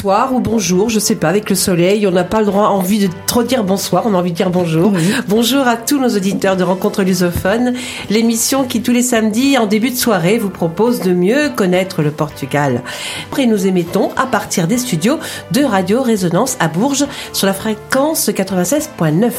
Bonsoir 0.00 0.32
ou 0.32 0.40
bonjour, 0.40 0.88
je 0.88 0.98
sais 0.98 1.14
pas, 1.14 1.28
avec 1.28 1.50
le 1.50 1.54
soleil, 1.54 2.06
on 2.06 2.10
n'a 2.10 2.24
pas 2.24 2.40
le 2.40 2.46
droit, 2.46 2.68
envie 2.68 3.06
de 3.06 3.12
trop 3.26 3.42
dire 3.42 3.64
bonsoir, 3.64 4.04
on 4.06 4.14
a 4.14 4.16
envie 4.16 4.30
de 4.30 4.36
dire 4.36 4.48
bonjour. 4.48 4.94
Bonjour 5.28 5.68
à 5.68 5.76
tous 5.76 6.00
nos 6.00 6.08
auditeurs 6.08 6.56
de 6.56 6.62
Rencontres 6.62 7.02
lusophones, 7.02 7.74
l'émission 8.08 8.64
qui 8.64 8.80
tous 8.80 8.92
les 8.92 9.02
samedis 9.02 9.58
en 9.58 9.66
début 9.66 9.90
de 9.90 9.96
soirée 9.96 10.38
vous 10.38 10.48
propose 10.48 11.00
de 11.00 11.12
mieux 11.12 11.50
connaître 11.54 12.00
le 12.00 12.12
Portugal. 12.12 12.80
Après, 13.28 13.44
nous 13.44 13.66
émettons 13.66 14.10
à 14.16 14.24
partir 14.24 14.66
des 14.66 14.78
studios 14.78 15.18
de 15.52 15.64
Radio 15.64 16.00
Résonance 16.00 16.56
à 16.60 16.68
Bourges 16.68 17.04
sur 17.34 17.46
la 17.46 17.52
fréquence 17.52 18.30
96.9. 18.30 19.30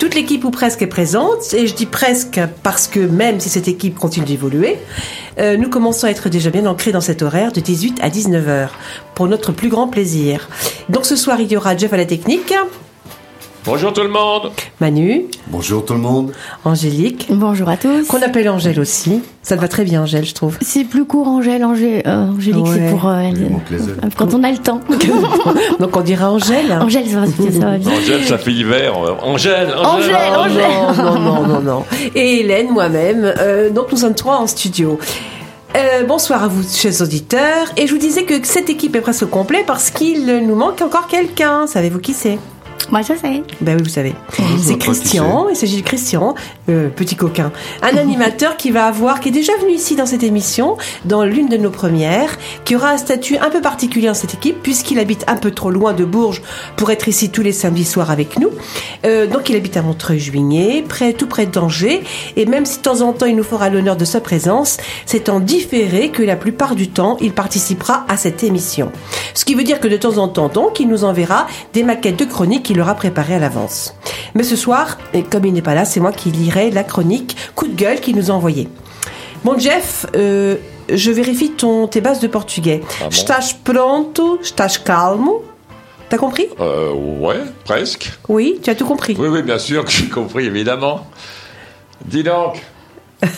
Toute 0.00 0.16
l'équipe 0.16 0.44
ou 0.44 0.50
presque 0.50 0.82
est 0.82 0.88
présente, 0.88 1.54
et 1.54 1.68
je 1.68 1.74
dis 1.76 1.86
presque 1.86 2.40
parce 2.64 2.88
que 2.88 2.98
même 2.98 3.38
si 3.38 3.48
cette 3.48 3.68
équipe 3.68 3.96
continue 3.96 4.26
d'évoluer, 4.26 4.78
euh, 5.38 5.56
nous 5.56 5.68
commençons 5.68 6.06
à 6.06 6.10
être 6.10 6.28
déjà 6.28 6.50
bien 6.50 6.66
ancrés 6.66 6.92
dans 6.92 7.00
cet 7.00 7.22
horaire 7.22 7.52
de 7.52 7.60
18 7.60 7.98
à 8.02 8.10
19 8.10 8.48
heures 8.48 8.74
pour 9.14 9.28
notre 9.28 9.52
plus 9.52 9.68
grand 9.68 9.88
plaisir. 9.88 10.48
Donc 10.88 11.06
ce 11.06 11.16
soir, 11.16 11.40
il 11.40 11.50
y 11.50 11.56
aura 11.56 11.76
Jeff 11.76 11.92
à 11.92 11.96
la 11.96 12.06
technique. 12.06 12.54
Bonjour 13.66 13.92
tout 13.92 14.02
le 14.02 14.08
monde. 14.08 14.52
Manu. 14.80 15.24
Bonjour 15.48 15.84
tout 15.84 15.94
le 15.94 15.98
monde. 15.98 16.30
Angélique. 16.64 17.26
Bonjour 17.30 17.68
à 17.68 17.76
tous. 17.76 18.06
Qu'on 18.06 18.22
appelle 18.22 18.48
Angèle 18.48 18.78
aussi. 18.78 19.22
Ça 19.42 19.56
te 19.56 19.60
va 19.60 19.66
très 19.66 19.82
bien, 19.82 20.02
Angèle, 20.02 20.24
je 20.24 20.34
trouve. 20.34 20.56
C'est 20.60 20.84
plus 20.84 21.04
court, 21.04 21.26
Angèle. 21.26 21.64
Angé 21.64 22.06
euh, 22.06 22.28
Angélique, 22.28 22.64
c'est 22.72 22.90
pour 22.90 23.08
euh, 23.08 23.32
quand 24.16 24.34
on 24.34 24.44
a 24.44 24.52
le 24.52 24.58
temps. 24.58 24.80
Donc 25.80 25.96
on 25.96 26.00
dira 26.02 26.30
Angèle. 26.30 26.78
Angèle, 26.80 27.08
ça 27.08 27.18
va, 27.18 27.26
ça 27.26 27.66
va 27.66 27.78
bien. 27.78 27.90
Angèle, 27.90 28.24
ça 28.24 28.38
fait 28.38 28.52
hiver. 28.52 28.96
Angèle, 29.24 29.74
Angèle, 29.74 30.14
Angèle. 30.38 30.64
Oh, 30.88 31.02
non, 31.02 31.18
non, 31.18 31.46
non, 31.48 31.60
non, 31.60 31.84
Et 32.14 32.42
Hélène, 32.42 32.70
moi-même. 32.70 33.34
Euh, 33.40 33.70
donc 33.70 33.90
nous 33.90 33.98
sommes 33.98 34.14
trois 34.14 34.36
en 34.36 34.46
studio. 34.46 34.96
Euh, 35.76 36.04
bonsoir 36.04 36.44
à 36.44 36.46
vous, 36.46 36.62
chers 36.62 37.02
auditeurs. 37.02 37.66
Et 37.76 37.88
je 37.88 37.92
vous 37.92 37.98
disais 37.98 38.22
que 38.22 38.34
cette 38.46 38.70
équipe 38.70 38.94
est 38.94 39.00
presque 39.00 39.26
complète 39.26 39.66
parce 39.66 39.90
qu'il 39.90 40.24
nous 40.24 40.54
manque 40.54 40.82
encore 40.82 41.08
quelqu'un. 41.08 41.66
Savez-vous 41.66 41.98
qui 41.98 42.12
c'est? 42.12 42.38
Moi, 42.90 43.02
je 43.02 43.08
sais. 43.08 43.42
Ben 43.60 43.76
oui, 43.76 43.82
vous 43.82 43.90
savez. 43.90 44.14
C'est 44.62 44.78
Christian, 44.78 45.48
il 45.48 45.56
s'agit 45.56 45.78
de 45.78 45.86
Christian, 45.86 46.34
euh, 46.68 46.88
petit 46.88 47.16
coquin. 47.16 47.50
Un 47.82 47.96
animateur 47.96 48.56
qui 48.56 48.70
va 48.70 48.86
avoir, 48.86 49.18
qui 49.18 49.30
est 49.30 49.32
déjà 49.32 49.52
venu 49.60 49.72
ici 49.72 49.96
dans 49.96 50.06
cette 50.06 50.22
émission, 50.22 50.76
dans 51.04 51.24
l'une 51.24 51.48
de 51.48 51.56
nos 51.56 51.70
premières, 51.70 52.38
qui 52.64 52.76
aura 52.76 52.90
un 52.90 52.96
statut 52.96 53.38
un 53.38 53.50
peu 53.50 53.60
particulier 53.60 54.06
dans 54.06 54.14
cette 54.14 54.34
équipe, 54.34 54.62
puisqu'il 54.62 55.00
habite 55.00 55.24
un 55.26 55.36
peu 55.36 55.50
trop 55.50 55.70
loin 55.70 55.94
de 55.94 56.04
Bourges 56.04 56.42
pour 56.76 56.90
être 56.92 57.08
ici 57.08 57.30
tous 57.30 57.42
les 57.42 57.52
samedis 57.52 57.84
soirs 57.84 58.10
avec 58.12 58.38
nous. 58.38 58.50
Euh, 59.04 59.26
donc, 59.26 59.50
il 59.50 59.56
habite 59.56 59.76
à 59.76 59.82
Montreuil-Juigné, 59.82 60.84
près, 60.88 61.12
tout 61.12 61.26
près 61.26 61.46
d'Angers, 61.46 62.04
et 62.36 62.46
même 62.46 62.66
si 62.66 62.78
de 62.78 62.82
temps 62.82 63.00
en 63.00 63.12
temps 63.12 63.26
il 63.26 63.34
nous 63.34 63.42
fera 63.42 63.68
l'honneur 63.68 63.96
de 63.96 64.04
sa 64.04 64.20
présence, 64.20 64.76
c'est 65.06 65.28
en 65.28 65.40
différé 65.40 66.10
que 66.10 66.22
la 66.22 66.36
plupart 66.36 66.76
du 66.76 66.88
temps, 66.88 67.16
il 67.20 67.32
participera 67.32 68.04
à 68.08 68.16
cette 68.16 68.44
émission. 68.44 68.92
Ce 69.34 69.44
qui 69.44 69.56
veut 69.56 69.64
dire 69.64 69.80
que 69.80 69.88
de 69.88 69.96
temps 69.96 70.18
en 70.18 70.28
temps, 70.28 70.48
donc, 70.48 70.78
il 70.78 70.88
nous 70.88 71.02
enverra 71.02 71.48
des 71.72 71.82
maquettes 71.82 72.18
de 72.18 72.24
chroniques 72.24 72.65
qu'il 72.66 72.80
aura 72.80 72.94
préparées 72.94 73.36
à 73.36 73.38
l'avance. 73.38 73.94
Mais 74.34 74.42
ce 74.42 74.56
soir, 74.56 74.98
et 75.14 75.22
comme 75.22 75.44
il 75.44 75.52
n'est 75.52 75.62
pas 75.62 75.74
là, 75.74 75.84
c'est 75.84 76.00
moi 76.00 76.12
qui 76.12 76.30
lirai 76.30 76.70
la 76.70 76.84
chronique 76.84 77.36
coup 77.54 77.68
de 77.68 77.74
gueule 77.74 78.00
qu'il 78.00 78.16
nous 78.16 78.30
a 78.30 78.34
envoyé. 78.34 78.68
Bon, 79.44 79.56
Jeff, 79.58 80.04
euh, 80.16 80.56
je 80.88 81.10
vérifie 81.12 81.52
ton, 81.52 81.86
tes 81.86 82.00
bases 82.00 82.20
de 82.20 82.26
portugais. 82.26 82.82
Ah 83.00 83.04
bon 83.04 83.10
Estás 83.10 83.52
pronto? 83.52 84.40
Estás 84.42 84.78
calmo? 84.78 85.44
T'as 86.08 86.18
compris? 86.18 86.46
Euh, 86.60 86.92
ouais, 86.92 87.40
presque. 87.64 88.12
Oui, 88.28 88.58
tu 88.62 88.70
as 88.70 88.74
tout 88.74 88.84
compris. 88.86 89.16
Oui, 89.18 89.28
oui, 89.28 89.42
bien 89.42 89.58
sûr 89.58 89.84
que 89.84 89.90
j'ai 89.90 90.08
compris, 90.08 90.46
évidemment. 90.46 91.06
Dis 92.04 92.22
donc, 92.22 92.62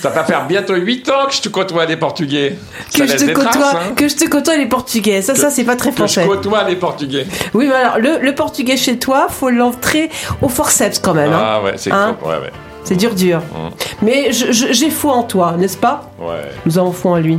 ça 0.01 0.11
va 0.11 0.25
faire 0.25 0.47
bientôt 0.47 0.75
8 0.75 1.09
ans 1.11 1.27
que 1.29 1.35
je 1.35 1.41
te 1.41 1.49
côtoie 1.49 1.87
les 1.87 1.97
Portugais. 1.97 2.57
Ça 2.91 3.01
Que 3.01 3.07
je, 3.07 3.17
te 3.17 3.33
côtoie, 3.33 3.51
traces, 3.51 3.75
hein. 3.75 3.93
que 3.97 4.09
je 4.09 4.17
te 4.17 4.29
côtoie 4.29 4.57
les 4.57 4.67
portugais. 4.67 5.23
Ça, 5.23 5.35
ça, 5.35 5.51
c'est 5.51 5.65
pas 5.65 5.77
très 5.77 5.91
Que 5.91 5.97
je 6.07 6.13
français. 6.13 6.27
côtoie 6.27 6.65
les 6.65 6.77
Portugais. 6.77 7.27
Oui, 7.55 7.67
mais 7.69 7.75
alors, 7.75 7.99
le, 7.99 8.19
le 8.21 8.35
portugais 8.35 8.77
chez 8.77 8.99
toi, 8.99 9.29
faut 9.31 9.51
l'entrer 9.51 10.11
au 10.43 10.49
forceps 10.49 10.99
quand 10.99 11.15
même. 11.15 11.33
hein. 11.33 11.41
Ah 11.41 11.63
ouais, 11.63 11.75
c'est 11.77 11.93
Hein. 11.93 12.17
Ouais, 12.25 12.31
ouais. 12.39 12.51
C'est 12.85 12.97
dur, 12.97 13.15
dur. 13.15 13.39
Mm. 13.39 13.69
Mais 14.03 14.29
j'ai 14.33 14.91
foi 14.91 15.13
en 15.13 15.23
toi, 15.23 15.55
n'est-ce 15.59 15.77
pas? 15.77 16.11
Ouais. 16.19 16.51
Nous 16.67 16.79
avons 16.79 16.93
foi 16.93 17.13
en 17.13 17.17
lui. 17.19 17.39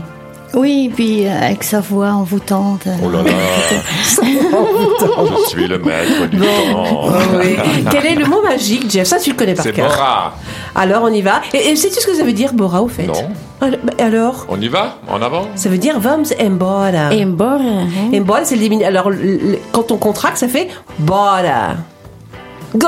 Oui, 0.56 0.90
et 0.90 0.94
puis 0.94 1.28
euh, 1.28 1.42
avec 1.46 1.64
sa 1.64 1.80
voix 1.80 2.08
envoûtante. 2.10 2.82
Oh 3.04 3.10
là 3.10 3.22
là, 3.22 3.30
je 4.22 5.50
suis 5.50 5.68
le 5.68 5.78
maître 5.80 6.26
du 6.28 6.40
temps. 6.40 7.10
Oui. 7.38 7.56
Quel 7.92 8.06
est 8.06 8.16
le 8.16 8.26
mot 8.26 8.42
magique, 8.42 8.90
Jeff? 8.90 9.08
Ça, 9.08 9.20
tu 9.20 9.30
le 9.32 9.36
connais 9.36 9.54
par 9.54 9.64
C'est 9.64 9.74
cœur. 9.74 9.90
Bora. 9.90 10.34
Alors, 10.76 11.04
on 11.04 11.10
y 11.14 11.22
va. 11.22 11.42
Et, 11.54 11.70
et 11.70 11.76
sais-tu 11.76 12.00
ce 12.02 12.06
que 12.08 12.16
ça 12.16 12.24
veut 12.24 12.34
dire, 12.34 12.54
Bora, 12.54 12.82
au 12.82 12.88
fait? 12.88 13.04
Non. 13.06 13.14
Alors, 13.62 13.80
bah, 13.84 13.94
Alors? 14.00 14.46
On 14.50 14.60
y 14.60 14.68
va? 14.68 14.98
En 15.08 15.22
avant? 15.22 15.46
Ça 15.56 15.70
veut 15.70 15.78
dire 15.78 16.00
vamos 16.00 16.34
embora. 16.42 17.10
Embora. 17.14 17.60
hein. 17.62 17.88
Embora, 18.14 18.44
c'est 18.46 18.56
le 18.56 18.62
diminu- 18.62 18.86
Alors, 18.86 19.10
le- 19.12 19.18
le- 19.22 19.60
quand 19.72 19.92
on 19.92 19.98
contracte, 19.98 20.38
ça 20.38 20.48
fait 20.48 20.70
bora. 20.98 21.76
Go 22.76 22.88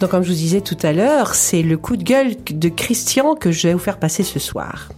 Donc, 0.00 0.10
comme 0.10 0.22
je 0.22 0.28
vous 0.28 0.34
disais 0.34 0.60
tout 0.60 0.76
à 0.82 0.92
l'heure, 0.92 1.34
c'est 1.34 1.62
le 1.62 1.78
coup 1.78 1.96
de 1.96 2.02
gueule 2.02 2.34
de 2.50 2.68
Christian 2.68 3.34
que 3.34 3.50
je 3.50 3.68
vais 3.68 3.74
vous 3.74 3.80
faire 3.80 3.98
passer 3.98 4.22
ce 4.22 4.38
soir. 4.38 4.88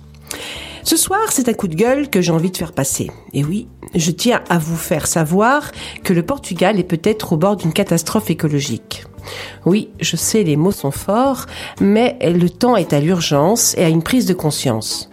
Ce 0.83 0.97
soir, 0.97 1.21
c'est 1.31 1.49
un 1.49 1.53
coup 1.53 1.69
de 1.69 1.75
gueule 1.75 2.09
que 2.09 2.21
j'ai 2.21 2.33
envie 2.33 2.51
de 2.51 2.57
faire 2.57 2.73
passer. 2.73 3.11
Et 3.35 3.45
oui, 3.45 3.69
je 3.95 4.11
tiens 4.11 4.43
à 4.49 4.59
vous 4.59 4.77
faire 4.77 5.07
savoir 5.07 5.71
que 6.03 6.13
le 6.13 6.23
Portugal 6.23 6.79
est 6.79 6.85
peut-être 6.85 7.35
au 7.35 7.37
bord 7.37 7.57
d'une 7.57 7.73
catastrophe 7.73 8.31
écologique. 8.31 9.05
Oui, 9.67 9.91
je 10.01 10.17
sais, 10.17 10.43
les 10.43 10.57
mots 10.57 10.73
sont 10.73 10.91
forts, 10.91 11.47
mais 11.81 12.17
le 12.23 12.49
temps 12.49 12.77
est 12.77 12.93
à 12.93 13.01
l'urgence 13.01 13.77
et 13.77 13.85
à 13.85 13.89
une 13.89 14.03
prise 14.03 14.27
de 14.27 14.35
conscience. 14.35 15.11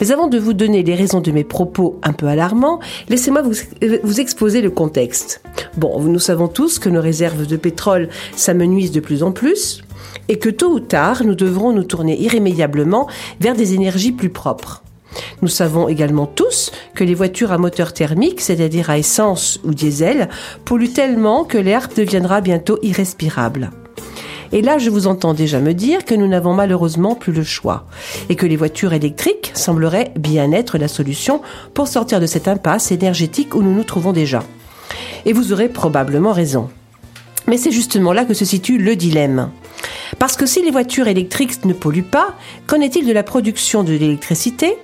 Mais 0.00 0.12
avant 0.12 0.28
de 0.28 0.38
vous 0.38 0.52
donner 0.52 0.82
les 0.82 0.94
raisons 0.94 1.20
de 1.20 1.30
mes 1.30 1.44
propos 1.44 1.98
un 2.02 2.12
peu 2.12 2.26
alarmants, 2.26 2.80
laissez-moi 3.08 3.42
vous, 3.42 3.54
vous 4.02 4.20
exposer 4.20 4.60
le 4.60 4.70
contexte. 4.70 5.42
Bon, 5.76 6.00
nous 6.00 6.18
savons 6.18 6.48
tous 6.48 6.78
que 6.78 6.88
nos 6.88 7.00
réserves 7.00 7.46
de 7.46 7.56
pétrole 7.56 8.08
s'amenuisent 8.36 8.92
de 8.92 9.00
plus 9.00 9.22
en 9.22 9.32
plus 9.32 9.82
et 10.28 10.38
que 10.38 10.48
tôt 10.48 10.70
ou 10.70 10.80
tard, 10.80 11.24
nous 11.24 11.34
devrons 11.34 11.72
nous 11.72 11.84
tourner 11.84 12.20
irrémédiablement 12.20 13.08
vers 13.40 13.54
des 13.54 13.74
énergies 13.74 14.12
plus 14.12 14.30
propres. 14.30 14.82
Nous 15.42 15.48
savons 15.48 15.88
également 15.88 16.26
tous 16.26 16.70
que 16.94 17.04
les 17.04 17.14
voitures 17.14 17.52
à 17.52 17.58
moteur 17.58 17.92
thermique, 17.92 18.40
c'est-à-dire 18.40 18.90
à 18.90 18.98
essence 18.98 19.60
ou 19.64 19.74
diesel, 19.74 20.28
polluent 20.64 20.92
tellement 20.92 21.44
que 21.44 21.58
l'air 21.58 21.88
deviendra 21.94 22.40
bientôt 22.40 22.78
irrespirable. 22.82 23.70
Et 24.52 24.62
là, 24.62 24.78
je 24.78 24.90
vous 24.90 25.06
entends 25.06 25.34
déjà 25.34 25.60
me 25.60 25.74
dire 25.74 26.04
que 26.04 26.14
nous 26.14 26.26
n'avons 26.26 26.54
malheureusement 26.54 27.14
plus 27.14 27.32
le 27.32 27.44
choix 27.44 27.86
et 28.28 28.34
que 28.34 28.46
les 28.46 28.56
voitures 28.56 28.92
électriques 28.92 29.52
sembleraient 29.54 30.12
bien 30.18 30.50
être 30.50 30.76
la 30.76 30.88
solution 30.88 31.40
pour 31.72 31.86
sortir 31.86 32.20
de 32.20 32.26
cette 32.26 32.48
impasse 32.48 32.90
énergétique 32.90 33.54
où 33.54 33.62
nous 33.62 33.74
nous 33.74 33.84
trouvons 33.84 34.12
déjà. 34.12 34.42
Et 35.24 35.32
vous 35.32 35.52
aurez 35.52 35.68
probablement 35.68 36.32
raison. 36.32 36.68
Mais 37.46 37.58
c'est 37.58 37.70
justement 37.70 38.12
là 38.12 38.24
que 38.24 38.34
se 38.34 38.44
situe 38.44 38.78
le 38.78 38.96
dilemme. 38.96 39.50
Parce 40.18 40.36
que 40.36 40.46
si 40.46 40.62
les 40.62 40.70
voitures 40.70 41.08
électriques 41.08 41.64
ne 41.64 41.72
polluent 41.72 42.02
pas, 42.02 42.34
qu'en 42.66 42.80
est-il 42.80 43.06
de 43.06 43.12
la 43.12 43.22
production 43.22 43.84
de 43.84 43.92
l'électricité, 43.92 44.76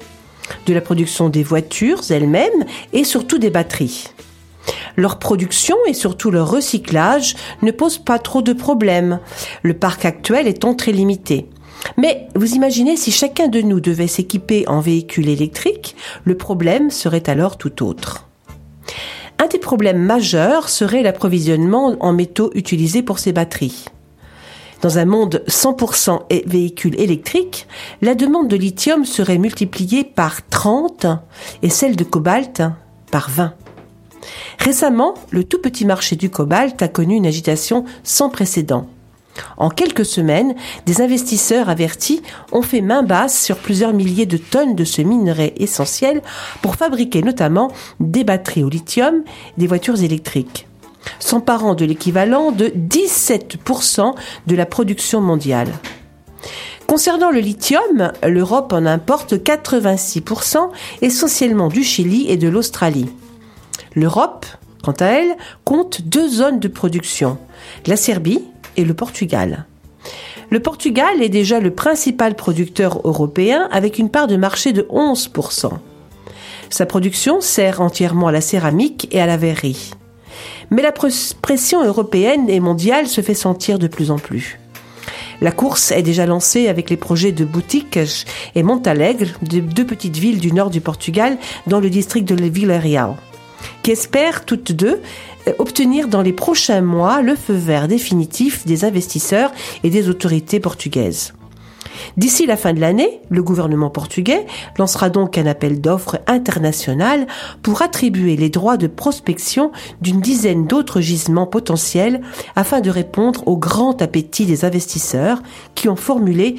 de 0.67 0.75
la 0.75 0.81
production 0.81 1.29
des 1.29 1.43
voitures 1.43 2.03
elles-mêmes 2.11 2.65
et 2.93 3.03
surtout 3.03 3.39
des 3.39 3.51
batteries? 3.51 4.09
Leur 4.97 5.19
production 5.19 5.77
et 5.87 5.95
surtout 5.95 6.31
leur 6.31 6.51
recyclage 6.51 7.37
ne 7.63 7.71
posent 7.71 7.99
pas 7.99 8.19
trop 8.19 8.43
de 8.43 8.53
problèmes, 8.53 9.21
le 9.63 9.75
parc 9.75 10.05
actuel 10.05 10.47
étant 10.47 10.75
très 10.75 10.93
limité. 10.93 11.49
Mais 11.97 12.29
vous 12.35 12.55
imaginez 12.55 12.97
si 12.97 13.13
chacun 13.13 13.49
de 13.49 13.61
nous 13.61 13.81
devait 13.81 14.07
s'équiper 14.07 14.67
en 14.69 14.81
véhicule 14.81 15.29
électrique, 15.29 15.95
le 16.25 16.37
problème 16.37 16.91
serait 16.91 17.29
alors 17.29 17.59
tout 17.59 17.83
autre. 17.85 18.27
Un 19.39 19.47
des 19.47 19.59
problèmes 19.59 20.03
majeurs 20.03 20.69
serait 20.69 21.03
l'approvisionnement 21.03 21.95
en 22.01 22.13
métaux 22.13 22.51
utilisés 22.55 23.03
pour 23.03 23.19
ces 23.19 23.33
batteries. 23.33 23.85
Dans 24.83 24.99
un 24.99 25.05
monde 25.05 25.43
100% 25.49 26.47
véhicules 26.47 26.99
électriques, 27.01 27.67
la 28.03 28.15
demande 28.15 28.49
de 28.49 28.57
lithium 28.57 29.05
serait 29.05 29.39
multipliée 29.39 30.05
par 30.05 30.47
30 30.49 31.07
et 31.63 31.71
celle 31.71 31.97
de 31.97 32.05
cobalt 32.05 32.63
par 33.11 33.31
20. 33.31 33.55
Récemment, 34.59 35.15
le 35.31 35.45
tout 35.45 35.61
petit 35.61 35.85
marché 35.85 36.17
du 36.17 36.31
cobalt 36.31 36.81
a 36.83 36.89
connu 36.89 37.17
une 37.17 37.27
agitation 37.27 37.85
sans 38.03 38.29
précédent. 38.31 38.87
En 39.57 39.71
quelques 39.71 40.05
semaines, 40.05 40.55
des 40.87 41.01
investisseurs 41.01 41.69
avertis 41.69 42.23
ont 42.53 42.63
fait 42.63 42.81
main 42.81 43.03
basse 43.03 43.43
sur 43.43 43.59
plusieurs 43.59 43.93
milliers 43.93 44.27
de 44.27 44.37
tonnes 44.37 44.75
de 44.75 44.85
ce 44.85 45.03
minerai 45.03 45.55
essentiel 45.59 46.23
pour 46.63 46.77
fabriquer 46.77 47.23
notamment 47.23 47.71
des 48.01 48.25
batteries 48.25 48.65
au 48.65 48.69
lithium, 48.69 49.23
des 49.59 49.67
voitures 49.67 50.03
électriques, 50.03 50.67
s'emparant 51.19 51.75
de 51.75 51.85
l'équivalent 51.85 52.53
de 52.53 52.67
17% 52.69 54.15
de 54.47 54.57
la 54.57 54.67
production 54.67 55.21
mondiale. 55.21 55.69
Concernant 56.87 57.31
le 57.31 57.41
lithium, 57.41 58.13
l'Europe 58.25 58.73
en 58.73 58.87
importe 58.87 59.35
86%, 59.35 60.71
essentiellement 61.03 61.69
du 61.69 61.83
Chili 61.83 62.31
et 62.31 62.37
de 62.37 62.49
l'Australie. 62.49 63.09
L'Europe, 63.95 64.47
quant 64.83 64.93
à 64.93 65.07
elle, 65.07 65.37
compte 65.65 66.03
deux 66.03 66.29
zones 66.29 66.61
de 66.61 66.69
production, 66.69 67.39
la 67.87 67.97
Serbie, 67.97 68.43
et 68.77 68.85
le 68.85 68.95
Portugal. 68.95 69.65
Le 70.51 70.61
Portugal 70.61 71.23
est 71.23 71.29
déjà 71.29 71.59
le 71.61 71.73
principal 71.73 72.37
producteur 72.37 73.01
européen 73.05 73.69
avec 73.73 73.99
une 73.99 74.11
part 74.11 74.29
de 74.29 74.37
marché 74.37 74.73
de 74.73 74.83
11%. 74.83 75.71
Sa 76.71 76.87
production 76.87 77.41
sert 77.41 77.81
entièrement 77.81 78.29
à 78.29 78.33
la 78.33 78.41
céramique 78.41 79.09
et 79.11 79.21
à 79.21 79.27
la 79.27 79.37
verrerie. 79.37 79.91
Mais 80.71 80.83
la 80.83 80.93
pression 80.93 81.85
européenne 81.85 82.49
et 82.49 82.61
mondiale 82.61 83.07
se 83.07 83.21
fait 83.21 83.35
sentir 83.35 83.79
de 83.79 83.87
plus 83.87 84.11
en 84.11 84.19
plus. 84.19 84.59
La 85.41 85.53
course 85.53 85.93
est 85.93 86.03
déjà 86.03 86.27
lancée 86.27 86.69
avec 86.69 86.91
les 86.91 86.97
projets 86.97 87.33
de 87.33 87.45
Boutiques 87.45 87.99
et 88.55 88.63
Montalegre, 88.63 89.39
deux 89.43 89.85
petites 89.85 90.17
villes 90.17 90.41
du 90.41 90.53
nord 90.53 90.71
du 90.71 90.81
Portugal, 90.81 91.37
dans 91.67 91.81
le 91.81 91.91
district 91.91 92.27
de 92.27 92.35
Villarreal, 92.43 93.17
qui 93.83 93.91
espèrent 93.93 94.45
toutes 94.45 94.73
deux 94.73 95.01
obtenir 95.59 96.09
dans 96.09 96.23
les 96.23 96.33
prochains 96.33 96.81
mois 96.81 97.23
le 97.23 97.37
feu 97.37 97.55
vert 97.55 97.89
définitif 97.89 98.67
des 98.67 98.85
investisseurs 98.85 99.53
et 99.85 99.91
des 99.91 100.09
autorités 100.09 100.61
portugaises. 100.61 101.33
D'ici 102.17 102.47
la 102.47 102.57
fin 102.57 102.73
de 102.73 102.81
l'année, 102.81 103.21
le 103.31 103.43
gouvernement 103.43 103.91
portugais 103.91 104.47
lancera 104.79 105.09
donc 105.09 105.39
un 105.39 105.47
appel 105.47 105.81
d'offres 105.81 106.19
international 106.27 107.27
pour 107.63 107.83
attribuer 107.83 108.37
les 108.37 108.51
droits 108.51 108.77
de 108.77 108.87
prospection 108.87 109.73
d'une 110.01 110.21
dizaine 110.21 110.67
d'autres 110.67 111.01
gisements 111.01 111.47
potentiels 111.47 112.21
afin 112.55 112.81
de 112.81 112.91
répondre 112.91 113.47
au 113.47 113.57
grand 113.57 114.03
appétit 114.03 114.47
des 114.47 114.65
investisseurs 114.65 115.43
qui 115.75 115.89
ont 115.89 115.97
formulé 115.97 116.57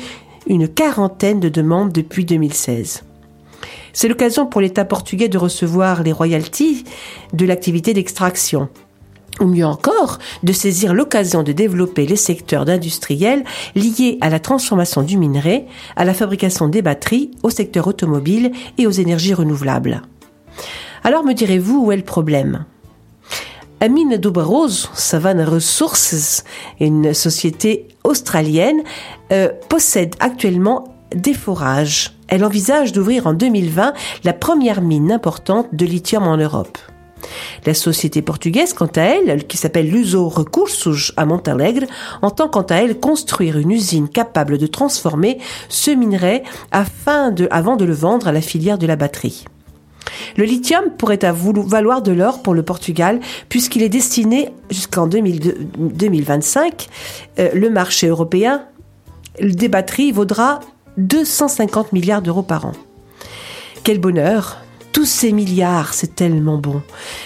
une 0.48 0.68
quarantaine 0.68 1.39
de 1.39 1.50
demandes 1.50 1.92
depuis 1.92 2.25
2016. 2.25 3.04
C'est 3.97 4.07
l'occasion 4.07 4.45
pour 4.45 4.61
l'État 4.61 4.85
portugais 4.85 5.27
de 5.27 5.39
recevoir 5.39 6.03
les 6.03 6.11
royalties 6.11 6.83
de 7.33 7.47
l'activité 7.47 7.95
d'extraction. 7.95 8.69
Ou 9.39 9.45
mieux 9.45 9.65
encore, 9.65 10.19
de 10.44 10.53
saisir 10.53 10.94
l'occasion 10.94 11.41
de 11.41 11.51
développer 11.51 12.05
les 12.05 12.15
secteurs 12.15 12.69
industriels 12.69 13.44
liés 13.73 14.19
à 14.21 14.29
la 14.29 14.39
transformation 14.39 15.01
du 15.01 15.17
minerai, 15.17 15.65
à 15.95 16.05
la 16.05 16.13
fabrication 16.13 16.67
des 16.67 16.83
batteries, 16.83 17.31
au 17.41 17.49
secteur 17.49 17.88
automobile 17.88 18.51
et 18.77 18.85
aux 18.85 18.91
énergies 18.91 19.33
renouvelables. 19.33 20.03
Alors 21.03 21.23
me 21.23 21.33
direz-vous 21.33 21.85
où 21.85 21.91
est 21.91 21.97
le 21.97 22.03
problème? 22.03 22.65
Amine 23.81 24.17
Dubarose, 24.17 24.91
Savannah 24.94 25.45
Resources, 25.45 26.44
une 26.79 27.15
société 27.15 27.88
australienne, 28.03 28.83
euh, 29.31 29.49
possède 29.69 30.13
actuellement 30.19 30.83
des 31.15 31.33
forages 31.33 32.17
elle 32.27 32.44
envisage 32.44 32.91
d'ouvrir 32.91 33.27
en 33.27 33.33
2020 33.33 33.94
la 34.24 34.33
première 34.33 34.81
mine 34.81 35.12
importante 35.12 35.68
de 35.74 35.85
lithium 35.85 36.24
en 36.24 36.38
Europe. 36.38 36.77
La 37.65 37.74
société 37.74 38.21
portugaise, 38.21 38.74
quant 38.74 38.89
à 38.95 39.01
elle, 39.01 39.47
qui 39.47 39.57
s'appelle 39.57 39.89
Luso 39.89 40.29
Recursos 40.29 41.12
à 41.18 41.25
Montalegre, 41.25 41.88
entend 42.21 42.47
quant 42.47 42.62
à 42.62 42.75
elle 42.75 43.00
construire 43.00 43.57
une 43.57 43.71
usine 43.71 44.07
capable 44.07 44.57
de 44.57 44.68
transformer 44.68 45.39
ce 45.68 45.91
minerai 45.91 46.44
afin 46.71 47.31
de, 47.31 47.47
avant 47.51 47.75
de 47.75 47.85
le 47.85 47.94
vendre 47.94 48.27
à 48.27 48.31
la 48.31 48.41
filière 48.41 48.77
de 48.77 48.88
la 48.88 48.95
batterie. 48.95 49.45
Le 50.38 50.45
lithium 50.45 50.85
pourrait 50.97 51.19
valoir 51.21 52.01
de 52.01 52.12
l'or 52.12 52.41
pour 52.41 52.53
le 52.53 52.63
Portugal 52.63 53.19
puisqu'il 53.50 53.83
est 53.83 53.89
destiné 53.89 54.51
jusqu'en 54.69 55.07
2025. 55.07 56.88
Euh, 57.39 57.50
le 57.53 57.69
marché 57.69 58.07
européen 58.07 58.63
des 59.41 59.68
batteries 59.68 60.12
vaudra 60.12 60.62
250 60.97 61.94
milliards 61.94 62.21
d'euros 62.21 62.44
par 62.44 62.65
an. 62.65 62.73
Quel 63.83 63.99
bonheur 63.99 64.57
Tous 64.91 65.05
ces 65.05 65.31
milliards, 65.31 65.94
c'est 65.94 66.15
tellement 66.15 66.57
bon. 66.57 66.81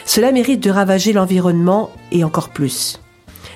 Cela 0.05 0.31
mérite 0.31 0.61
de 0.61 0.69
ravager 0.69 1.13
l'environnement 1.13 1.89
et 2.11 2.23
encore 2.23 2.49
plus. 2.49 2.99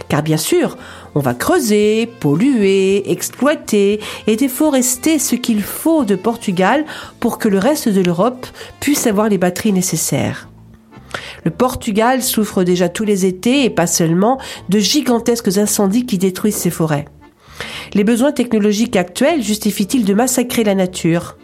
Car 0.09 0.23
bien 0.23 0.37
sûr, 0.37 0.77
on 1.15 1.19
va 1.19 1.33
creuser, 1.33 2.09
polluer, 2.19 3.09
exploiter 3.11 3.99
et 4.27 4.35
déforester 4.35 5.19
ce 5.19 5.35
qu'il 5.35 5.61
faut 5.61 6.03
de 6.03 6.15
Portugal 6.15 6.85
pour 7.19 7.37
que 7.37 7.47
le 7.47 7.59
reste 7.59 7.89
de 7.89 8.01
l'Europe 8.01 8.47
puisse 8.79 9.07
avoir 9.07 9.29
les 9.29 9.37
batteries 9.37 9.73
nécessaires. 9.73 10.49
Le 11.43 11.51
Portugal 11.51 12.21
souffre 12.21 12.63
déjà 12.63 12.89
tous 12.89 13.03
les 13.03 13.25
étés, 13.25 13.63
et 13.63 13.69
pas 13.69 13.87
seulement, 13.87 14.39
de 14.69 14.79
gigantesques 14.79 15.57
incendies 15.57 16.05
qui 16.05 16.17
détruisent 16.17 16.55
ses 16.55 16.71
forêts. 16.71 17.05
Les 17.93 18.03
besoins 18.03 18.31
technologiques 18.31 18.95
actuels 18.95 19.41
justifient-ils 19.41 20.05
de 20.05 20.13
massacrer 20.13 20.63
la 20.63 20.75
nature? 20.75 21.37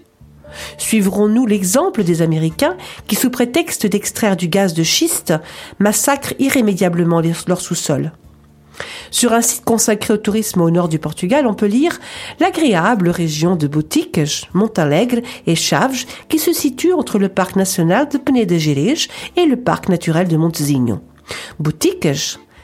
Suivrons-nous 0.77 1.45
l'exemple 1.45 2.03
des 2.03 2.21
Américains 2.21 2.75
qui, 3.07 3.15
sous 3.15 3.29
prétexte 3.29 3.85
d'extraire 3.85 4.35
du 4.35 4.47
gaz 4.47 4.73
de 4.73 4.83
schiste, 4.83 5.33
massacrent 5.79 6.33
irrémédiablement 6.39 7.21
leur 7.47 7.61
sous-sol? 7.61 8.11
Sur 9.11 9.33
un 9.33 9.41
site 9.41 9.63
consacré 9.65 10.13
au 10.13 10.17
tourisme 10.17 10.61
au 10.61 10.71
nord 10.71 10.87
du 10.89 10.97
Portugal, 10.97 11.45
on 11.45 11.53
peut 11.53 11.67
lire 11.67 11.99
l'agréable 12.39 13.09
région 13.09 13.55
de 13.55 13.67
Boutiques, 13.67 14.47
Montalegre 14.53 15.21
et 15.45 15.55
Chaves 15.55 16.05
qui 16.29 16.39
se 16.39 16.53
situe 16.53 16.93
entre 16.93 17.19
le 17.19 17.29
parc 17.29 17.55
national 17.55 18.09
de 18.09 18.17
Peneda 18.17 18.57
Gerês 18.57 19.07
et 19.35 19.45
le 19.45 19.57
parc 19.57 19.89
naturel 19.89 20.27
de 20.27 20.37
Montezinho. 20.37 20.99
Boutiques 21.59 22.07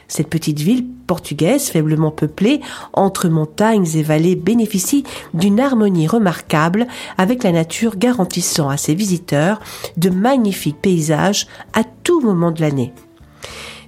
cette 0.07 0.29
petite 0.29 0.59
ville 0.59 0.85
portugaise 1.05 1.69
faiblement 1.69 2.11
peuplée, 2.11 2.61
entre 2.93 3.29
montagnes 3.29 3.87
et 3.95 4.03
vallées, 4.03 4.35
bénéficie 4.35 5.03
d'une 5.33 5.59
harmonie 5.59 6.07
remarquable 6.07 6.87
avec 7.17 7.43
la 7.43 7.51
nature 7.51 7.97
garantissant 7.97 8.69
à 8.69 8.77
ses 8.77 8.95
visiteurs 8.95 9.59
de 9.97 10.09
magnifiques 10.09 10.81
paysages 10.81 11.47
à 11.73 11.83
tout 12.03 12.21
moment 12.21 12.51
de 12.51 12.61
l'année. 12.61 12.93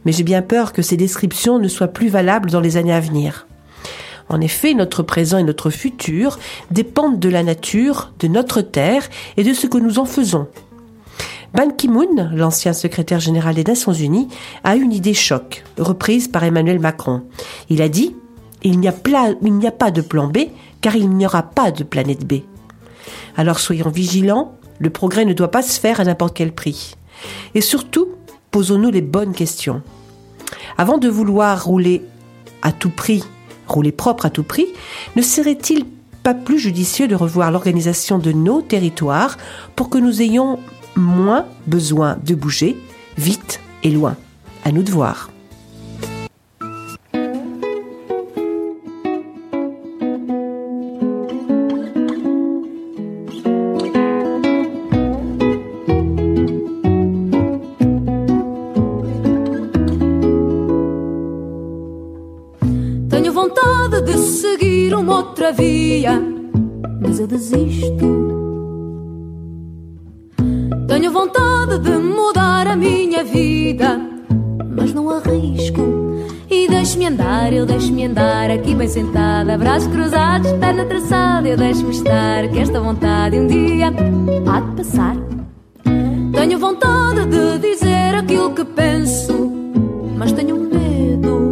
Mais 0.06 0.12
j'ai 0.12 0.24
bien 0.24 0.42
peur 0.42 0.74
que 0.74 0.82
ces 0.82 0.98
descriptions 0.98 1.60
ne 1.60 1.68
soient 1.68 1.88
plus 1.88 2.10
valables 2.10 2.52
dans 2.52 2.62
les 2.62 2.78
années 2.78 2.94
à 2.94 3.00
venir. 3.00 3.48
En 4.30 4.42
effet, 4.42 4.76
notre 4.76 5.04
présent 5.04 5.40
et 5.40 5.44
notre 5.44 5.72
futur 5.72 6.38
dépendent 6.70 7.20
de 7.20 7.30
la 7.30 7.44
nature, 7.44 8.14
de 8.20 8.28
notre 8.28 8.62
terre 8.62 9.10
et 9.38 9.44
de 9.44 9.54
ce 9.54 9.68
que 9.68 9.80
nous 9.80 10.00
en 10.00 10.06
faisons. 10.06 10.48
Ban 11.54 11.72
Ki-moon, 11.72 12.30
l'ancien 12.34 12.74
secrétaire 12.74 13.20
général 13.20 13.56
des 13.56 13.64
Nations 13.64 13.94
Unies, 13.94 14.28
a 14.64 14.76
une 14.76 14.94
idée 14.94 15.16
choc, 15.16 15.64
reprise 15.80 16.28
par 16.28 16.44
Emmanuel 16.44 16.80
Macron. 16.80 17.24
Il 17.70 17.82
a 17.82 17.90
dit 17.90 18.16
Il 18.64 18.80
n'y 18.80 18.88
a, 18.88 18.92
a 18.92 19.72
pas 19.72 19.92
de 19.92 20.02
plan 20.02 20.28
B, 20.28 20.38
car 20.82 20.96
il 20.96 21.10
n'y 21.10 21.26
aura 21.26 21.44
pas 21.44 21.72
de 21.72 21.84
planète 21.84 22.26
B. 22.26 22.42
Alors 23.36 23.60
soyons 23.60 23.90
vigilants, 23.90 24.54
le 24.78 24.92
progrès 24.92 25.26
ne 25.26 25.34
doit 25.34 25.52
pas 25.52 25.64
se 25.64 25.80
faire 25.80 26.00
à 26.00 26.04
n'importe 26.04 26.36
quel 26.36 26.54
prix. 26.54 26.96
Et 27.56 27.62
surtout, 27.62 28.10
posons-nous 28.52 28.92
les 28.92 29.02
bonnes 29.02 29.34
questions. 29.34 29.82
Avant 30.78 30.98
de 31.00 31.10
vouloir 31.10 31.66
rouler 31.66 32.04
à 32.62 32.72
tout 32.72 32.92
prix, 32.92 33.24
rouler 33.68 33.92
propre 33.92 34.28
à 34.28 34.30
tout 34.30 34.44
prix, 34.44 34.68
ne 35.16 35.22
serait-il 35.22 35.86
pas 36.24 36.34
plus 36.34 36.60
judicieux 36.60 37.08
de 37.08 37.16
revoir 37.16 37.52
l'organisation 37.52 38.20
de 38.20 38.32
nos 38.32 38.62
territoires 38.62 39.38
pour 39.76 39.90
que 39.90 39.98
nous 39.98 40.22
ayons 40.22 40.60
moins 41.00 41.46
besoin 41.66 42.18
de 42.24 42.36
bouger, 42.36 42.78
vite 43.18 43.60
et 43.84 43.92
loin. 43.92 44.16
À 44.64 44.72
nous 44.72 44.84
de 44.84 44.92
voir. 44.92 45.30
Tenho 63.10 63.34
vontade 63.34 64.02
de 64.04 64.18
seguir 64.18 64.94
uma 64.94 65.18
outra 65.20 65.52
via 65.52 66.40
mas 67.02 67.20
eu 67.20 67.28
desisto. 67.28 68.19
Vontade 71.70 71.80
de 71.80 71.98
mudar 71.98 72.68
a 72.68 72.76
minha 72.76 73.24
vida, 73.24 74.02
mas 74.76 74.92
não 74.92 75.10
arrisco. 75.10 75.82
E 76.50 76.68
deixe-me 76.68 77.06
andar, 77.06 77.54
eu 77.54 77.66
deixo-me 77.66 78.06
andar 78.06 78.50
aqui 78.50 78.74
bem 78.74 78.88
sentada, 78.88 79.56
braços 79.56 79.88
cruzados, 79.92 80.52
perna 80.54 80.86
traçada, 80.86 81.48
eu 81.48 81.56
deixo-me 81.56 81.92
estar, 81.92 82.48
que 82.48 82.58
esta 82.58 82.80
vontade 82.80 83.38
um 83.38 83.46
dia 83.46 83.88
há 83.88 84.60
de 84.62 84.76
passar. 84.76 85.16
Tenho 86.34 86.58
vontade 86.58 87.26
de 87.28 87.60
dizer 87.60 88.16
aquilo 88.16 88.52
que 88.56 88.66
penso, 88.66 89.52
mas 90.18 90.32
tenho 90.32 90.58
medo. 90.58 91.50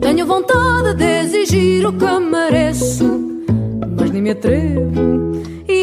Tenho 0.00 0.24
vontade 0.24 0.94
de 0.94 1.20
exigir 1.20 1.84
o 1.84 1.92
que 1.92 2.18
mereço, 2.20 3.40
mas 3.98 4.10
nem 4.12 4.22
me 4.22 4.30
atrevo. 4.30 5.35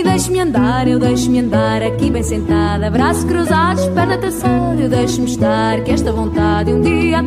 Deixe-me 0.04 0.40
andar, 0.40 0.88
eu 0.88 1.00
deixo-me 1.00 1.40
andar 1.40 1.82
aqui 1.82 2.12
bem 2.12 2.22
sentada, 2.22 2.90
braços 2.92 3.24
cruzados, 3.24 3.86
perna 3.88 4.18
traçada, 4.18 4.82
eu 4.82 4.90
deixo-me 4.90 5.28
estar, 5.28 5.82
que 5.82 5.92
esta 5.92 6.12
vontade 6.12 6.72
um 6.72 6.82
dia 6.82 7.20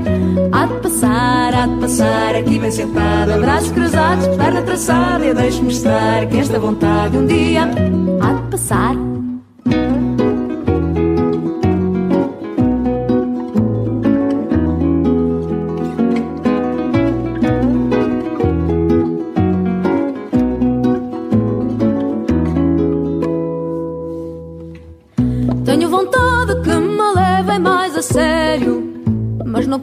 há 0.53 0.67
de 0.67 0.75
passar, 0.81 1.55
há 1.55 1.67
de 1.67 1.81
passar 1.81 2.37
aqui 2.37 2.59
bem 2.59 2.71
sentada, 2.71 3.39
braços 3.39 3.71
cruzados, 3.73 4.27
perna 4.37 4.63
traçada, 4.63 5.25
eu 5.25 5.35
deixo-me 5.35 5.73
estar, 5.73 6.27
que 6.27 6.37
esta 6.39 6.59
vontade 6.59 7.17
um 7.17 7.27
dia 7.27 7.63
há 8.21 8.33
de 8.33 8.43
passar. 8.51 9.16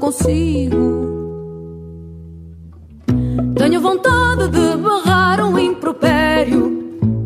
Consigo. 0.03 0.83
Tenho 3.55 3.79
vontade 3.79 4.49
de 4.49 4.75
barrar 4.75 5.39
um 5.39 5.57
impropério, 5.57 6.22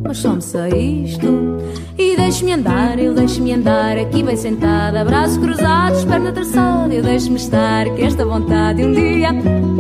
mas 0.08 0.20
só 0.20 0.34
me 0.34 0.42
sei 0.42 1.04
isto. 1.04 1.58
E 1.98 2.16
deixe-me 2.16 2.54
andar, 2.54 3.00
eu 3.00 3.14
deixo-me 3.14 3.54
andar 3.54 3.98
aqui 3.98 4.22
bem 4.22 4.38
sentada, 4.38 5.04
braços 5.04 5.38
cruzados, 5.38 6.06
perna 6.06 6.32
traçada, 6.32 6.94
eu 6.94 7.02
deixo-me 7.02 7.38
estar, 7.38 7.90
que 7.96 8.04
esta 8.04 8.24
vontade 8.24 8.84
um 8.84 8.94
dia 8.94 9.30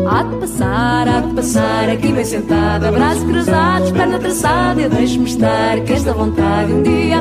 há 0.09 0.23
de 0.23 0.35
passar, 0.37 1.07
há 1.07 1.19
de 1.21 1.33
passar 1.33 1.89
aqui 1.89 2.11
bem 2.11 2.25
sentada, 2.25 2.91
braços 2.91 3.23
cruzados, 3.23 3.91
perna 3.91 4.19
traçada, 4.19 4.81
eu 4.81 4.89
deixo-me 4.89 5.25
estar, 5.25 5.79
que 5.81 5.93
esta 5.93 6.11
vontade 6.11 6.73
um 6.73 6.81
dia 6.81 7.19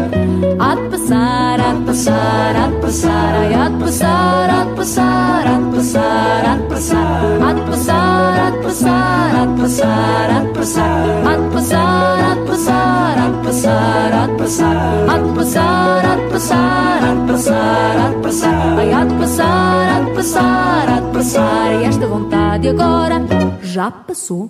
há 0.58 0.75
de 0.75 0.88
passar, 0.88 1.60
há 1.60 1.75
de 1.75 1.84
passar, 1.84 2.56
há 2.56 2.66
de 2.68 2.80
passar, 2.80 3.34
ai, 3.34 3.54
há 3.54 3.68
de 3.68 3.78
passar, 3.78 4.50
há 4.50 4.64
de 4.64 4.75
passar, 4.75 5.46
há 5.46 5.58
de 5.58 5.76
passar, 5.76 6.44
há 6.46 6.56
de 6.56 6.62
passar, 6.68 7.40
há 7.42 7.52
de 7.52 7.62
passar, 7.62 8.40
há 8.40 8.50
de 8.50 8.62
passar, 8.62 9.36
há 9.36 9.46
de 9.46 9.62
passar, 9.62 10.30
há 10.30 10.40
de 10.40 10.52
passar, 10.54 11.26
há 11.26 11.36
de 11.36 11.52
passar, 11.52 12.30
há 12.30 12.34
de 12.34 12.46
passar, 12.46 12.95
a 13.26 13.30
passar, 13.42 14.12
a 14.12 14.28
passar, 14.38 15.09
a 15.09 15.18
passar, 15.35 16.04
a 16.04 16.16
passar, 16.30 17.04
a 17.04 17.26
passar, 17.26 17.97
a 17.99 18.12
passar, 18.23 18.78
ai, 18.78 18.92
a 18.92 19.06
passar, 19.18 19.88
a 19.97 20.14
passar, 20.14 20.88
a 20.88 21.02
passar, 21.12 21.73
e 21.73 21.85
esta 21.85 22.06
vontade 22.06 22.68
agora 22.68 23.16
já 23.62 23.90
passou. 23.90 24.49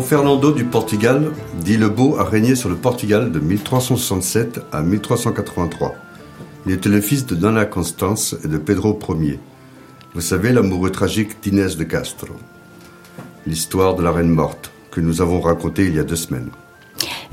Fernando 0.06 0.52
du 0.52 0.64
Portugal, 0.64 1.32
dit 1.64 1.76
le 1.76 1.88
Beau, 1.88 2.16
a 2.16 2.22
régné 2.22 2.54
sur 2.54 2.68
le 2.68 2.76
Portugal 2.76 3.32
de 3.32 3.40
1367 3.40 4.60
à 4.70 4.80
1383. 4.80 5.96
Il 6.64 6.70
était 6.70 6.88
le 6.88 7.00
fils 7.00 7.26
de 7.26 7.34
Dona 7.34 7.64
Constance 7.64 8.36
et 8.44 8.46
de 8.46 8.56
Pedro 8.56 8.96
Ier. 9.20 9.40
Vous 10.14 10.20
savez 10.20 10.52
l'amoureux 10.52 10.90
tragique 10.90 11.42
d'Inès 11.42 11.76
de 11.76 11.82
Castro. 11.82 12.34
L'histoire 13.48 13.96
de 13.96 14.04
la 14.04 14.12
reine 14.12 14.28
morte 14.28 14.70
que 14.92 15.00
nous 15.00 15.22
avons 15.22 15.40
racontée 15.40 15.86
il 15.86 15.96
y 15.96 15.98
a 15.98 16.04
deux 16.04 16.14
semaines. 16.14 16.50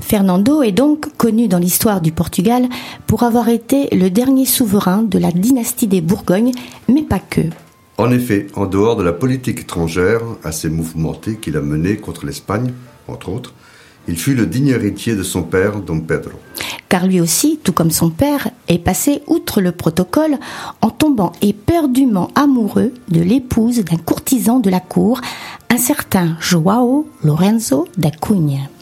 Fernando 0.00 0.62
est 0.62 0.72
donc 0.72 1.16
connu 1.16 1.46
dans 1.46 1.58
l'histoire 1.58 2.00
du 2.00 2.10
Portugal 2.10 2.66
pour 3.06 3.22
avoir 3.22 3.50
été 3.50 3.88
le 3.94 4.10
dernier 4.10 4.46
souverain 4.46 5.04
de 5.04 5.20
la 5.20 5.30
dynastie 5.30 5.86
des 5.86 6.00
Bourgognes, 6.00 6.52
mais 6.88 7.02
pas 7.02 7.20
que. 7.20 7.42
En 7.96 8.10
effet, 8.10 8.48
en 8.54 8.66
dehors 8.66 8.96
de 8.96 9.04
la 9.04 9.12
politique 9.12 9.60
étrangère 9.60 10.20
assez 10.42 10.68
mouvementée 10.68 11.36
qu'il 11.36 11.56
a 11.56 11.60
menée 11.60 11.96
contre 11.96 12.26
l'Espagne, 12.26 12.72
entre 13.06 13.28
autres, 13.28 13.54
il 14.08 14.18
fut 14.18 14.34
le 14.34 14.46
digne 14.46 14.68
héritier 14.68 15.14
de 15.14 15.22
son 15.22 15.42
père, 15.42 15.80
Don 15.80 16.00
Pedro. 16.00 16.32
Car 16.88 17.06
lui 17.06 17.20
aussi, 17.20 17.58
tout 17.62 17.72
comme 17.72 17.90
son 17.90 18.10
père, 18.10 18.50
est 18.68 18.78
passé 18.78 19.22
outre 19.26 19.60
le 19.60 19.72
protocole 19.72 20.38
en 20.82 20.90
tombant 20.90 21.32
éperdument 21.40 22.30
amoureux 22.34 22.92
de 23.08 23.20
l'épouse 23.20 23.78
d'un 23.84 23.96
courtisan 23.96 24.60
de 24.60 24.70
la 24.70 24.80
cour, 24.80 25.20
un 25.70 25.78
certain 25.78 26.36
Joao 26.40 27.08
Lorenzo 27.22 27.88
da 27.96 28.10
Cunha. 28.10 28.73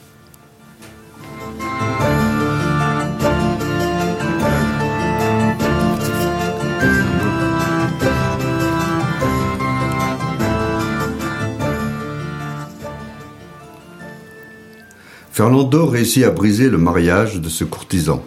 Fernando 15.43 15.87
réussit 15.87 16.23
à 16.23 16.31
briser 16.31 16.71
le 16.71 16.79
mariage 16.79 17.41
de 17.41 17.49
ce 17.49 17.65
courtisan, 17.65 18.23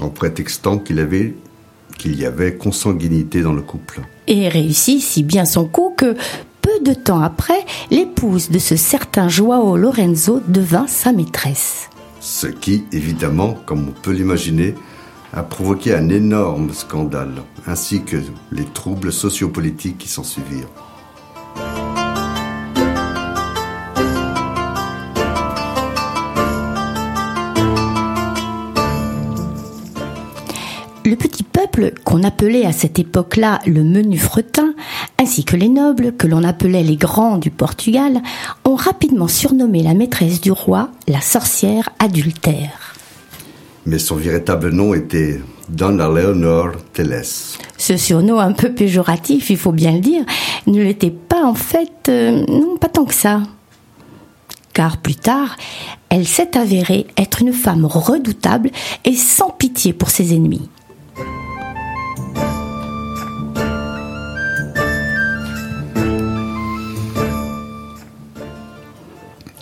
en 0.00 0.08
prétextant 0.08 0.76
qu'il 0.76 0.98
avait 0.98 1.36
qu'il 1.96 2.18
y 2.18 2.26
avait 2.26 2.56
consanguinité 2.56 3.42
dans 3.42 3.52
le 3.52 3.62
couple. 3.62 4.00
Et 4.26 4.48
réussit 4.48 5.00
si 5.00 5.22
bien 5.22 5.44
son 5.44 5.66
coup 5.66 5.94
que 5.96 6.16
peu 6.60 6.80
de 6.84 6.94
temps 6.94 7.20
après, 7.20 7.64
l'épouse 7.92 8.50
de 8.50 8.58
ce 8.58 8.74
certain 8.74 9.28
Joao 9.28 9.76
Lorenzo 9.76 10.42
devint 10.48 10.88
sa 10.88 11.12
maîtresse. 11.12 11.90
Ce 12.18 12.48
qui, 12.48 12.82
évidemment, 12.90 13.56
comme 13.64 13.90
on 13.90 13.92
peut 13.92 14.10
l'imaginer, 14.10 14.74
a 15.32 15.44
provoqué 15.44 15.94
un 15.94 16.08
énorme 16.08 16.72
scandale, 16.72 17.44
ainsi 17.68 18.02
que 18.02 18.16
les 18.50 18.64
troubles 18.64 19.12
sociopolitiques 19.12 19.98
qui 19.98 20.08
s'en 20.08 20.24
peuple, 31.68 31.92
qu'on 32.04 32.22
appelait 32.22 32.64
à 32.64 32.72
cette 32.72 32.98
époque-là 32.98 33.60
le 33.66 33.82
menu 33.82 34.18
fretin, 34.18 34.74
ainsi 35.18 35.44
que 35.44 35.56
les 35.56 35.68
nobles, 35.68 36.12
que 36.16 36.26
l'on 36.26 36.44
appelait 36.44 36.82
les 36.82 36.96
grands 36.96 37.38
du 37.38 37.50
Portugal, 37.50 38.22
ont 38.64 38.74
rapidement 38.74 39.28
surnommé 39.28 39.82
la 39.82 39.94
maîtresse 39.94 40.40
du 40.40 40.52
roi 40.52 40.90
la 41.06 41.20
sorcière 41.20 41.90
adultère. 41.98 42.94
Mais 43.86 43.98
son 43.98 44.16
véritable 44.16 44.70
nom 44.70 44.94
était 44.94 45.40
Donna 45.68 46.08
Leonor 46.08 46.72
Teles. 46.92 47.56
Ce 47.76 47.96
surnom 47.96 48.38
un 48.38 48.52
peu 48.52 48.72
péjoratif, 48.72 49.50
il 49.50 49.56
faut 49.56 49.72
bien 49.72 49.92
le 49.92 50.00
dire, 50.00 50.24
ne 50.66 50.82
l'était 50.82 51.10
pas 51.10 51.44
en 51.44 51.54
fait, 51.54 52.08
euh, 52.08 52.44
non 52.48 52.76
pas 52.76 52.88
tant 52.88 53.04
que 53.04 53.14
ça. 53.14 53.42
Car 54.74 54.98
plus 54.98 55.16
tard, 55.16 55.56
elle 56.10 56.26
s'est 56.26 56.56
avérée 56.56 57.06
être 57.16 57.42
une 57.42 57.52
femme 57.52 57.84
redoutable 57.84 58.70
et 59.04 59.14
sans 59.14 59.50
pitié 59.50 59.92
pour 59.92 60.10
ses 60.10 60.34
ennemis. 60.34 60.68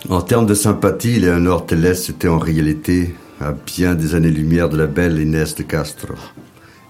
En 0.09 0.21
termes 0.21 0.45
de 0.45 0.53
sympathie, 0.53 1.19
Léonore 1.19 1.39
nord 1.41 1.65
Télès 1.65 2.09
était 2.09 2.29
en 2.29 2.39
réalité 2.39 3.13
à 3.41 3.51
bien 3.51 3.93
des 3.93 4.15
années-lumière 4.15 4.69
de 4.69 4.77
la 4.77 4.87
belle 4.87 5.19
Inès 5.19 5.53
de 5.55 5.63
Castro 5.63 6.13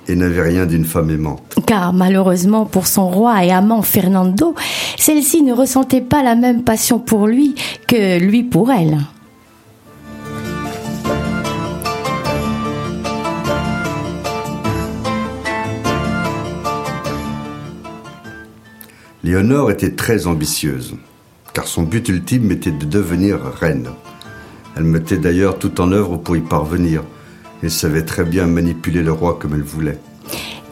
et 0.07 0.15
n'avait 0.15 0.43
rien 0.43 0.67
d'une 0.67 0.86
femme 0.86 1.09
aimante. 1.09 1.55
Car 1.65 1.93
malheureusement 1.93 2.65
pour 2.65 2.86
son 2.86 3.09
roi 3.09 3.43
et 3.43 3.51
amant 3.51 3.81
Fernando, 3.81 4.53
celle-ci 5.00 5.41
ne 5.41 5.51
ressentait 5.51 6.01
pas 6.01 6.21
la 6.21 6.36
même 6.36 6.63
passion 6.63 7.00
pour 7.00 7.25
lui 7.25 7.55
que 7.88 8.19
lui 8.19 8.43
pour 8.43 8.71
elle. 8.71 9.00
Léonore 19.24 19.71
était 19.71 19.95
très 19.95 20.27
ambitieuse 20.27 20.95
car 21.57 21.67
son 21.67 21.81
but 21.81 22.07
ultime 22.07 22.51
était 22.51 22.69
de 22.69 22.85
devenir 22.85 23.39
reine. 23.41 23.89
Elle 24.75 24.83
mettait 24.83 25.17
d'ailleurs 25.17 25.57
tout 25.57 25.81
en 25.81 25.91
œuvre 25.91 26.17
pour 26.17 26.37
y 26.37 26.41
parvenir, 26.41 27.01
et 27.63 27.69
savait 27.69 28.05
très 28.05 28.25
bien 28.25 28.45
manipuler 28.45 29.01
le 29.01 29.11
roi 29.11 29.39
comme 29.41 29.55
elle 29.55 29.63
voulait. 29.63 29.97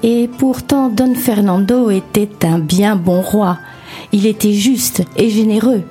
Et 0.04 0.30
pourtant, 0.38 0.90
Don 0.90 1.16
Fernando 1.16 1.90
était 1.90 2.46
un 2.46 2.60
bien 2.60 2.96
bon 2.96 3.22
roi. 3.22 3.58
Il 4.12 4.28
était 4.28 4.54
juste 4.54 5.02
et 5.18 5.32
généreux. 5.32 5.82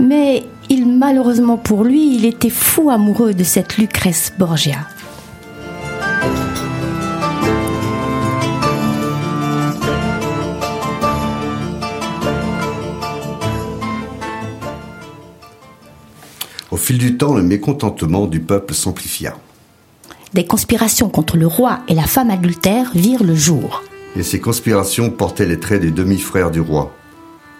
Mais 0.00 0.42
il, 0.68 0.88
malheureusement 0.88 1.56
pour 1.56 1.84
lui, 1.84 2.16
il 2.16 2.24
était 2.24 2.50
fou 2.50 2.90
amoureux 2.90 3.34
de 3.34 3.44
cette 3.44 3.76
Lucrèce 3.76 4.32
Borgia. 4.36 4.88
Fil 16.84 16.98
du 16.98 17.16
temps, 17.16 17.34
le 17.34 17.42
mécontentement 17.42 18.26
du 18.26 18.40
peuple 18.40 18.74
s'amplifia. 18.74 19.34
Des 20.34 20.44
conspirations 20.44 21.08
contre 21.08 21.38
le 21.38 21.46
roi 21.46 21.78
et 21.88 21.94
la 21.94 22.02
femme 22.02 22.30
adultère 22.30 22.90
virent 22.94 23.24
le 23.24 23.34
jour. 23.34 23.82
Et 24.16 24.22
ces 24.22 24.38
conspirations 24.38 25.10
portaient 25.10 25.46
les 25.46 25.58
traits 25.58 25.80
des 25.80 25.90
demi-frères 25.90 26.50
du 26.50 26.60
roi, 26.60 26.92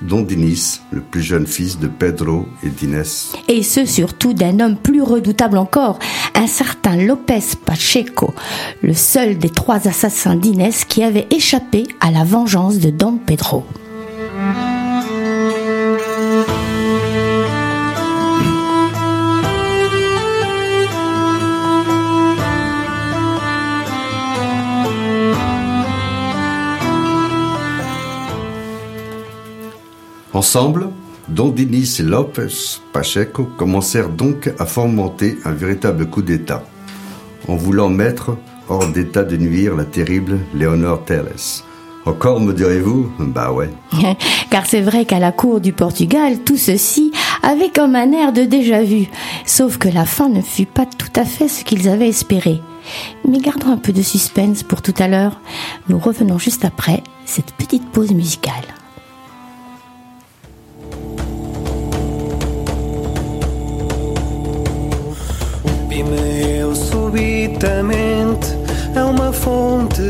dont 0.03 0.21
Dinis, 0.21 0.81
le 0.91 1.01
plus 1.01 1.23
jeune 1.23 1.47
fils 1.47 1.79
de 1.79 1.89
Pedro 1.89 2.45
et 2.63 2.69
d'Inès. 2.69 3.33
Et 3.49 3.63
ce 3.63 3.87
surtout 3.87 4.35
d'un 4.35 4.61
homme 4.61 4.77
plus 4.77 5.01
redoutable 5.01 5.57
encore, 5.57 5.99
un 6.35 6.47
certain 6.47 6.97
Lopez 6.97 7.57
Pacheco, 7.65 8.35
le 8.83 8.93
seul 8.93 9.39
des 9.39 9.51
trois 9.51 9.89
assassins 9.89 10.37
d'Inès 10.37 10.85
qui 10.85 11.03
avait 11.03 11.29
échappé 11.31 11.87
à 12.01 12.11
la 12.11 12.25
vengeance 12.25 12.79
de 12.79 12.91
Don 12.91 13.17
Pedro. 13.25 13.65
Ensemble, 30.35 30.89
Don 31.29 31.51
Dinis 31.51 31.99
et 32.01 32.03
Lopez 32.03 32.81
Pacheco 32.93 33.45
commencèrent 33.57 34.09
donc 34.09 34.53
à 34.59 34.67
fomenter 34.67 35.39
un 35.45 35.53
véritable 35.53 36.07
coup 36.07 36.23
d'État, 36.23 36.65
en 37.47 37.55
voulant 37.55 37.89
mettre 37.89 38.37
hors 38.69 38.89
d'état 38.89 39.23
de 39.23 39.37
nuire 39.37 39.77
la 39.77 39.85
terrible 39.85 40.41
Léonore 40.53 41.05
Teles. 41.05 41.63
Encore, 42.05 42.41
me 42.41 42.53
direz-vous? 42.53 43.13
Bah 43.21 43.53
ouais. 43.53 43.71
Car 44.51 44.67
c'est 44.67 44.81
vrai 44.81 45.05
qu'à 45.05 45.21
la 45.21 45.31
cour 45.31 45.61
du 45.61 45.73
Portugal, 45.73 46.41
tout 46.45 46.57
ceci 46.57 47.13
avait 47.45 47.71
comme 47.71 47.95
un 47.95 48.11
air 48.11 48.33
de 48.33 48.43
déjà-vu, 48.43 49.07
sauf 49.47 49.79
que 49.79 49.89
la 49.89 50.05
fin 50.05 50.29
ne 50.29 50.43
fut 50.43 50.67
pas 50.67 50.85
tout 50.85 51.13
à 51.15 51.25
fait 51.25 51.49
ce 51.49 51.65
qu'ils 51.65 51.89
avaient 51.89 52.09
espéré. 52.09 52.61
Mais 53.27 53.39
gardons 53.39 53.71
un 53.71 53.79
peu 53.79 53.93
de 53.93 54.03
suspense 54.03 54.65
pour 54.65 54.83
tout 54.83 54.95
à 54.99 55.07
l'heure. 55.07 55.41
Nous 55.89 55.99
revenons 55.99 56.39
juste 56.39 56.65
après 56.65 57.05
cette 57.25 57.53
petite 57.53 57.89
pause 57.91 58.11
musicale. 58.11 58.65
Subitamente 67.55 68.57
a 68.97 69.07
uma 69.07 69.33
fonte 69.33 70.03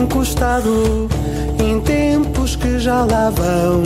encostado 0.00 1.08
em 1.62 1.80
tempos 1.80 2.56
que 2.56 2.78
já 2.78 3.04
lá 3.04 3.30
vão 3.30 3.82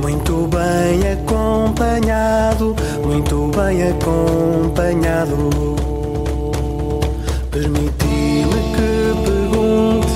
muito 0.00 0.48
bem 0.48 1.12
acompanhado, 1.12 2.74
muito 3.04 3.50
bem 3.54 3.82
acompanhado. 3.90 5.50
Permiti-me 7.50 8.62
que 8.74 9.14
pergunte, 9.24 10.12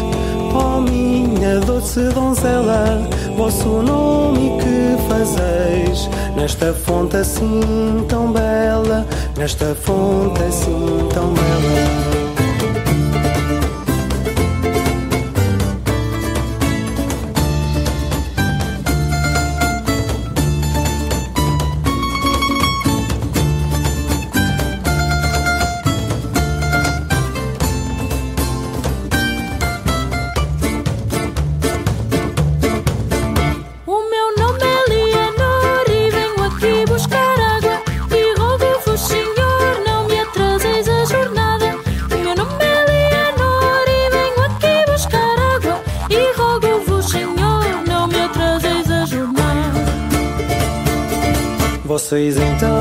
oh 0.54 0.80
minha 0.80 1.60
doce 1.60 2.00
donzela, 2.10 3.08
vosso 3.36 3.68
nome 3.82 4.58
que 4.58 5.08
fazeis 5.08 6.10
nesta 6.36 6.72
fonte 6.72 7.16
assim 7.16 8.04
tão 8.08 8.32
bela, 8.32 9.06
nesta 9.36 9.74
fonte 9.74 10.42
assim 10.42 11.08
tão 11.12 11.32
bela. 11.32 12.17
Vocês 52.08 52.38
então, 52.38 52.77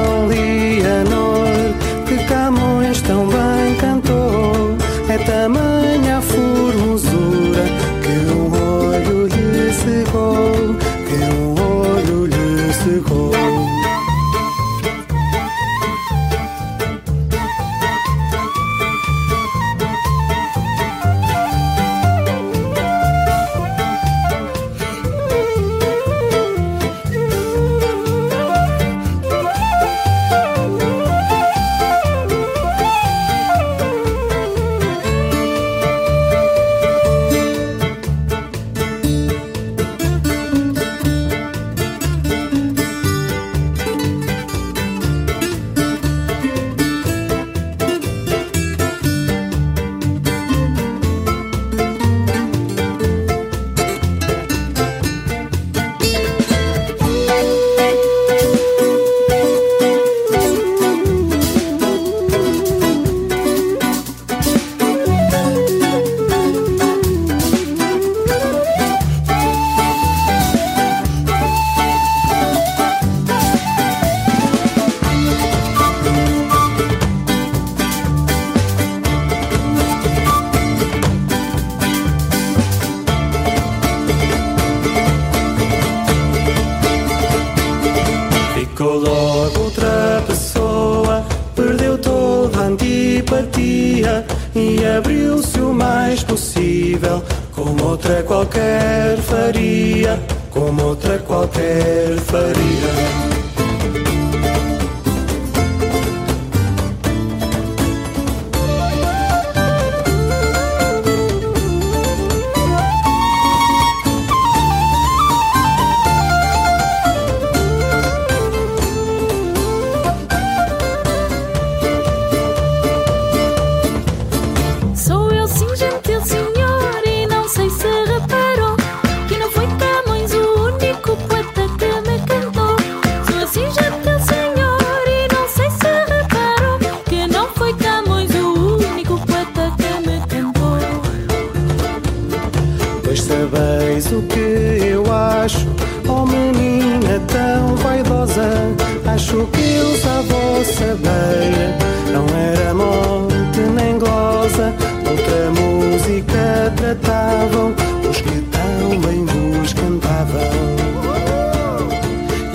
Acho 149.17 149.47
que 149.47 149.61
eu 149.61 150.11
a 150.11 150.21
vossa 150.21 150.95
beira 151.01 151.75
não 152.13 152.25
era 152.37 152.71
morte 152.71 153.61
nem 153.73 153.97
glosa. 153.97 154.71
Outra 155.09 155.49
música 155.59 156.71
tratavam 156.75 157.73
os 158.07 158.21
que 158.21 158.41
tão 158.51 159.01
bem 159.01 159.25
vos 159.25 159.73
cantavam. 159.73 160.39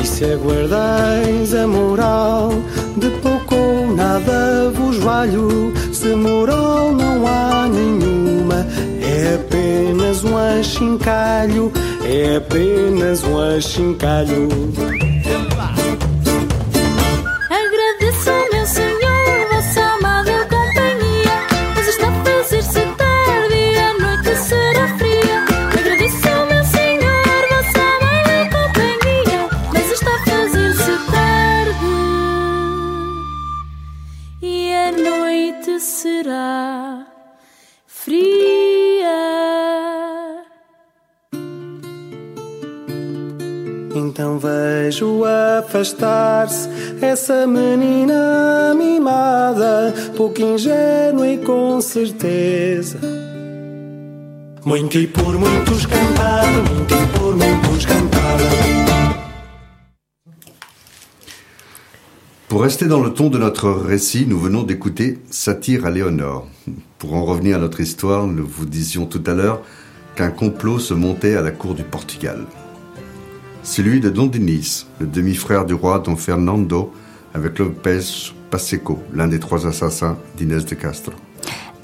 E 0.00 0.06
se 0.06 0.24
aguardais 0.24 1.52
a 1.52 1.66
moral, 1.66 2.52
de 2.96 3.10
pouco 3.10 3.56
ou 3.56 3.96
nada 3.96 4.70
vos 4.72 4.98
valho. 4.98 5.72
Se 5.92 6.14
moral 6.14 6.92
não 6.92 7.26
há 7.26 7.66
nenhuma, 7.66 8.64
é 9.00 9.34
apenas 9.34 10.22
um 10.22 10.36
achincalho, 10.36 11.72
é 12.04 12.36
apenas 12.36 13.24
um 13.24 13.56
achincalho. 13.56 15.01
Pour 62.48 62.62
rester 62.62 62.86
dans 62.86 63.00
le 63.00 63.14
ton 63.14 63.30
de 63.30 63.38
notre 63.38 63.70
récit, 63.70 64.26
nous 64.26 64.40
venons 64.40 64.64
d'écouter 64.64 65.20
Satire 65.30 65.86
à 65.86 65.90
Léonore. 65.90 66.48
Pour 66.98 67.14
en 67.14 67.24
revenir 67.24 67.58
à 67.58 67.60
notre 67.60 67.80
histoire, 67.80 68.26
nous 68.26 68.44
vous 68.44 68.66
disions 68.66 69.06
tout 69.06 69.22
à 69.26 69.34
l'heure 69.34 69.62
qu'un 70.16 70.30
complot 70.30 70.80
se 70.80 70.92
montait 70.92 71.36
à 71.36 71.42
la 71.42 71.52
cour 71.52 71.74
du 71.74 71.84
Portugal. 71.84 72.46
Celui 73.62 74.00
de 74.00 74.10
Don 74.10 74.26
Denis, 74.26 74.86
le 74.98 75.06
demi-frère 75.06 75.64
du 75.64 75.74
roi 75.74 76.00
Don 76.00 76.16
Fernando, 76.16 76.92
avec 77.34 77.58
Lopez 77.58 78.00
Paseco, 78.50 79.02
l'un 79.14 79.28
des 79.28 79.38
trois 79.38 79.66
assassins 79.66 80.16
d'Inès 80.36 80.64
de 80.66 80.74
Castro. 80.74 81.12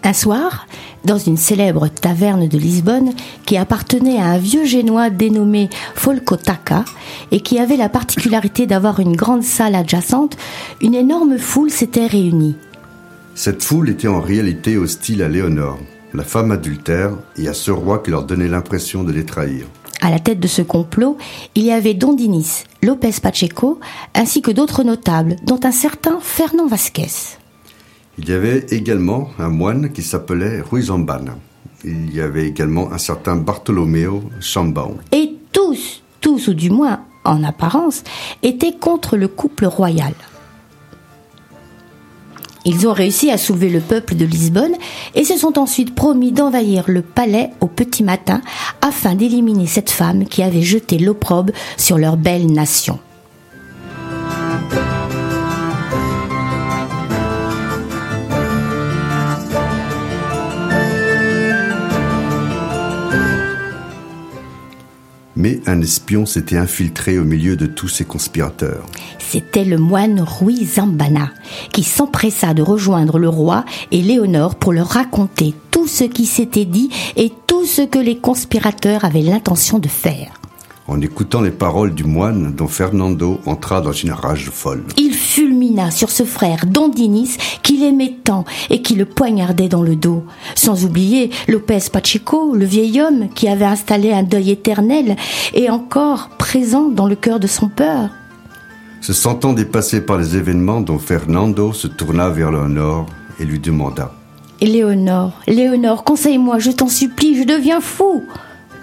Un 0.04 0.12
soir, 0.12 0.66
dans 1.04 1.18
une 1.18 1.36
célèbre 1.36 1.88
taverne 1.88 2.48
de 2.48 2.58
Lisbonne 2.58 3.12
qui 3.46 3.56
appartenait 3.56 4.18
à 4.18 4.26
un 4.26 4.38
vieux 4.38 4.64
génois 4.64 5.10
dénommé 5.10 5.70
Folcotaka 5.94 6.84
et 7.30 7.40
qui 7.40 7.58
avait 7.58 7.76
la 7.76 7.88
particularité 7.88 8.66
d'avoir 8.66 9.00
une 9.00 9.16
grande 9.16 9.42
salle 9.42 9.74
adjacente, 9.74 10.36
une 10.80 10.94
énorme 10.94 11.38
foule 11.38 11.70
s'était 11.70 12.06
réunie. 12.06 12.56
Cette 13.34 13.62
foule 13.62 13.90
était 13.90 14.08
en 14.08 14.20
réalité 14.20 14.76
hostile 14.76 15.22
à 15.22 15.28
Léonore, 15.28 15.78
la 16.14 16.24
femme 16.24 16.52
adultère, 16.52 17.12
et 17.36 17.48
à 17.48 17.54
ce 17.54 17.70
roi 17.70 17.98
qui 17.98 18.10
leur 18.10 18.24
donnait 18.24 18.48
l'impression 18.48 19.04
de 19.04 19.12
les 19.12 19.24
trahir. 19.24 19.66
À 20.00 20.10
la 20.10 20.18
tête 20.18 20.40
de 20.40 20.46
ce 20.46 20.62
complot, 20.62 21.16
il 21.54 21.64
y 21.64 21.72
avait 21.72 21.94
Don 21.94 22.12
Dinis, 22.12 22.64
Lopez 22.82 23.14
Pacheco, 23.20 23.80
ainsi 24.14 24.42
que 24.42 24.50
d'autres 24.50 24.84
notables, 24.84 25.36
dont 25.44 25.60
un 25.64 25.72
certain 25.72 26.18
Fernand 26.20 26.66
Vasquez. 26.66 27.36
Il 28.18 28.28
y 28.28 28.32
avait 28.32 28.66
également 28.70 29.30
un 29.38 29.48
moine 29.48 29.92
qui 29.92 30.02
s'appelait 30.02 30.60
Ruizambana. 30.60 31.36
Il 31.84 32.14
y 32.14 32.20
avait 32.20 32.46
également 32.46 32.92
un 32.92 32.98
certain 32.98 33.36
Bartolomeo 33.36 34.22
Chambao. 34.40 34.96
Et 35.12 35.34
tous, 35.52 36.02
tous 36.20 36.48
ou 36.48 36.54
du 36.54 36.70
moins 36.70 37.00
en 37.24 37.44
apparence, 37.44 38.02
étaient 38.42 38.76
contre 38.78 39.16
le 39.16 39.28
couple 39.28 39.66
royal. 39.66 40.14
Ils 42.68 42.86
ont 42.86 42.92
réussi 42.92 43.30
à 43.30 43.38
soulever 43.38 43.70
le 43.70 43.80
peuple 43.80 44.14
de 44.14 44.26
Lisbonne 44.26 44.74
et 45.14 45.24
se 45.24 45.38
sont 45.38 45.58
ensuite 45.58 45.94
promis 45.94 46.32
d'envahir 46.32 46.84
le 46.86 47.00
palais 47.00 47.48
au 47.62 47.66
petit 47.66 48.02
matin 48.02 48.42
afin 48.82 49.14
d'éliminer 49.14 49.66
cette 49.66 49.88
femme 49.88 50.26
qui 50.26 50.42
avait 50.42 50.60
jeté 50.60 50.98
l'opprobre 50.98 51.54
sur 51.78 51.96
leur 51.96 52.18
belle 52.18 52.52
nation. 52.52 52.98
Mais 65.38 65.60
un 65.66 65.80
espion 65.80 66.26
s'était 66.26 66.56
infiltré 66.56 67.16
au 67.16 67.24
milieu 67.24 67.54
de 67.54 67.66
tous 67.66 67.86
ces 67.86 68.04
conspirateurs. 68.04 68.84
C'était 69.20 69.64
le 69.64 69.78
moine 69.78 70.20
Rui 70.20 70.66
Zambana 70.66 71.30
qui 71.72 71.84
s'empressa 71.84 72.54
de 72.54 72.62
rejoindre 72.62 73.20
le 73.20 73.28
roi 73.28 73.64
et 73.92 74.02
Léonore 74.02 74.56
pour 74.56 74.72
leur 74.72 74.88
raconter 74.88 75.54
tout 75.70 75.86
ce 75.86 76.02
qui 76.02 76.26
s'était 76.26 76.64
dit 76.64 76.90
et 77.14 77.30
tout 77.46 77.64
ce 77.64 77.82
que 77.82 78.00
les 78.00 78.18
conspirateurs 78.18 79.04
avaient 79.04 79.22
l'intention 79.22 79.78
de 79.78 79.86
faire. 79.86 80.40
En 80.88 81.02
écoutant 81.02 81.42
les 81.42 81.50
paroles 81.50 81.94
du 81.94 82.04
moine, 82.04 82.54
Don 82.56 82.66
Fernando 82.66 83.40
entra 83.44 83.82
dans 83.82 83.92
une 83.92 84.10
rage 84.10 84.48
folle. 84.50 84.84
Il 84.96 85.12
fulmina 85.12 85.90
sur 85.90 86.08
ce 86.08 86.22
frère 86.22 86.64
Don 86.66 86.88
Dinis 86.88 87.36
qu'il 87.62 87.84
aimait 87.84 88.16
tant 88.24 88.46
et 88.70 88.80
qui 88.80 88.94
le 88.94 89.04
poignardait 89.04 89.68
dans 89.68 89.82
le 89.82 89.96
dos. 89.96 90.24
Sans 90.54 90.86
oublier 90.86 91.28
Lopez 91.46 91.90
Pacheco, 91.92 92.54
le 92.54 92.64
vieil 92.64 93.02
homme 93.02 93.28
qui 93.34 93.48
avait 93.48 93.66
installé 93.66 94.12
un 94.14 94.22
deuil 94.22 94.50
éternel 94.50 95.16
et 95.52 95.68
encore 95.68 96.30
présent 96.38 96.88
dans 96.88 97.06
le 97.06 97.16
cœur 97.16 97.38
de 97.38 97.46
son 97.46 97.68
peur. 97.68 98.08
Se 99.02 99.12
sentant 99.12 99.52
dépassé 99.52 100.00
par 100.00 100.16
les 100.16 100.36
événements, 100.36 100.80
Don 100.80 100.98
Fernando 100.98 101.74
se 101.74 101.86
tourna 101.86 102.30
vers 102.30 102.50
Léonore 102.50 103.04
et 103.38 103.44
lui 103.44 103.58
demanda. 103.58 104.10
Léonore, 104.62 105.34
Léonore, 105.46 106.02
conseille-moi, 106.02 106.58
je 106.58 106.70
t'en 106.70 106.88
supplie, 106.88 107.38
je 107.38 107.44
deviens 107.44 107.82
fou. 107.82 108.24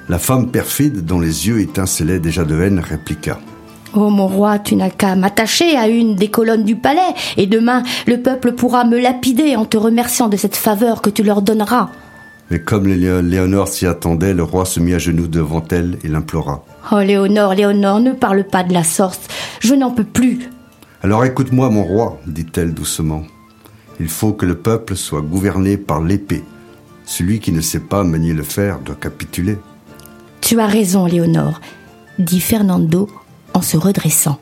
La 0.07 0.19
femme 0.19 0.51
perfide, 0.51 1.05
dont 1.05 1.19
les 1.19 1.47
yeux 1.47 1.59
étincelaient 1.59 2.19
déjà 2.19 2.43
de 2.43 2.59
haine, 2.61 2.79
répliqua. 2.79 3.39
Oh 3.95 4.09
mon 4.09 4.27
roi, 4.27 4.59
tu 4.59 4.75
n'as 4.75 4.89
qu'à 4.89 5.15
m'attacher 5.15 5.77
à 5.77 5.87
une 5.87 6.15
des 6.15 6.27
colonnes 6.29 6.63
du 6.65 6.75
palais, 6.75 6.99
et 7.37 7.47
demain 7.47 7.81
le 8.07 8.21
peuple 8.21 8.51
pourra 8.51 8.83
me 8.83 8.99
lapider 8.99 9.55
en 9.55 9.65
te 9.65 9.77
remerciant 9.77 10.27
de 10.27 10.37
cette 10.37 10.57
faveur 10.57 11.01
que 11.01 11.09
tu 11.09 11.23
leur 11.23 11.41
donneras. 11.41 11.89
Mais 12.51 12.59
comme 12.59 12.85
Lé- 12.87 13.21
Léonore 13.23 13.67
s'y 13.69 13.87
attendait, 13.87 14.33
le 14.35 14.43
roi 14.43 14.65
se 14.65 14.79
mit 14.79 14.93
à 14.93 14.99
genoux 14.99 15.27
devant 15.27 15.63
elle 15.71 15.97
et 16.03 16.07
l'implora. 16.07 16.63
Oh 16.91 16.99
Léonore, 16.99 17.55
Léonore, 17.55 17.99
ne 18.01 18.11
parle 18.11 18.43
pas 18.43 18.63
de 18.63 18.73
la 18.73 18.83
sorte, 18.83 19.27
je 19.61 19.73
n'en 19.73 19.89
peux 19.91 20.03
plus. 20.03 20.49
Alors 21.01 21.23
écoute-moi, 21.25 21.69
mon 21.69 21.83
roi, 21.83 22.19
dit-elle 22.27 22.73
doucement. 22.73 23.23
Il 23.99 24.09
faut 24.09 24.33
que 24.33 24.45
le 24.45 24.55
peuple 24.55 24.95
soit 24.95 25.21
gouverné 25.21 25.77
par 25.77 26.01
l'épée. 26.01 26.43
Celui 27.05 27.39
qui 27.39 27.51
ne 27.53 27.61
sait 27.61 27.79
pas 27.79 28.03
manier 28.03 28.33
le 28.33 28.43
fer 28.43 28.79
doit 28.83 28.95
capituler. 28.95 29.57
Tu 30.45 30.59
as 30.59 30.67
raison, 30.67 31.07
Léonore, 31.07 31.59
dit 32.19 32.39
Fernando 32.39 33.09
en 33.55 33.63
se 33.63 33.77
redressant. 33.77 34.37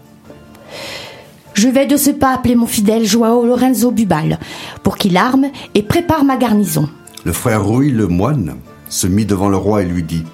Je 1.54 1.70
vais 1.70 1.86
de 1.88 1.96
ce 1.96 2.10
pas 2.10 2.34
appeler 2.34 2.56
mon 2.56 2.68
fidèle 2.68 3.06
Joao 3.06 3.46
Lorenzo 3.46 3.90
Bubal 3.90 4.38
pour 4.84 4.98
qu'il 4.98 5.16
arme 5.16 5.46
et 5.76 5.82
prépare 5.82 6.26
ma 6.26 6.36
garnison. 6.36 6.90
Le 7.24 7.32
frère 7.32 7.64
Rouy, 7.64 7.90
le 7.90 8.08
moine, 8.08 8.58
se 8.90 9.08
mit 9.08 9.26
devant 9.26 9.48
le 9.48 9.56
roi 9.56 9.84
et 9.84 9.86
lui 9.86 10.04
dit 10.04 10.26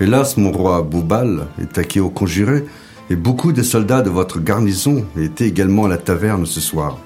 Hélas, 0.00 0.36
mon 0.36 0.50
roi 0.50 0.82
Boubal 0.82 1.46
est 1.62 1.78
acquis 1.78 2.00
au 2.00 2.10
conjuré, 2.10 2.64
et 3.08 3.14
beaucoup 3.14 3.52
des 3.52 3.62
soldats 3.62 4.02
de 4.02 4.10
votre 4.10 4.40
garnison 4.40 5.04
étaient 5.16 5.46
également 5.46 5.84
à 5.84 5.88
la 5.90 5.98
taverne 5.98 6.44
ce 6.44 6.60
soir. 6.60 6.98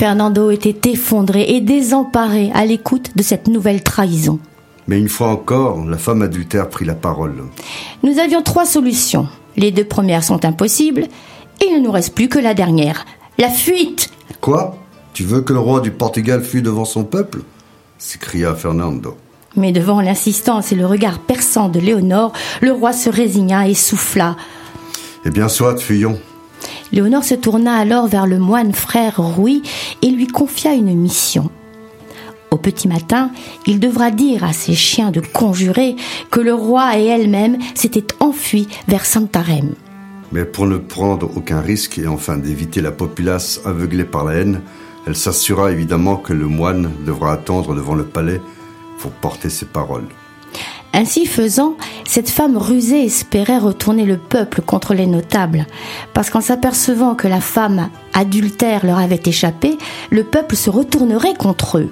Fernando 0.00 0.50
était 0.50 0.92
effondré 0.92 1.42
et 1.42 1.60
désemparé 1.60 2.50
à 2.54 2.64
l'écoute 2.64 3.14
de 3.16 3.22
cette 3.22 3.48
nouvelle 3.48 3.82
trahison. 3.82 4.38
Mais 4.88 4.98
une 4.98 5.10
fois 5.10 5.28
encore, 5.28 5.84
la 5.84 5.98
femme 5.98 6.22
adultère 6.22 6.70
prit 6.70 6.86
la 6.86 6.94
parole. 6.94 7.34
Nous 8.02 8.18
avions 8.18 8.40
trois 8.40 8.64
solutions. 8.64 9.28
Les 9.58 9.72
deux 9.72 9.84
premières 9.84 10.24
sont 10.24 10.46
impossibles. 10.46 11.06
Il 11.60 11.74
ne 11.74 11.84
nous 11.84 11.90
reste 11.90 12.14
plus 12.14 12.30
que 12.30 12.38
la 12.38 12.54
dernière. 12.54 13.04
La 13.36 13.50
fuite 13.50 14.10
Quoi? 14.40 14.74
Tu 15.12 15.24
veux 15.24 15.42
que 15.42 15.52
le 15.52 15.58
roi 15.58 15.82
du 15.82 15.90
Portugal 15.90 16.42
fût 16.42 16.62
devant 16.62 16.86
son 16.86 17.04
peuple? 17.04 17.40
s'écria 17.98 18.54
Fernando. 18.54 19.18
Mais 19.54 19.70
devant 19.70 20.00
l'insistance 20.00 20.72
et 20.72 20.76
le 20.76 20.86
regard 20.86 21.18
perçant 21.18 21.68
de 21.68 21.78
Léonore, 21.78 22.32
le 22.62 22.72
roi 22.72 22.94
se 22.94 23.10
résigna 23.10 23.68
et 23.68 23.74
souffla. 23.74 24.36
Eh 25.26 25.30
bien, 25.30 25.50
soit, 25.50 25.76
fuyons. 25.78 26.18
Léonore 26.92 27.24
se 27.24 27.34
tourna 27.34 27.74
alors 27.74 28.06
vers 28.06 28.26
le 28.26 28.38
moine 28.38 28.72
frère 28.72 29.16
Rouy 29.16 29.62
et 30.02 30.10
lui 30.10 30.26
confia 30.26 30.74
une 30.74 30.94
mission. 30.94 31.50
Au 32.50 32.56
petit 32.56 32.88
matin, 32.88 33.30
il 33.66 33.78
devra 33.78 34.10
dire 34.10 34.42
à 34.42 34.52
ses 34.52 34.74
chiens 34.74 35.12
de 35.12 35.20
conjurer 35.20 35.94
que 36.30 36.40
le 36.40 36.52
roi 36.52 36.98
et 36.98 37.06
elle-même 37.06 37.58
s'étaient 37.74 38.06
enfuis 38.18 38.66
vers 38.88 39.06
Santarem. 39.06 39.74
Mais 40.32 40.44
pour 40.44 40.66
ne 40.66 40.76
prendre 40.76 41.30
aucun 41.36 41.60
risque 41.60 41.98
et 41.98 42.08
enfin 42.08 42.36
d'éviter 42.36 42.80
la 42.80 42.92
populace 42.92 43.60
aveuglée 43.64 44.04
par 44.04 44.24
la 44.24 44.34
haine, 44.34 44.60
elle 45.06 45.16
s'assura 45.16 45.70
évidemment 45.70 46.16
que 46.16 46.32
le 46.32 46.46
moine 46.46 46.90
devra 47.06 47.32
attendre 47.32 47.74
devant 47.74 47.94
le 47.94 48.04
palais 48.04 48.40
pour 48.98 49.12
porter 49.12 49.48
ses 49.48 49.66
paroles. 49.66 50.08
Ainsi 50.92 51.26
faisant, 51.26 51.76
cette 52.04 52.30
femme 52.30 52.56
rusée 52.56 53.04
espérait 53.04 53.58
retourner 53.58 54.04
le 54.04 54.16
peuple 54.16 54.60
contre 54.60 54.92
les 54.94 55.06
notables, 55.06 55.66
parce 56.14 56.30
qu'en 56.30 56.40
s'apercevant 56.40 57.14
que 57.14 57.28
la 57.28 57.40
femme 57.40 57.90
adultère 58.12 58.84
leur 58.84 58.98
avait 58.98 59.22
échappé, 59.24 59.78
le 60.10 60.24
peuple 60.24 60.56
se 60.56 60.70
retournerait 60.70 61.34
contre 61.34 61.78
eux. 61.78 61.90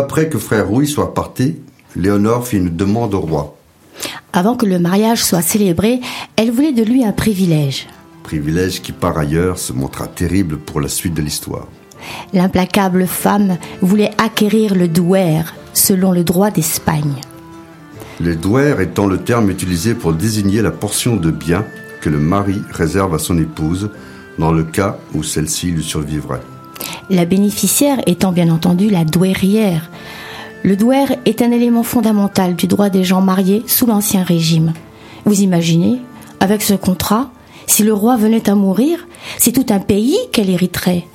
Après 0.00 0.30
que 0.30 0.38
frère 0.38 0.66
Rouy 0.66 0.86
soit 0.86 1.12
parti, 1.12 1.56
Léonore 1.94 2.48
fit 2.48 2.56
une 2.56 2.74
demande 2.74 3.12
au 3.12 3.20
roi. 3.20 3.56
Avant 4.32 4.56
que 4.56 4.64
le 4.64 4.78
mariage 4.78 5.22
soit 5.22 5.42
célébré, 5.42 6.00
elle 6.36 6.50
voulait 6.50 6.72
de 6.72 6.82
lui 6.82 7.04
un 7.04 7.12
privilège. 7.12 7.86
Privilège 8.22 8.80
qui 8.80 8.92
par 8.92 9.18
ailleurs 9.18 9.58
se 9.58 9.74
montra 9.74 10.06
terrible 10.06 10.56
pour 10.56 10.80
la 10.80 10.88
suite 10.88 11.12
de 11.12 11.20
l'histoire. 11.20 11.66
L'implacable 12.32 13.06
femme 13.06 13.58
voulait 13.82 14.12
acquérir 14.16 14.74
le 14.74 14.88
douer 14.88 15.42
selon 15.74 16.12
le 16.12 16.24
droit 16.24 16.50
d'Espagne. 16.50 17.20
Le 18.22 18.36
douer 18.36 18.76
étant 18.80 19.06
le 19.06 19.18
terme 19.18 19.50
utilisé 19.50 19.94
pour 19.94 20.14
désigner 20.14 20.62
la 20.62 20.70
portion 20.70 21.16
de 21.16 21.30
biens 21.30 21.66
que 22.00 22.08
le 22.08 22.18
mari 22.18 22.62
réserve 22.70 23.14
à 23.14 23.18
son 23.18 23.36
épouse 23.36 23.90
dans 24.38 24.52
le 24.52 24.64
cas 24.64 24.96
où 25.12 25.22
celle-ci 25.22 25.72
lui 25.72 25.84
survivrait. 25.84 26.40
La 27.08 27.24
bénéficiaire 27.24 28.00
étant 28.06 28.32
bien 28.32 28.50
entendu 28.50 28.90
la 28.90 29.04
douairière. 29.04 29.90
Le 30.62 30.76
douaire 30.76 31.16
est 31.24 31.42
un 31.42 31.50
élément 31.50 31.82
fondamental 31.82 32.54
du 32.54 32.66
droit 32.66 32.90
des 32.90 33.04
gens 33.04 33.20
mariés 33.20 33.62
sous 33.66 33.86
l'Ancien 33.86 34.22
Régime. 34.22 34.72
Vous 35.24 35.40
imaginez, 35.40 35.98
avec 36.38 36.62
ce 36.62 36.74
contrat, 36.74 37.30
si 37.66 37.82
le 37.82 37.92
roi 37.92 38.16
venait 38.16 38.48
à 38.48 38.54
mourir, 38.54 39.06
c'est 39.38 39.52
tout 39.52 39.66
un 39.72 39.78
pays 39.78 40.18
qu'elle 40.32 40.50
hériterait. 40.50 41.06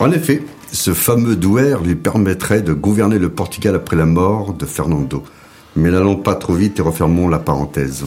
En 0.00 0.10
effet, 0.10 0.42
ce 0.72 0.92
fameux 0.92 1.36
douaire 1.36 1.82
lui 1.82 1.94
permettrait 1.94 2.62
de 2.62 2.72
gouverner 2.72 3.18
le 3.18 3.28
Portugal 3.28 3.76
après 3.76 3.96
la 3.96 4.06
mort 4.06 4.54
de 4.54 4.66
Fernando. 4.66 5.22
Mais 5.76 5.90
n'allons 5.90 6.16
pas 6.16 6.34
trop 6.34 6.54
vite 6.54 6.78
et 6.78 6.82
refermons 6.82 7.28
la 7.28 7.38
parenthèse. 7.38 8.04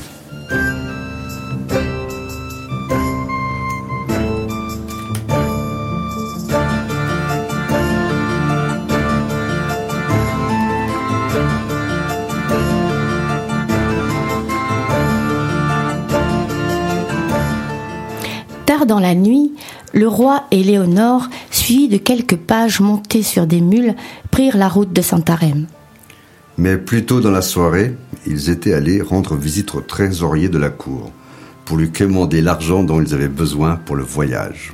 Dans 18.87 18.99
la 18.99 19.13
nuit, 19.13 19.51
le 19.93 20.07
roi 20.07 20.45
et 20.51 20.63
Léonore, 20.63 21.29
suivis 21.51 21.89
de 21.89 21.97
quelques 21.97 22.37
pages 22.37 22.79
montés 22.79 23.21
sur 23.21 23.45
des 23.45 23.61
mules, 23.61 23.95
prirent 24.31 24.57
la 24.57 24.69
route 24.69 24.91
de 24.91 25.01
Santarém. 25.01 25.67
Mais 26.57 26.77
plus 26.77 27.05
tôt 27.05 27.21
dans 27.21 27.29
la 27.29 27.43
soirée, 27.43 27.95
ils 28.25 28.49
étaient 28.49 28.73
allés 28.73 29.01
rendre 29.01 29.35
visite 29.35 29.75
au 29.75 29.81
trésorier 29.81 30.49
de 30.49 30.57
la 30.57 30.71
cour 30.71 31.11
pour 31.65 31.77
lui 31.77 31.91
commander 31.91 32.41
l'argent 32.41 32.81
dont 32.83 33.01
ils 33.01 33.13
avaient 33.13 33.27
besoin 33.27 33.75
pour 33.75 33.95
le 33.95 34.03
voyage. 34.03 34.73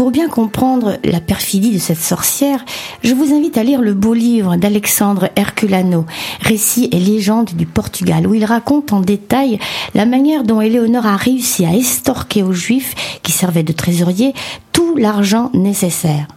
Pour 0.00 0.12
bien 0.12 0.30
comprendre 0.30 0.96
la 1.04 1.20
perfidie 1.20 1.74
de 1.74 1.78
cette 1.78 1.98
sorcière, 1.98 2.64
je 3.04 3.12
vous 3.12 3.34
invite 3.34 3.58
à 3.58 3.62
lire 3.62 3.82
le 3.82 3.92
beau 3.92 4.14
livre 4.14 4.56
d'Alexandre 4.56 5.28
Herculano, 5.36 6.06
Récits 6.40 6.88
et 6.90 6.98
légendes 6.98 7.50
du 7.54 7.66
Portugal, 7.66 8.26
où 8.26 8.32
il 8.32 8.46
raconte 8.46 8.94
en 8.94 9.02
détail 9.02 9.58
la 9.94 10.06
manière 10.06 10.42
dont 10.42 10.62
Éléonore 10.62 11.04
a 11.04 11.18
réussi 11.18 11.66
à 11.66 11.74
estorquer 11.74 12.42
aux 12.42 12.54
Juifs, 12.54 12.94
qui 13.22 13.30
servaient 13.30 13.62
de 13.62 13.74
trésoriers, 13.74 14.32
tout 14.72 14.96
l'argent 14.96 15.50
nécessaire. 15.52 16.28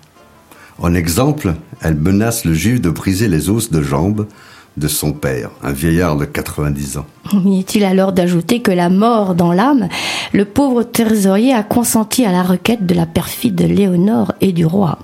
En 0.77 0.93
exemple, 0.93 1.55
elle 1.81 1.95
menace 1.95 2.43
le 2.43 2.53
juif 2.53 2.81
de 2.81 2.89
briser 2.89 3.29
les 3.29 3.49
os 3.49 3.71
de 3.71 3.81
jambes 3.81 4.27
de 4.77 4.87
son 4.87 5.13
père, 5.13 5.51
un 5.61 5.71
vieillard 5.71 6.17
de 6.17 6.25
90 6.25 6.97
ans. 6.97 7.05
Est-il 7.45 7.83
alors 7.83 8.11
d'ajouter 8.11 8.61
que 8.61 8.71
la 8.71 8.89
mort 8.89 9.35
dans 9.35 9.53
l'âme, 9.53 9.87
le 10.33 10.45
pauvre 10.45 10.83
trésorier 10.83 11.53
a 11.53 11.63
consenti 11.63 12.25
à 12.25 12.31
la 12.31 12.43
requête 12.43 12.85
de 12.85 12.93
la 12.93 13.05
perfide 13.05 13.61
Léonore 13.61 14.33
et 14.41 14.51
du 14.51 14.65
roi. 14.65 14.99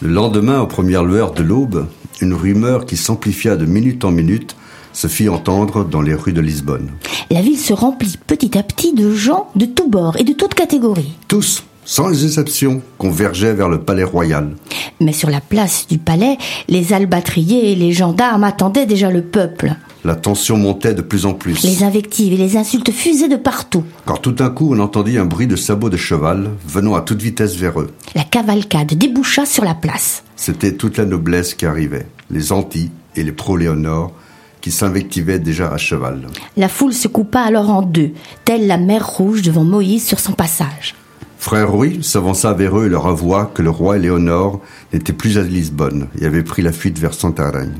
Le 0.00 0.10
lendemain, 0.10 0.60
aux 0.60 0.66
premières 0.66 1.04
lueurs 1.04 1.32
de 1.32 1.42
l'aube, 1.42 1.86
une 2.20 2.34
rumeur 2.34 2.86
qui 2.86 2.96
s'amplifia 2.96 3.56
de 3.56 3.66
minute 3.66 4.04
en 4.04 4.10
minute 4.10 4.56
se 4.92 5.06
fit 5.06 5.28
entendre 5.28 5.84
dans 5.84 6.00
les 6.00 6.14
rues 6.14 6.32
de 6.32 6.40
Lisbonne. 6.40 6.90
La 7.30 7.40
ville 7.40 7.58
se 7.58 7.72
remplit 7.72 8.16
petit 8.26 8.56
à 8.58 8.62
petit 8.62 8.94
de 8.94 9.12
gens 9.12 9.48
de 9.54 9.66
tous 9.66 9.88
bords 9.88 10.16
et 10.16 10.24
de 10.24 10.32
toutes 10.32 10.54
catégories. 10.54 11.12
Tous, 11.28 11.62
sans 11.88 12.12
exception, 12.22 12.82
convergeaient 12.98 13.54
vers 13.54 13.70
le 13.70 13.80
palais 13.80 14.04
royal. 14.04 14.54
Mais 15.00 15.14
sur 15.14 15.30
la 15.30 15.40
place 15.40 15.86
du 15.88 15.96
palais, 15.96 16.36
les 16.68 16.92
albatriers 16.92 17.72
et 17.72 17.74
les 17.74 17.92
gendarmes 17.92 18.44
attendaient 18.44 18.84
déjà 18.84 19.10
le 19.10 19.22
peuple. 19.22 19.74
La 20.04 20.14
tension 20.14 20.58
montait 20.58 20.92
de 20.92 21.00
plus 21.00 21.24
en 21.24 21.32
plus. 21.32 21.62
Les 21.62 21.82
invectives 21.82 22.34
et 22.34 22.36
les 22.36 22.58
insultes 22.58 22.92
fusaient 22.92 23.30
de 23.30 23.36
partout. 23.36 23.84
Quand 24.04 24.18
tout 24.18 24.32
d'un 24.32 24.50
coup 24.50 24.74
on 24.74 24.80
entendit 24.80 25.16
un 25.16 25.24
bruit 25.24 25.46
de 25.46 25.56
sabots 25.56 25.88
de 25.88 25.96
cheval 25.96 26.50
venant 26.68 26.94
à 26.94 27.00
toute 27.00 27.22
vitesse 27.22 27.56
vers 27.56 27.80
eux. 27.80 27.90
La 28.14 28.24
cavalcade 28.24 28.92
déboucha 28.92 29.46
sur 29.46 29.64
la 29.64 29.74
place. 29.74 30.24
C'était 30.36 30.74
toute 30.74 30.98
la 30.98 31.06
noblesse 31.06 31.54
qui 31.54 31.64
arrivait, 31.64 32.06
les 32.30 32.52
anti 32.52 32.90
et 33.16 33.24
les 33.24 33.32
pro-Léonore, 33.32 34.12
qui 34.60 34.72
s'invectivaient 34.72 35.38
déjà 35.38 35.72
à 35.72 35.78
cheval. 35.78 36.26
La 36.58 36.68
foule 36.68 36.92
se 36.92 37.08
coupa 37.08 37.40
alors 37.40 37.70
en 37.70 37.80
deux, 37.80 38.10
telle 38.44 38.66
la 38.66 38.76
mer 38.76 39.08
rouge 39.08 39.40
devant 39.40 39.64
Moïse 39.64 40.06
sur 40.06 40.20
son 40.20 40.32
passage. 40.32 40.94
Frère 41.38 41.70
Rouy 41.70 42.00
s'avança 42.02 42.52
vers 42.52 42.78
eux 42.78 42.86
et 42.86 42.88
leur 42.88 43.06
avoua 43.06 43.50
que 43.54 43.62
le 43.62 43.70
roi 43.70 43.96
Léonore 43.96 44.60
n'était 44.92 45.12
plus 45.12 45.38
à 45.38 45.42
Lisbonne 45.42 46.08
et 46.20 46.26
avait 46.26 46.42
pris 46.42 46.62
la 46.62 46.72
fuite 46.72 46.98
vers 46.98 47.14
Santarém. 47.14 47.72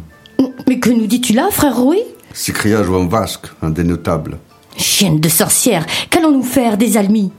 Mais 0.68 0.79
que 0.79 0.90
nous 0.90 1.07
dis-tu 1.07 1.33
là, 1.33 1.49
frère 1.51 1.77
Rouy 1.77 1.99
S'écria 2.33 2.83
João 2.85 3.09
Vasque, 3.09 3.47
un 3.62 3.71
des 3.71 3.85
notables. 3.85 4.38
Chienne 4.77 5.18
de 5.18 5.29
sorcière, 5.29 5.85
qu'allons-nous 6.11 6.42
faire 6.44 6.77
des 6.79 6.97
almis? 6.97 7.33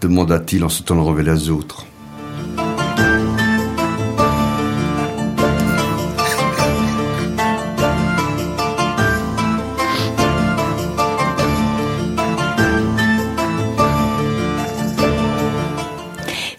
demanda-t-il 0.00 0.62
en 0.62 0.68
se 0.68 0.82
tournant 0.82 1.10
vers 1.12 1.34
les 1.34 1.50
autres. 1.50 1.86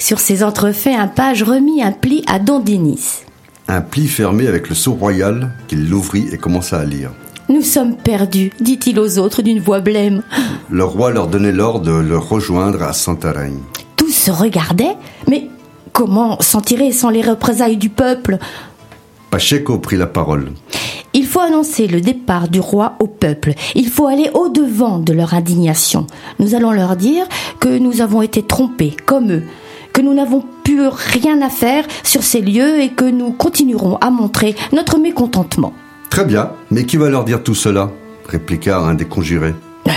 Sur 0.08 0.22
ces 0.22 0.41
entrefaits, 0.41 0.96
un 0.98 1.10
page 1.10 1.43
remit 1.43 1.84
un 1.84 1.91
pli 1.91 2.24
à 2.28 2.39
Don 2.39 2.62
Denis. 2.62 3.26
Un 3.67 3.82
pli 3.82 4.08
fermé 4.08 4.48
avec 4.48 4.70
le 4.70 4.74
sceau 4.74 4.93
royal 4.93 5.52
qu'il 5.67 5.89
l'ouvrit 5.89 6.30
et 6.32 6.38
commença 6.38 6.80
à 6.80 6.86
lire. 6.86 7.12
Nous 7.50 7.62
sommes 7.62 7.98
perdus, 7.98 8.54
dit-il 8.62 9.02
aux 9.02 9.20
autres 9.20 9.41
d'une 9.41 9.60
voix 9.60 9.82
blême. 9.82 10.24
Le 10.70 10.86
roi 10.86 11.12
leur 11.12 11.28
donnait 11.28 11.52
l'ordre 11.52 11.82
de 11.82 11.91
le 11.91 12.17
rejoindre 12.17 12.84
à 12.84 12.93
Santarém. 12.93 13.60
Tous 13.98 14.10
se 14.10 14.32
regardaient, 14.32 14.96
mais 15.28 15.50
comment 15.91 16.39
s'en 16.39 16.62
tirer 16.62 16.93
sans 16.93 17.10
les 17.10 17.22
représailles 17.22 17.76
du 17.76 17.89
peuple? 17.89 18.38
Pacheco 19.30 19.78
prit 19.78 19.98
la 19.98 20.08
parole. 20.08 20.54
Il 21.13 21.26
faut 21.26 21.41
annoncer 21.41 21.86
le 21.88 22.00
départ 22.00 22.48
du 22.48 22.62
roi 22.62 22.93
au 23.02 23.08
peuple. 23.08 23.56
Il 23.76 23.89
faut 23.89 24.08
aller 24.08 24.30
au-devant 24.34 25.00
de 25.00 25.12
leur 25.12 25.34
indignation. 25.34 26.08
Nous 26.39 26.55
allons 26.55 26.72
leur 26.72 26.95
dire 26.95 27.26
que 27.60 27.78
nous 27.78 27.99
avons 27.99 28.22
été 28.22 28.41
trompés, 28.41 28.95
comme 29.05 29.34
eux, 29.34 29.43
que 29.98 30.04
nous 30.04 30.14
n'avons 30.14 30.43
plus 30.64 30.89
rien 30.89 31.41
à 31.41 31.50
faire 31.50 31.84
sur 32.04 32.22
ces 32.22 32.39
lieux 32.39 32.82
et 32.82 32.89
que 32.89 33.06
nous 33.06 33.32
continuerons 33.32 33.95
à 33.95 34.12
montrer 34.12 34.56
notre 34.72 35.00
mécontentement. 35.00 35.74
Très 36.12 36.24
bien, 36.24 36.52
mais 36.70 36.84
qui 36.84 36.98
va 36.98 37.10
leur 37.10 37.24
dire 37.24 37.41
tout 37.41 37.56
cela? 37.56 37.89
répliqua 38.30 38.78
un 38.78 38.93
des 38.93 39.06
conjurés. 39.06 39.56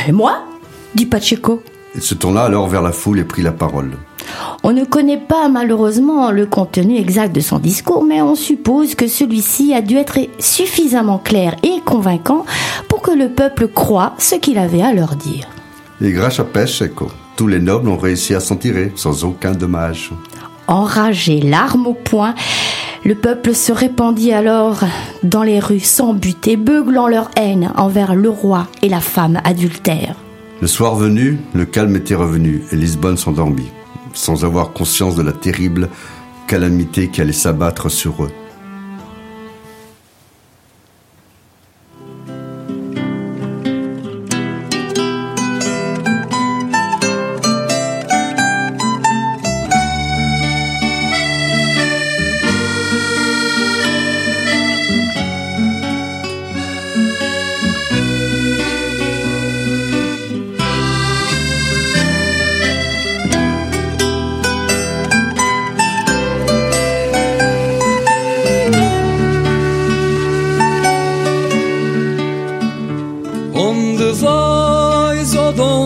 Et 0.09 0.13
moi? 0.13 0.45
dit 0.95 1.05
Pacheco. 1.05 1.63
Il 1.95 2.01
se 2.01 2.15
tourna 2.15 2.45
alors 2.45 2.67
vers 2.67 2.81
la 2.81 2.93
foule 2.93 3.19
et 3.19 3.25
prit 3.25 3.43
la 3.43 3.53
parole. 3.53 3.91
On 4.63 4.73
ne 4.73 4.85
connaît 4.87 5.19
pas 5.19 5.51
malheureusement 5.51 6.31
le 6.31 6.47
contenu 6.47 6.97
exact 6.97 7.35
de 7.35 7.41
son 7.41 7.59
discours, 7.59 8.03
mais 8.03 8.23
on 8.23 8.35
suppose 8.35 8.95
que 8.95 9.07
celui-ci 9.07 9.75
a 9.75 9.83
dû 9.83 9.97
être 9.97 10.19
suffisamment 10.39 11.19
clair 11.19 11.57
et 11.63 11.83
convaincant 11.85 12.47
pour 12.89 13.03
que 13.03 13.11
le 13.11 13.29
peuple 13.29 13.69
croie 13.69 14.15
ce 14.17 14.37
qu'il 14.37 14.57
avait 14.57 14.81
à 14.81 14.95
leur 14.95 15.15
dire. 15.17 15.47
Et 16.01 16.13
grâce 16.13 16.41
à 16.41 16.45
Pacheco, 16.45 17.11
tous 17.41 17.47
les 17.47 17.59
nobles 17.59 17.88
ont 17.88 17.97
réussi 17.97 18.34
à 18.34 18.41
s'en 18.41 18.57
tirer 18.57 18.93
sans 18.97 19.24
aucun 19.24 19.53
dommage. 19.53 20.11
Enragé, 20.66 21.41
l'arme 21.41 21.86
au 21.86 21.95
poing, 21.95 22.34
le 23.03 23.14
peuple 23.14 23.55
se 23.55 23.72
répandit 23.72 24.30
alors 24.34 24.80
dans 25.22 25.43
les 25.43 25.59
rues 25.59 25.80
sans 25.80 26.12
but 26.12 26.47
et 26.49 26.59
beuglant 26.59 27.09
leur 27.09 27.30
haine 27.36 27.72
envers 27.78 28.14
le 28.14 28.28
roi 28.28 28.66
et 28.82 28.91
la 28.91 29.01
femme 29.01 29.41
adultère. 29.43 30.16
Le 30.61 30.66
soir 30.66 30.97
venu, 30.97 31.38
le 31.55 31.64
calme 31.64 31.97
était 31.97 32.14
revenu 32.14 32.62
et 32.72 32.76
Lisbonne 32.76 33.16
s'endormit, 33.16 33.72
sans 34.12 34.45
avoir 34.45 34.74
conscience 34.74 35.16
de 35.16 35.22
la 35.22 35.32
terrible 35.32 35.88
calamité 36.47 37.09
qui 37.09 37.22
allait 37.22 37.32
s'abattre 37.32 37.91
sur 37.91 38.22
eux. 38.22 38.30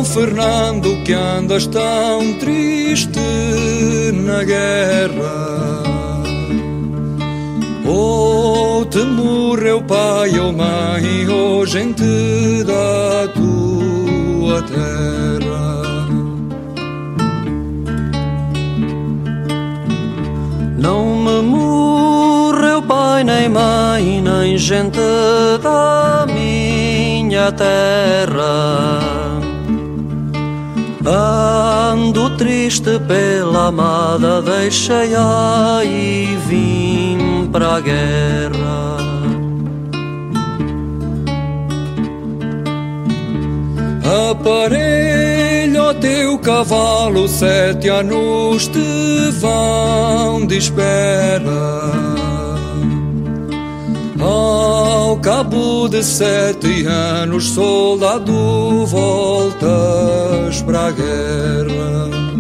Fernando, 0.05 1.03
que 1.05 1.13
andas 1.13 1.67
tão 1.67 2.35
triste 2.39 3.19
na 4.13 4.45
guerra. 4.45 5.83
Ou 7.87 8.85
te 8.85 8.99
morreu 8.99 9.83
pai 9.83 10.39
ou 10.39 10.53
mãe, 10.53 11.29
ou 11.29 11.67
gente 11.67 12.03
da 12.65 13.29
tua 13.33 14.63
terra. 14.63 14.95
Não 20.79 21.17
me 21.17 21.43
morreu 21.43 22.83
pai, 22.83 23.25
nem 23.25 23.49
mãe, 23.49 24.21
nem 24.21 24.59
gente 24.59 24.99
da 25.63 26.27
minha 26.27 27.51
terra. 27.53 29.24
Ando 31.07 32.31
triste 32.39 32.99
pela 33.07 33.67
amada, 33.67 34.41
deixei-a 34.41 35.83
e 35.85 36.37
vim 36.49 37.49
para 37.53 37.77
a 37.77 37.81
guerra. 37.81 38.95
Aparelho 44.31 45.95
teu 46.01 46.39
cavalo, 46.39 47.29
sete 47.29 47.89
anos 47.89 48.69
te 48.69 49.31
vão 49.41 50.47
de 50.47 50.57
espera. 50.57 52.14
Ao 54.25 55.19
cabo 55.19 55.87
de 55.87 56.03
sete 56.03 56.87
anos, 56.87 57.51
soldado, 57.51 58.87
voltas 58.87 60.63
para 60.63 60.87
a 60.87 60.91
guerra. 60.91 62.34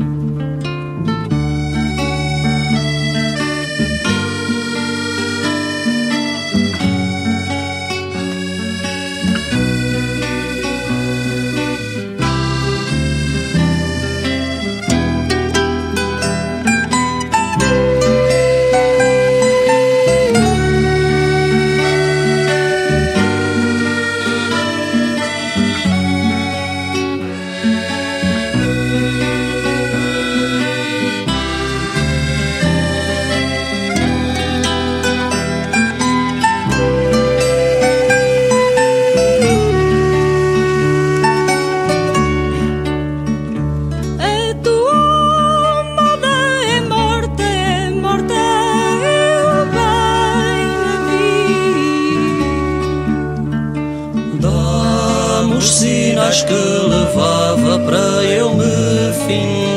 Que 56.42 56.52
levava 56.52 57.78
para 57.78 58.24
eu 58.24 58.54
me 58.54 59.12
fintar 59.26 59.73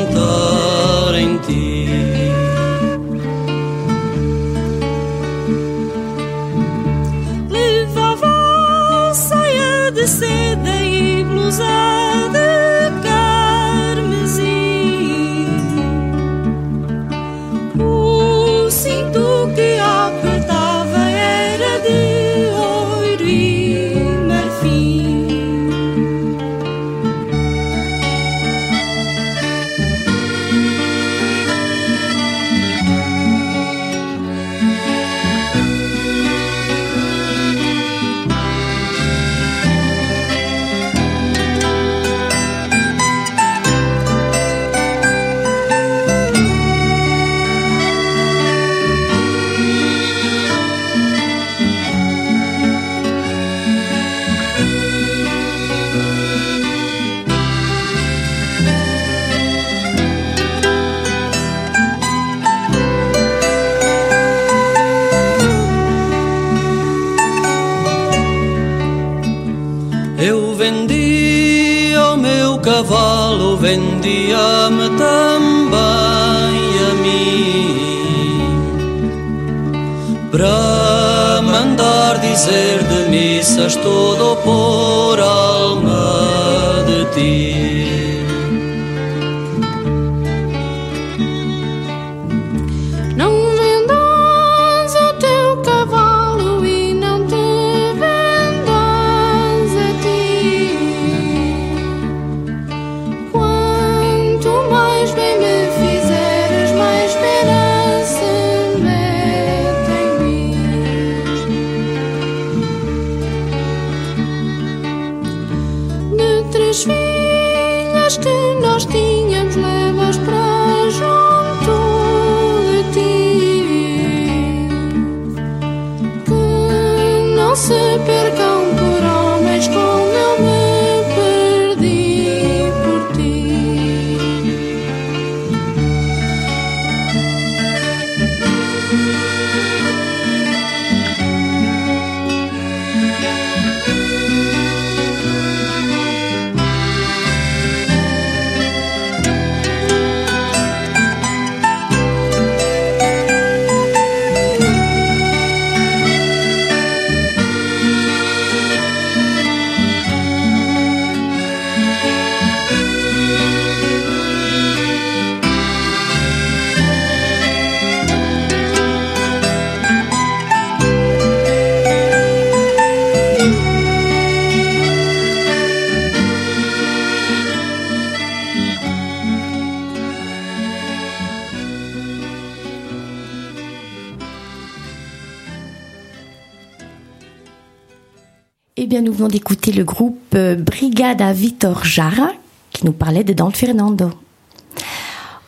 Brigada 191.08 191.32
Vitor 191.32 191.84
Jara 191.86 192.32
qui 192.70 192.84
nous 192.84 192.92
parlait 192.92 193.24
de 193.24 193.32
Don 193.32 193.50
Fernando. 193.50 194.10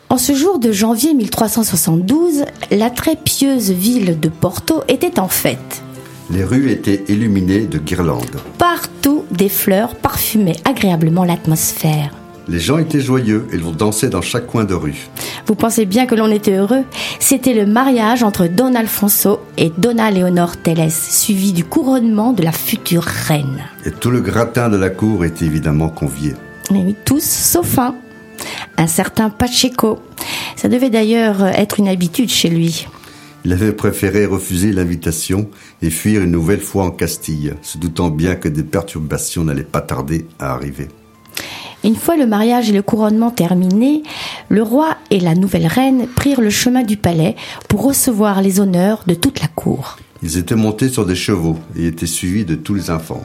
En 0.09 0.17
ce 0.17 0.33
jour 0.33 0.59
de 0.59 0.73
janvier 0.73 1.13
1372, 1.13 2.47
la 2.71 2.89
très 2.89 3.15
pieuse 3.15 3.71
ville 3.71 4.19
de 4.19 4.31
Porto 4.31 4.83
était 4.89 5.21
en 5.21 5.29
fête. 5.29 5.83
Les 6.31 6.45
rues 6.45 6.71
étaient 6.71 7.05
illuminées 7.09 7.67
de 7.67 7.77
guirlandes. 7.77 8.41
Partout, 8.57 9.25
des 9.31 9.51
fleurs 9.51 9.97
parfumaient 9.97 10.57
agréablement 10.65 11.25
l'atmosphère. 11.25 12.15
Les 12.49 12.59
gens 12.59 12.79
étaient 12.79 13.03
joyeux 13.03 13.47
et 13.53 13.59
l'on 13.59 13.73
dansait 13.73 14.09
dans 14.09 14.23
chaque 14.23 14.47
coin 14.47 14.65
de 14.65 14.73
rue. 14.73 15.09
Vous 15.51 15.57
pensez 15.57 15.85
bien 15.85 16.07
que 16.07 16.15
l'on 16.15 16.31
était 16.31 16.55
heureux? 16.55 16.85
C'était 17.19 17.55
le 17.55 17.67
mariage 17.67 18.23
entre 18.23 18.47
Don 18.47 18.77
Alfonso 18.77 19.41
et 19.59 19.73
Donna 19.77 20.13
Leonor 20.13 20.57
Teles, 20.57 20.93
suivi 20.93 21.53
du 21.53 21.65
couronnement 21.65 22.33
de 22.33 22.45
la 22.45 22.53
future 22.53 23.03
reine. 23.03 23.65
Et 23.85 23.91
tout 23.91 24.13
le 24.13 24.21
gratin 24.21 24.69
de 24.69 24.77
la 24.77 24.91
cour 24.91 25.25
était 25.25 25.47
évidemment 25.47 25.89
convié. 25.89 26.35
Et 26.71 26.75
oui, 26.75 26.95
tous 27.05 27.25
sauf 27.25 27.81
un. 27.81 27.97
Un 28.77 28.87
certain 28.87 29.29
Pacheco. 29.29 29.99
Ça 30.55 30.69
devait 30.69 30.89
d'ailleurs 30.89 31.45
être 31.45 31.81
une 31.81 31.89
habitude 31.89 32.31
chez 32.31 32.49
lui. 32.49 32.87
Il 33.45 33.53
avait 33.53 33.73
préféré 33.73 34.27
refuser 34.27 34.71
l'invitation 34.71 35.51
et 35.83 35.91
fuir 35.91 36.23
une 36.23 36.31
nouvelle 36.31 36.61
fois 36.61 36.85
en 36.85 36.91
Castille, 36.93 37.55
se 37.61 37.77
doutant 37.77 38.11
bien 38.11 38.37
que 38.37 38.49
des 38.49 38.63
perturbations 38.63 39.43
n'allaient 39.43 39.65
pas 39.65 39.81
tarder 39.81 40.29
à 40.39 40.53
arriver. 40.53 40.87
Une 41.83 41.97
fois 41.97 42.17
le 42.17 42.27
mariage 42.27 42.69
et 42.69 42.75
le 42.75 42.83
couronnement 42.83 43.31
terminés, 43.31 44.03
le 44.51 44.63
roi 44.63 44.97
et 45.11 45.19
la 45.19 45.35
nouvelle 45.35 45.67
reine 45.67 46.07
prirent 46.07 46.43
le 46.43 46.51
chemin 46.51 46.83
du 46.83 46.97
palais 46.99 47.37
pour 47.69 47.83
recevoir 47.85 48.43
les 48.43 48.61
honneurs 48.61 49.03
de 49.07 49.15
toute 49.15 49.41
la 49.41 49.49
cour, 49.49 49.97
Ils 50.23 50.37
étaient 50.37 50.55
montés 50.57 50.91
sur 50.91 51.07
des 51.07 51.15
chevaux 51.15 51.57
et 51.77 51.87
étaient 51.87 52.07
suivis 52.07 52.45
de 52.45 52.55
tous 52.55 52.75
les 52.75 52.91
enfants. 52.91 53.25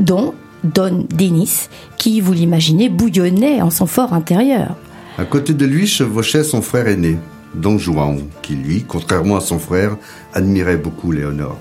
dont 0.00 0.34
Don 0.64 1.06
Denis, 1.14 1.68
qui, 1.98 2.20
vous 2.20 2.32
l'imaginez, 2.32 2.88
bouillonnait 2.88 3.62
en 3.62 3.70
son 3.70 3.86
fort 3.86 4.12
intérieur. 4.12 4.74
À 5.16 5.24
côté 5.24 5.54
de 5.54 5.64
lui 5.64 5.86
chevauchait 5.86 6.42
son 6.42 6.62
frère 6.62 6.88
aîné, 6.88 7.16
Don 7.54 7.78
Juan, 7.78 8.18
qui 8.42 8.54
lui, 8.56 8.82
contrairement 8.82 9.36
à 9.36 9.40
son 9.40 9.60
frère, 9.60 9.96
admirait 10.34 10.76
beaucoup 10.76 11.12
Léonore. 11.12 11.58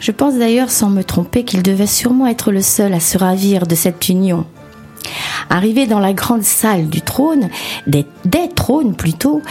Je 0.00 0.10
pense 0.10 0.36
d'ailleurs, 0.36 0.70
sans 0.70 0.90
me 0.90 1.04
tromper, 1.04 1.44
qu'il 1.44 1.62
devait 1.62 1.86
sûrement 1.86 2.26
être 2.26 2.50
le 2.50 2.62
seul 2.62 2.92
à 2.94 3.00
se 3.00 3.16
ravir 3.16 3.66
de 3.68 3.76
cette 3.76 4.08
union. 4.08 4.44
Arrivé 5.50 5.86
dans 5.86 5.98
la 5.98 6.12
grande 6.12 6.42
salle 6.42 6.88
du 6.88 7.02
trône, 7.02 7.48
des, 7.86 8.06
trônes 8.54 8.94
plutôt, 8.94 9.42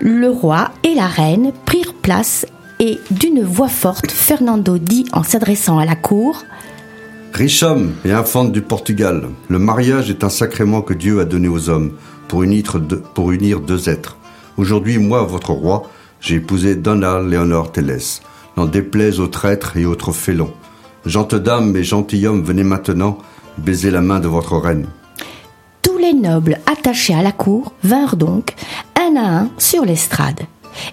le 0.00 0.30
roi 0.30 0.70
et 0.84 0.94
la 0.94 1.06
reine 1.06 1.52
prirent 1.66 1.94
place 1.94 2.46
et 2.78 2.98
d'une 3.10 3.42
voix 3.42 3.68
forte, 3.68 4.10
Fernando 4.10 4.78
dit 4.78 5.04
en 5.12 5.22
s'adressant 5.22 5.78
à 5.78 5.84
la 5.84 5.96
cour 5.96 6.44
Riche 7.34 7.62
homme 7.62 7.92
et 8.04 8.12
infante 8.12 8.52
du 8.52 8.62
Portugal, 8.62 9.28
le 9.48 9.58
mariage 9.58 10.10
est 10.10 10.24
un 10.24 10.30
sacrement 10.30 10.82
que 10.82 10.94
Dieu 10.94 11.20
a 11.20 11.24
donné 11.24 11.48
aux 11.48 11.68
hommes 11.68 11.92
pour 12.26 12.42
unir 12.42 12.78
deux, 12.80 13.00
pour 13.00 13.32
unir 13.32 13.60
deux 13.60 13.88
êtres. 13.88 14.16
Aujourd'hui, 14.56 14.98
moi, 14.98 15.22
votre 15.22 15.52
roi, 15.52 15.84
j'ai 16.20 16.36
épousé 16.36 16.74
Donna 16.74 17.20
Léonore 17.20 17.72
Telles. 17.72 17.98
N'en 18.56 18.66
déplaise 18.66 19.20
aux 19.20 19.28
traîtres 19.28 19.76
et 19.76 19.84
autres 19.84 20.12
félons. 20.12 20.52
Gentes 21.06 21.34
dames 21.34 21.74
et 21.76 21.84
gentilshommes, 21.84 22.42
venez 22.42 22.64
maintenant 22.64 23.18
baiser 23.58 23.90
la 23.90 24.00
main 24.00 24.20
de 24.20 24.28
votre 24.28 24.56
reine. 24.56 24.86
Les 26.00 26.14
nobles 26.14 26.58
attachés 26.64 27.14
à 27.14 27.22
la 27.22 27.32
cour 27.32 27.74
vinrent 27.82 28.16
donc, 28.16 28.54
un 28.96 29.16
à 29.16 29.40
un, 29.40 29.50
sur 29.58 29.84
l'estrade. 29.84 30.40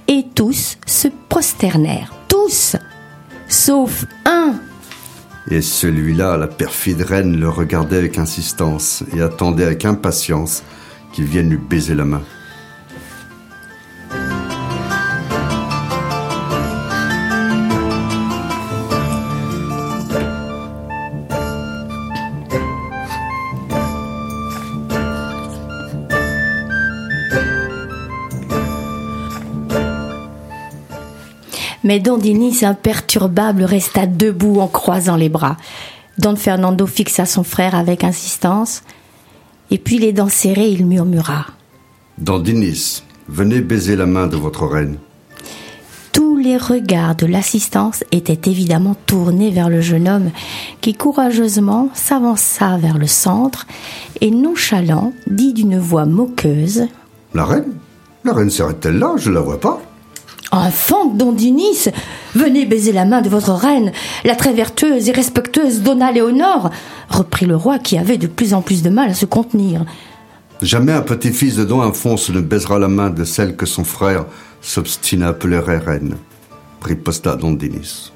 Et 0.10 0.26
tous 0.36 0.78
se 0.86 1.08
prosternèrent. 1.30 2.14
Tous 2.28 2.76
Sauf 3.48 4.06
un 4.26 4.56
Et 5.50 5.62
celui-là, 5.62 6.36
la 6.36 6.48
perfide 6.48 7.04
reine, 7.04 7.40
le 7.40 7.48
regardait 7.48 7.98
avec 7.98 8.18
insistance 8.18 9.04
et 9.16 9.22
attendait 9.22 9.64
avec 9.64 9.86
impatience 9.86 10.64
qu'il 11.14 11.24
vienne 11.26 11.50
lui 11.50 11.58
baiser 11.58 11.96
la 11.96 12.04
main. 12.04 12.24
Mais 31.88 32.02
Don 32.02 32.18
Dinis, 32.18 32.66
imperturbable, 32.66 33.64
resta 33.64 34.08
debout 34.08 34.60
en 34.60 34.68
croisant 34.68 35.16
les 35.16 35.30
bras. 35.30 35.56
Don 36.18 36.36
Fernando 36.36 36.86
fixa 36.86 37.26
son 37.26 37.46
frère 37.46 37.76
avec 37.76 38.04
insistance, 38.04 38.84
et 39.72 39.78
puis 39.78 39.98
les 39.98 40.12
dents 40.12 40.28
serrées, 40.28 40.68
il 40.68 40.86
murmura. 40.86 41.46
Dans 42.18 42.40
Dinis, 42.40 43.04
venez 43.30 43.62
baiser 43.62 43.96
la 43.96 44.06
main 44.06 44.28
de 44.28 44.36
votre 44.36 44.66
reine. 44.66 44.98
Tous 46.12 46.36
les 46.36 46.58
regards 46.58 47.16
de 47.16 47.26
l'assistance 47.26 48.04
étaient 48.12 48.50
évidemment 48.52 48.98
tournés 49.06 49.52
vers 49.52 49.70
le 49.70 49.80
jeune 49.80 50.10
homme 50.10 50.32
qui 50.82 50.94
courageusement 50.94 51.90
s'avança 51.94 52.76
vers 52.76 52.98
le 52.98 53.08
centre 53.08 53.66
et 54.20 54.32
nonchalant 54.32 55.14
dit 55.28 55.54
d'une 55.54 55.80
voix 55.80 56.06
moqueuse 56.06 56.88
La 57.34 57.46
reine? 57.46 57.76
La 58.26 58.34
reine 58.34 58.50
serait-elle 58.50 59.00
là? 59.00 59.14
Je 59.16 59.32
la 59.32 59.40
vois 59.40 59.62
pas. 59.62 59.80
Enfant 60.52 61.06
Don 61.06 61.34
Dinis, 61.34 61.90
venez 62.34 62.66
baiser 62.66 62.94
la 62.94 63.06
main 63.06 63.22
de 63.22 63.30
votre 63.30 63.52
reine, 63.52 63.92
la 64.24 64.36
très 64.36 64.54
vertueuse 64.54 65.10
et 65.10 65.12
respectueuse 65.12 65.82
Donna 65.82 66.12
Léonore, 66.12 66.70
reprit 67.10 67.46
le 67.46 67.56
roi 67.56 67.80
qui 67.80 67.98
avait 67.98 68.18
de 68.18 68.28
plus 68.28 68.54
en 68.54 68.62
plus 68.62 68.82
de 68.82 68.90
mal 68.90 69.10
à 69.10 69.14
se 69.14 69.26
contenir. 69.26 69.86
Jamais 70.62 70.94
un 70.94 71.02
petit-fils 71.02 71.56
de 71.56 71.66
Don 71.66 71.82
Alphonse 71.82 72.30
ne 72.30 72.42
baisera 72.42 72.80
la 72.80 72.88
main 72.88 73.10
de 73.10 73.24
celle 73.24 73.56
que 73.56 73.66
son 73.66 73.84
frère 73.84 74.26
s'obstine 74.62 75.24
à 75.24 75.30
appeler 75.30 75.60
reine. 75.60 76.16
Riposta 76.82 77.36
Don 77.36 77.52
Dinis. 77.52 78.12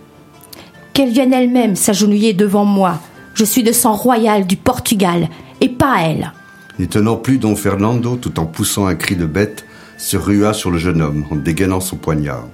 Qu'elle 0.94 1.12
vienne 1.12 1.34
elle-même 1.34 1.76
s'agenouiller 1.76 2.34
devant 2.34 2.66
moi. 2.66 3.00
Je 3.34 3.46
suis 3.46 3.64
de 3.64 3.72
sang 3.72 3.94
royal 3.94 4.48
du 4.48 4.58
Portugal, 4.58 5.30
et 5.62 5.70
pas 5.70 6.02
elle. 6.02 6.32
N'y 6.80 6.88
tenant 6.88 7.16
plus, 7.16 7.38
Don 7.38 7.56
Fernando, 7.56 8.16
tout 8.16 8.40
en 8.40 8.46
poussant 8.46 8.88
un 8.88 8.96
cri 8.96 9.16
de 9.16 9.26
bête, 9.26 9.66
se 10.02 10.18
rua 10.18 10.54
sur 10.54 10.72
le 10.72 10.80
jeune 10.80 11.02
homme 11.02 11.26
en 11.30 11.36
dégainant 11.36 11.80
son 11.80 11.96
poignard. 11.96 12.48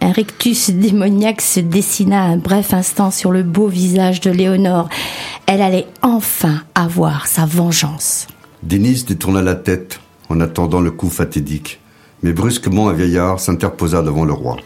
Un 0.00 0.10
rictus 0.10 0.70
démoniaque 0.70 1.42
se 1.42 1.60
dessina 1.60 2.22
un 2.22 2.38
bref 2.38 2.72
instant 2.72 3.10
sur 3.10 3.30
le 3.30 3.42
beau 3.42 3.68
visage 3.68 4.20
de 4.20 4.30
Léonore. 4.30 4.88
Elle 5.46 5.60
allait 5.60 5.86
enfin 6.02 6.62
avoir 6.74 7.26
sa 7.26 7.44
vengeance. 7.44 8.26
Denis 8.62 9.04
détourna 9.06 9.42
la 9.42 9.54
tête 9.54 10.00
en 10.30 10.40
attendant 10.40 10.80
le 10.80 10.90
coup 10.90 11.10
fatidique, 11.10 11.80
mais 12.22 12.32
brusquement 12.32 12.88
un 12.88 12.94
vieillard 12.94 13.38
s'interposa 13.38 14.02
devant 14.02 14.24
le 14.24 14.32
roi. 14.32 14.56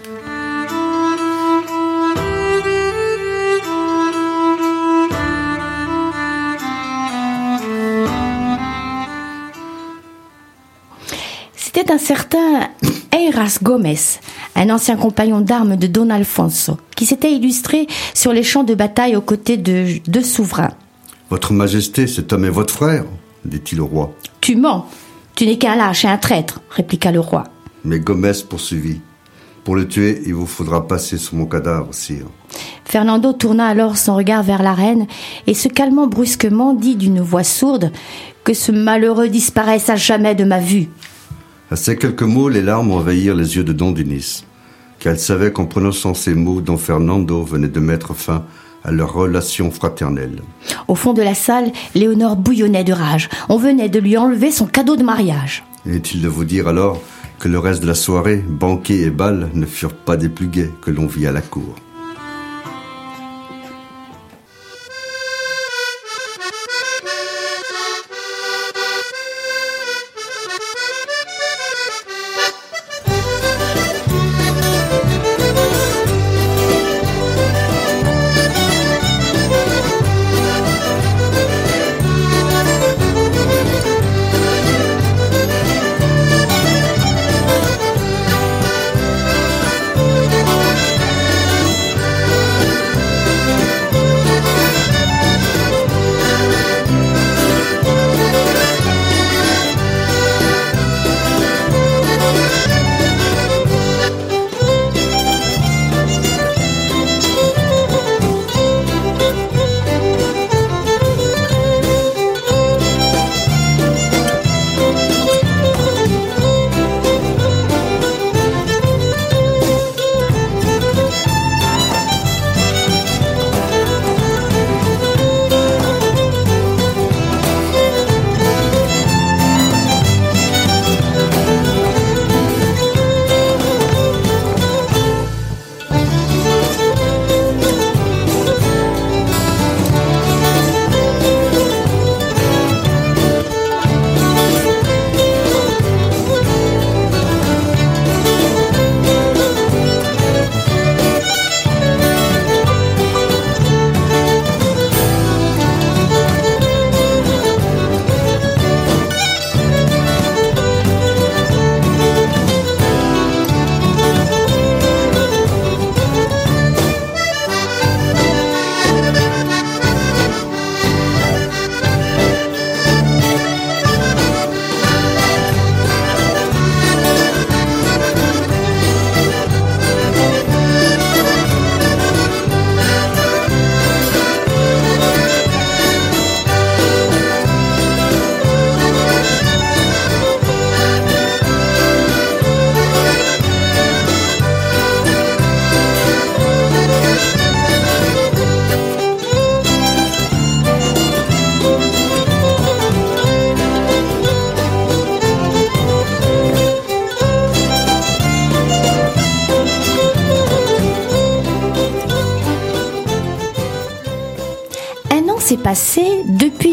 C'était 11.83 11.95
un 11.95 11.99
certain 11.99 12.68
Eiras 13.11 13.59
Gomez, 13.61 13.99
un 14.55 14.70
ancien 14.70 14.97
compagnon 14.97 15.41
d'armes 15.41 15.74
de 15.74 15.89
Don 15.89 16.11
Alfonso, 16.11 16.76
qui 16.95 17.07
s'était 17.07 17.33
illustré 17.33 17.89
sur 18.14 18.33
les 18.33 18.45
champs 18.45 18.62
de 18.62 18.76
bataille 18.76 19.16
aux 19.16 19.20
côtés 19.20 19.57
de 19.57 19.99
deux 20.07 20.22
souverains. 20.22 20.74
Votre 21.28 21.53
Majesté, 21.53 22.07
cet 22.07 22.33
homme 22.33 22.45
est 22.45 22.51
votre 22.51 22.72
frère, 22.72 23.05
dit-il 23.45 23.80
au 23.80 23.87
roi. 23.87 24.14
Tu 24.41 24.55
mens, 24.55 24.87
tu 25.35 25.45
n'es 25.45 25.59
qu'un 25.59 25.74
lâche 25.74 26.05
et 26.05 26.09
un 26.09 26.18
traître, 26.18 26.61
répliqua 26.70 27.11
le 27.11 27.18
roi. 27.18 27.43
Mais 27.85 27.99
Gomez 27.99 28.45
poursuivit. 28.49 29.01
Pour 29.64 29.74
le 29.74 29.89
tuer, 29.89 30.22
il 30.24 30.35
vous 30.35 30.47
faudra 30.47 30.87
passer 30.87 31.18
sur 31.18 31.35
mon 31.35 31.47
cadavre, 31.47 31.93
sire. 31.93 32.26
Fernando 32.85 33.33
tourna 33.33 33.66
alors 33.66 33.97
son 33.97 34.14
regard 34.14 34.45
vers 34.45 34.62
la 34.62 34.74
reine 34.74 35.09
et 35.49 35.55
se 35.55 35.66
calmant 35.66 36.07
brusquement 36.07 36.74
dit 36.74 36.95
d'une 36.95 37.20
voix 37.20 37.43
sourde 37.43 37.91
que 38.45 38.55
ce 38.55 38.70
malheureux 38.70 39.28
disparaisse 39.28 39.91
à 39.91 39.97
jamais 39.97 40.37
de 40.37 40.45
ma 40.45 40.61
vue. 40.61 40.89
À 41.73 41.77
ces 41.77 41.97
quelques 41.97 42.20
mots, 42.20 42.51
les 42.51 42.61
larmes 42.61 42.91
envahirent 42.91 43.35
les 43.35 43.57
yeux 43.57 43.64
de 43.64 43.73
Don 43.73 43.93
Dinis, 43.93 44.45
car 44.99 45.14
elle 45.14 45.18
savait 45.18 45.53
qu'en 45.53 45.64
prononçant 45.64 46.12
ces 46.12 46.35
mots, 46.35 46.61
Don 46.61 46.77
Fernando 46.77 47.43
venait 47.43 47.66
de 47.66 47.81
mettre 47.81 48.12
fin 48.12 48.45
à 48.85 48.91
leur 48.91 49.14
relation 49.14 49.70
fraternelle. 49.70 50.43
Au 50.87 50.95
fond 50.95 51.14
de 51.14 51.23
la 51.23 51.33
salle, 51.33 51.73
Léonore 51.95 52.37
bouillonnait 52.37 52.85
de 52.85 52.93
rage. 52.93 53.31
On 53.49 53.57
venait 53.57 53.89
de 53.89 53.99
lui 53.99 54.18
enlever 54.18 54.51
son 54.51 54.66
cadeau 54.66 54.97
de 54.97 55.03
mariage. 55.03 55.64
Est-il 55.89 56.20
de 56.20 56.29
vous 56.29 56.45
dire 56.45 56.68
alors 56.68 57.01
que 57.39 57.49
le 57.49 57.59
reste 57.59 57.81
de 57.81 57.89
la 57.89 57.95
soirée, 57.95 58.45
banquet 58.47 58.99
et 58.99 59.11
bal, 59.11 59.49
ne 59.55 59.64
furent 59.64 59.95
pas 59.95 60.18
des 60.18 60.29
plus 60.29 60.49
gais 60.49 60.70
que 60.83 60.91
l'on 60.91 61.07
vit 61.07 61.27
à 61.27 61.33
la 61.33 61.41
cour? 61.41 61.75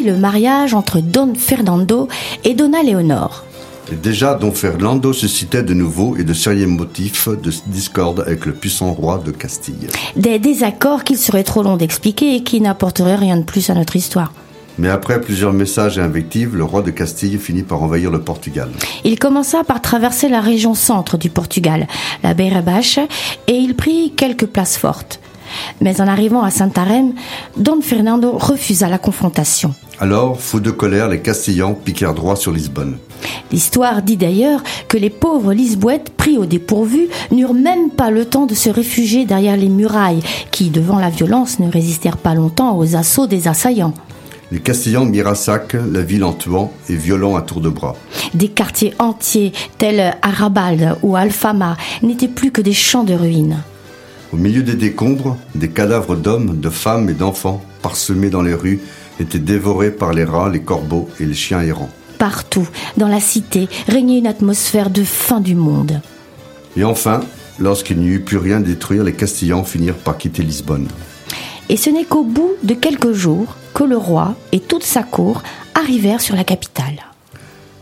Le 0.10 0.18
mariage 0.18 0.74
entre 0.74 1.01
Don 1.01 1.34
Fernando 1.36 2.07
et 2.43 2.55
Donna 2.55 2.82
Leonor. 2.82 3.43
Et 3.91 3.95
déjà, 3.95 4.34
Don 4.34 4.51
Fernando 4.51 5.14
suscitait 5.14 5.62
de 5.62 5.74
nouveaux 5.76 6.16
et 6.18 6.24
de 6.24 6.34
sérieux 6.34 6.68
motifs 6.68 7.30
de 7.30 7.51
discorde 7.68 8.22
avec 8.22 8.45
le 8.45 8.53
puissant 8.53 8.91
roi 8.91 9.22
de 9.24 9.32
Castille. 9.32 9.88
Des 10.16 10.39
désaccords 10.39 11.03
qu'il 11.03 11.18
serait 11.18 11.43
trop 11.43 11.62
long 11.62 11.78
d'expliquer 11.78 12.36
et 12.36 12.43
qui 12.43 12.60
n'apporteraient 12.60 13.16
rien 13.16 13.38
de 13.38 13.43
plus 13.43 13.70
à 13.70 13.76
notre 13.76 13.95
histoire. 13.95 14.34
Mais 14.80 14.89
après 14.89 15.22
plusieurs 15.22 15.53
messages 15.53 15.97
et 15.97 16.01
invectives, 16.01 16.55
le 16.55 16.64
roi 16.64 16.82
de 16.82 16.89
Castille 16.89 17.38
finit 17.38 17.64
par 17.64 17.84
envahir 17.84 18.10
le 18.10 18.22
Portugal. 18.22 18.70
Il 19.03 19.20
commença 19.20 19.64
par 19.64 19.82
traverser 19.82 20.30
la 20.30 20.39
région 20.39 20.74
centre 20.74 21.18
du 21.18 21.30
Portugal, 21.30 21.86
la 22.24 22.34
Beira 22.34 22.62
Baixa, 22.62 23.03
et 23.47 23.55
il 23.55 23.76
prit 23.76 24.14
quelques 24.16 24.47
places 24.47 24.78
fortes. 24.78 25.18
Mais 25.82 26.02
en 26.02 26.08
arrivant 26.08 26.44
à 26.44 26.52
Santarém, 26.52 27.14
Don 27.58 27.82
Fernando 27.82 28.32
refusa 28.38 28.90
la 28.90 28.98
confrontation. 28.98 29.74
Alors, 30.00 30.40
fous 30.40 30.60
de 30.60 30.72
colère, 30.72 31.10
les 31.10 31.22
Castillans 31.22 31.74
piquèrent 31.74 32.14
droit 32.14 32.36
sur 32.36 32.52
Lisbonne. 32.52 32.98
L'histoire 33.52 34.02
dit 34.02 34.18
d'ailleurs 34.18 34.64
que 34.88 34.98
les 34.98 35.10
pauvres 35.10 35.54
Lisboètes 35.54 36.12
pris 36.12 36.38
au 36.38 36.46
dépourvu 36.46 37.08
n'eurent 37.32 37.54
même 37.54 37.90
pas 37.90 38.12
le 38.12 38.26
temps 38.26 38.46
de 38.46 38.56
se 38.56 38.70
réfugier 38.70 39.26
derrière 39.26 39.58
les 39.58 39.70
murailles, 39.70 40.22
qui, 40.52 40.70
devant 40.70 41.00
la 41.00 41.10
violence, 41.10 41.60
ne 41.60 41.70
résistèrent 41.70 42.18
pas 42.18 42.34
longtemps 42.34 42.78
aux 42.78 42.96
assauts 42.96 43.28
des 43.28 43.48
assaillants. 43.48 43.94
Les 44.52 44.60
Castillans 44.60 45.06
mirent 45.06 45.28
à 45.28 45.36
sac 45.36 45.74
la 45.74 46.02
ville 46.02 46.24
en 46.24 46.34
tuant 46.34 46.72
et 46.90 46.96
violant 46.96 47.36
à 47.36 47.42
tour 47.42 47.62
de 47.62 47.70
bras. 47.70 47.96
Des 48.34 48.48
quartiers 48.48 48.94
entiers, 48.98 49.52
tels 49.78 50.16
Arrabal 50.22 50.98
ou 51.04 51.16
Alfama, 51.16 51.78
n'étaient 52.02 52.28
plus 52.28 52.52
que 52.52 52.62
des 52.62 52.74
champs 52.74 53.04
de 53.04 53.14
ruines. 53.14 53.58
Au 54.32 54.38
milieu 54.38 54.62
des 54.62 54.76
décombres, 54.76 55.38
des 55.56 55.70
cadavres 55.70 56.16
d'hommes, 56.16 56.60
de 56.60 56.70
femmes 56.70 57.10
et 57.10 57.14
d'enfants, 57.14 57.64
parsemés 57.82 58.30
dans 58.30 58.44
les 58.44 58.54
rues, 58.54 58.80
étaient 59.20 59.40
dévorés 59.40 59.90
par 59.90 60.14
les 60.14 60.24
rats, 60.24 60.50
les 60.50 60.62
corbeaux 60.62 61.10
et 61.20 61.26
les 61.26 61.34
chiens 61.34 61.62
errants. 61.62 61.90
Partout, 62.20 62.68
dans 62.98 63.08
la 63.08 63.20
cité, 63.20 63.68
régnait 63.88 64.20
une 64.20 64.28
atmosphère 64.28 64.92
de 64.92 65.04
fin 65.04 65.40
du 65.40 65.56
monde. 65.56 66.02
Et 66.78 66.84
enfin, 66.84 67.22
lorsqu'il 67.60 67.98
n'y 67.98 68.08
eut 68.08 68.20
plus 68.20 68.38
rien 68.38 68.58
à 68.58 68.62
détruire, 68.62 69.04
les 69.04 69.14
Castillans 69.14 69.64
finirent 69.64 69.96
par 69.96 70.18
quitter 70.18 70.44
Lisbonne. 70.44 70.88
Et 71.70 71.78
ce 71.78 71.90
n'est 71.90 72.06
qu'au 72.06 72.24
bout 72.24 72.52
de 72.64 72.76
quelques 72.76 73.14
jours 73.14 73.56
que 73.74 73.84
le 73.84 73.98
roi 73.98 74.36
et 74.52 74.60
toute 74.60 74.84
sa 74.84 75.02
cour 75.02 75.42
arrivèrent 75.74 76.22
sur 76.22 76.36
la 76.36 76.44
capitale. 76.44 77.09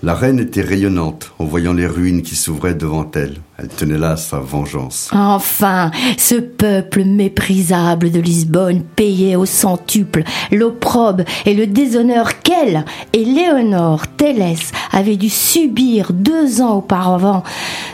La 0.04 0.14
reine 0.14 0.40
était 0.40 0.62
rayonnante 0.62 1.32
en 1.40 1.46
voyant 1.46 1.74
les 1.74 1.88
ruines 1.88 2.22
qui 2.22 2.36
s'ouvraient 2.36 2.76
devant 2.76 3.10
elle. 3.16 3.38
Elle 3.58 3.68
tenait 3.68 3.98
là 3.98 4.16
sa 4.16 4.38
vengeance. 4.38 5.10
Enfin, 5.12 5.90
ce 6.18 6.36
peuple 6.36 7.04
méprisable 7.04 8.12
de 8.12 8.20
Lisbonne 8.20 8.84
payait 8.84 9.36
au 9.36 9.48
centuple 9.48 10.24
l'opprobre 10.52 11.24
et 11.48 11.56
le 11.56 11.66
déshonneur 11.66 12.42
qu'elle 12.42 12.86
et 13.14 13.26
Léonore 13.26 14.08
Télès 14.08 14.72
avaient 14.92 15.18
dû 15.18 15.30
subir 15.30 16.14
deux 16.14 16.62
ans 16.62 16.76
auparavant 16.76 17.44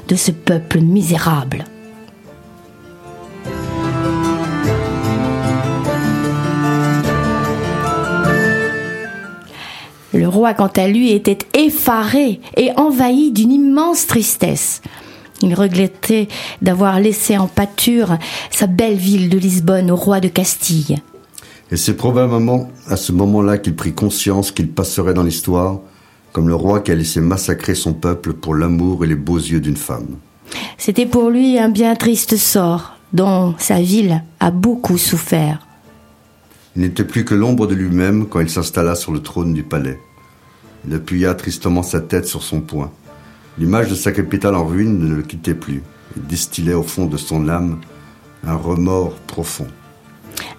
de 0.10 0.16
ce 0.16 0.32
peuple 0.32 0.82
misérable. 0.82 1.64
Le 10.14 10.28
roi, 10.28 10.54
quant 10.54 10.72
à 10.76 10.88
lui, 10.88 11.12
était 11.12 11.40
effaré 11.54 12.40
et 12.56 12.72
envahi 12.78 13.32
d'une 13.32 13.52
immense 13.52 14.06
tristesse. 14.06 14.82
Il 15.42 15.56
regrettait 15.56 16.28
d'avoir 16.62 17.00
laissé 17.00 17.38
en 17.38 17.48
pâture 17.48 18.18
sa 18.52 18.68
belle 18.68 18.96
ville 18.96 19.30
de 19.30 19.38
Lisbonne 19.38 19.92
au 19.92 19.96
roi 19.96 20.20
de 20.20 20.28
Castille. 20.28 20.98
Et 21.72 21.78
c'est 21.78 21.96
probablement 21.96 22.70
à 22.88 22.96
ce 22.96 23.12
moment-là 23.12 23.58
qu'il 23.58 23.76
prit 23.76 23.94
conscience 23.94 24.52
qu'il 24.52 24.70
passerait 24.70 25.14
dans 25.14 25.24
l'histoire 25.24 25.80
comme 26.34 26.50
le 26.50 26.56
roi 26.56 26.82
qui 26.82 26.92
a 26.92 26.96
laissé 26.96 27.22
massacrer 27.22 27.76
son 27.76 27.94
peuple 27.94 28.34
pour 28.34 28.56
l'amour 28.56 29.06
et 29.06 29.08
les 29.08 29.16
beaux 29.16 29.38
yeux 29.38 29.62
d'une 29.62 29.78
femme. 29.78 30.18
C'était 30.78 31.06
pour 31.06 31.30
lui 31.30 31.60
un 31.60 31.70
bien 31.70 31.96
triste 31.96 32.36
sort, 32.36 32.98
dont 33.14 33.54
sa 33.60 33.80
ville 33.80 34.24
a 34.40 34.52
beaucoup 34.52 34.98
souffert. 34.98 35.66
Il 36.76 36.82
n'était 36.82 37.04
plus 37.04 37.24
que 37.24 37.36
l'ombre 37.36 37.68
de 37.68 37.76
lui-même 37.76 38.28
quand 38.28 38.40
il 38.40 38.50
s'installa 38.50 38.96
sur 38.96 39.12
le 39.12 39.22
trône 39.22 39.54
du 39.54 39.64
palais. 39.64 40.00
Il 40.88 40.94
appuya 40.94 41.36
tristement 41.36 41.84
sa 41.84 42.02
tête 42.02 42.26
sur 42.26 42.44
son 42.44 42.62
poing. 42.62 42.92
L'image 43.60 43.90
de 43.90 43.96
sa 43.96 44.12
capitale 44.12 44.56
en 44.56 44.66
ruine 44.66 44.98
ne 44.98 45.16
le 45.16 45.22
quittait 45.22 45.54
plus. 45.54 45.84
Il 46.16 46.24
distillait 46.24 46.74
au 46.74 46.84
fond 46.84 47.06
de 47.06 47.18
son 47.18 47.48
âme 47.48 47.80
un 48.46 48.56
remords 48.56 49.14
profond. 49.28 49.68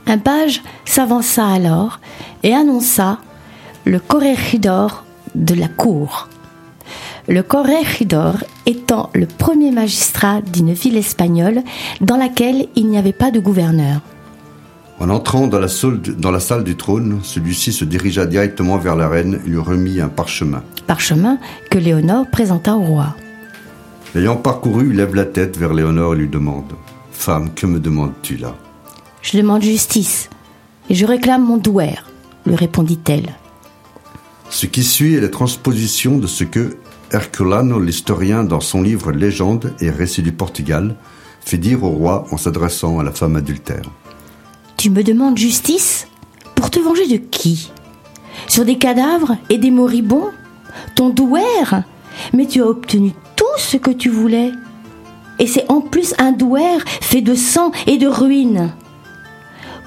Un 0.07 0.19
page 0.19 0.63
s'avança 0.85 1.47
alors 1.47 2.01
et 2.43 2.55
annonça 2.55 3.19
le 3.85 3.99
corregidor 3.99 5.05
de 5.35 5.55
la 5.55 5.69
cour. 5.69 6.29
Le 7.27 7.43
corregidor 7.43 8.37
étant 8.67 9.11
le 9.15 9.27
premier 9.27 9.71
magistrat 9.71 10.43
d'une 10.43 10.73
ville 10.73 10.97
espagnole 10.97 11.63
dans 12.01 12.17
laquelle 12.17 12.69
il 12.77 12.87
n'y 12.89 12.99
avait 12.99 13.13
pas 13.13 13.31
de 13.31 13.41
gouverneur. 13.41 14.01
En 15.01 15.11
entrant 15.11 15.49
dans 15.49 15.59
la, 15.59 15.69
salle, 15.69 16.01
dans 16.01 16.31
la 16.31 16.41
salle 16.41 16.63
du 16.63 16.77
trône, 16.77 17.19
celui-ci 17.23 17.73
se 17.73 17.85
dirigea 17.85 18.27
directement 18.27 18.79
vers 18.79 18.95
la 18.95 19.09
reine 19.09 19.41
et 19.45 19.49
lui 19.49 19.59
remit 19.59 20.01
un 20.01 20.09
parchemin. 20.09 20.63
Parchemin 20.87 21.39
que 21.71 21.79
Léonore 21.79 22.27
présenta 22.31 22.77
au 22.77 22.83
roi. 22.83 23.17
L'ayant 24.15 24.37
parcouru, 24.37 24.91
il 24.91 24.97
lève 24.97 25.15
la 25.15 25.25
tête 25.25 25.59
vers 25.59 25.75
Léonore 25.75 26.15
et 26.15 26.19
lui 26.19 26.29
demande 26.29 26.73
Femme, 27.11 27.53
que 27.55 27.67
me 27.67 27.81
demandes-tu 27.81 28.37
là 28.37 28.55
Je 29.23 29.37
demande 29.37 29.63
justice 29.63 30.31
et 30.89 30.95
je 30.95 31.07
réclame 31.07 31.45
mon 31.45 31.57
douer, 31.57 31.95
lui 32.47 32.55
répondit-elle. 32.55 33.35
Ce 34.51 34.67
qui 34.67 34.85
suit 34.85 35.15
est 35.15 35.21
la 35.21 35.29
transposition 35.29 36.19
de 36.19 36.29
ce 36.29 36.45
que 36.45 36.77
Herculano, 37.11 37.81
l'historien, 37.81 38.45
dans 38.45 38.61
son 38.61 38.83
livre 38.83 39.11
Légende 39.11 39.73
et 39.81 39.91
récits 39.91 40.23
du 40.23 40.33
Portugal, 40.33 40.95
fait 41.41 41.59
dire 41.59 41.83
au 41.83 41.91
roi 41.91 42.27
en 42.31 42.37
s'adressant 42.37 42.99
à 42.99 43.03
la 43.03 43.13
femme 43.13 43.37
adultère. 43.37 43.83
Tu 44.77 44.91
me 44.91 45.03
demandes 45.03 45.39
justice? 45.39 46.09
Pour 46.55 46.71
te 46.71 46.79
venger 46.79 47.07
de 47.07 47.17
qui? 47.17 47.71
Sur 48.49 48.65
des 48.65 48.77
cadavres 48.77 49.37
et 49.51 49.59
des 49.59 49.71
moribonds? 49.71 50.31
Ton 50.95 51.11
douaire? 51.11 51.85
Mais 52.33 52.47
tu 52.47 52.63
as 52.63 52.67
obtenu 52.67 53.13
tout 53.37 53.45
ce 53.59 53.77
que 53.77 53.91
tu 53.91 54.09
voulais. 54.09 54.53
Et 55.39 55.47
c'est 55.47 55.71
en 55.71 55.81
plus 55.81 56.15
un 56.19 56.33
douaire 56.33 56.85
fait 57.01 57.23
de 57.23 57.35
sang 57.35 57.73
et 57.87 57.97
de 57.97 58.07
ruines. 58.07 58.73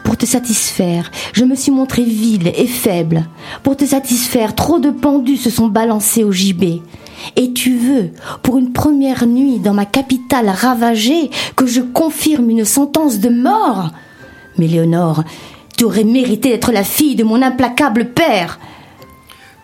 Pour 0.03 0.17
te 0.17 0.25
satisfaire, 0.25 1.11
je 1.33 1.43
me 1.43 1.55
suis 1.55 1.71
montrée 1.71 2.03
vile 2.03 2.51
et 2.55 2.67
faible. 2.67 3.25
Pour 3.63 3.75
te 3.75 3.85
satisfaire, 3.85 4.55
trop 4.55 4.79
de 4.79 4.89
pendus 4.89 5.37
se 5.37 5.49
sont 5.49 5.67
balancés 5.67 6.23
au 6.23 6.31
gibet. 6.31 6.81
Et 7.35 7.51
tu 7.51 7.75
veux, 7.75 8.11
pour 8.41 8.57
une 8.57 8.71
première 8.71 9.25
nuit 9.27 9.59
dans 9.59 9.73
ma 9.73 9.85
capitale 9.85 10.49
ravagée, 10.49 11.29
que 11.55 11.65
je 11.65 11.81
confirme 11.81 12.49
une 12.49 12.65
sentence 12.65 13.19
de 13.19 13.29
mort? 13.29 13.91
Mais 14.57 14.67
Léonore, 14.67 15.23
tu 15.77 15.83
aurais 15.83 16.03
mérité 16.03 16.49
d'être 16.49 16.71
la 16.71 16.83
fille 16.83 17.15
de 17.15 17.23
mon 17.23 17.41
implacable 17.41 18.09
père. 18.13 18.59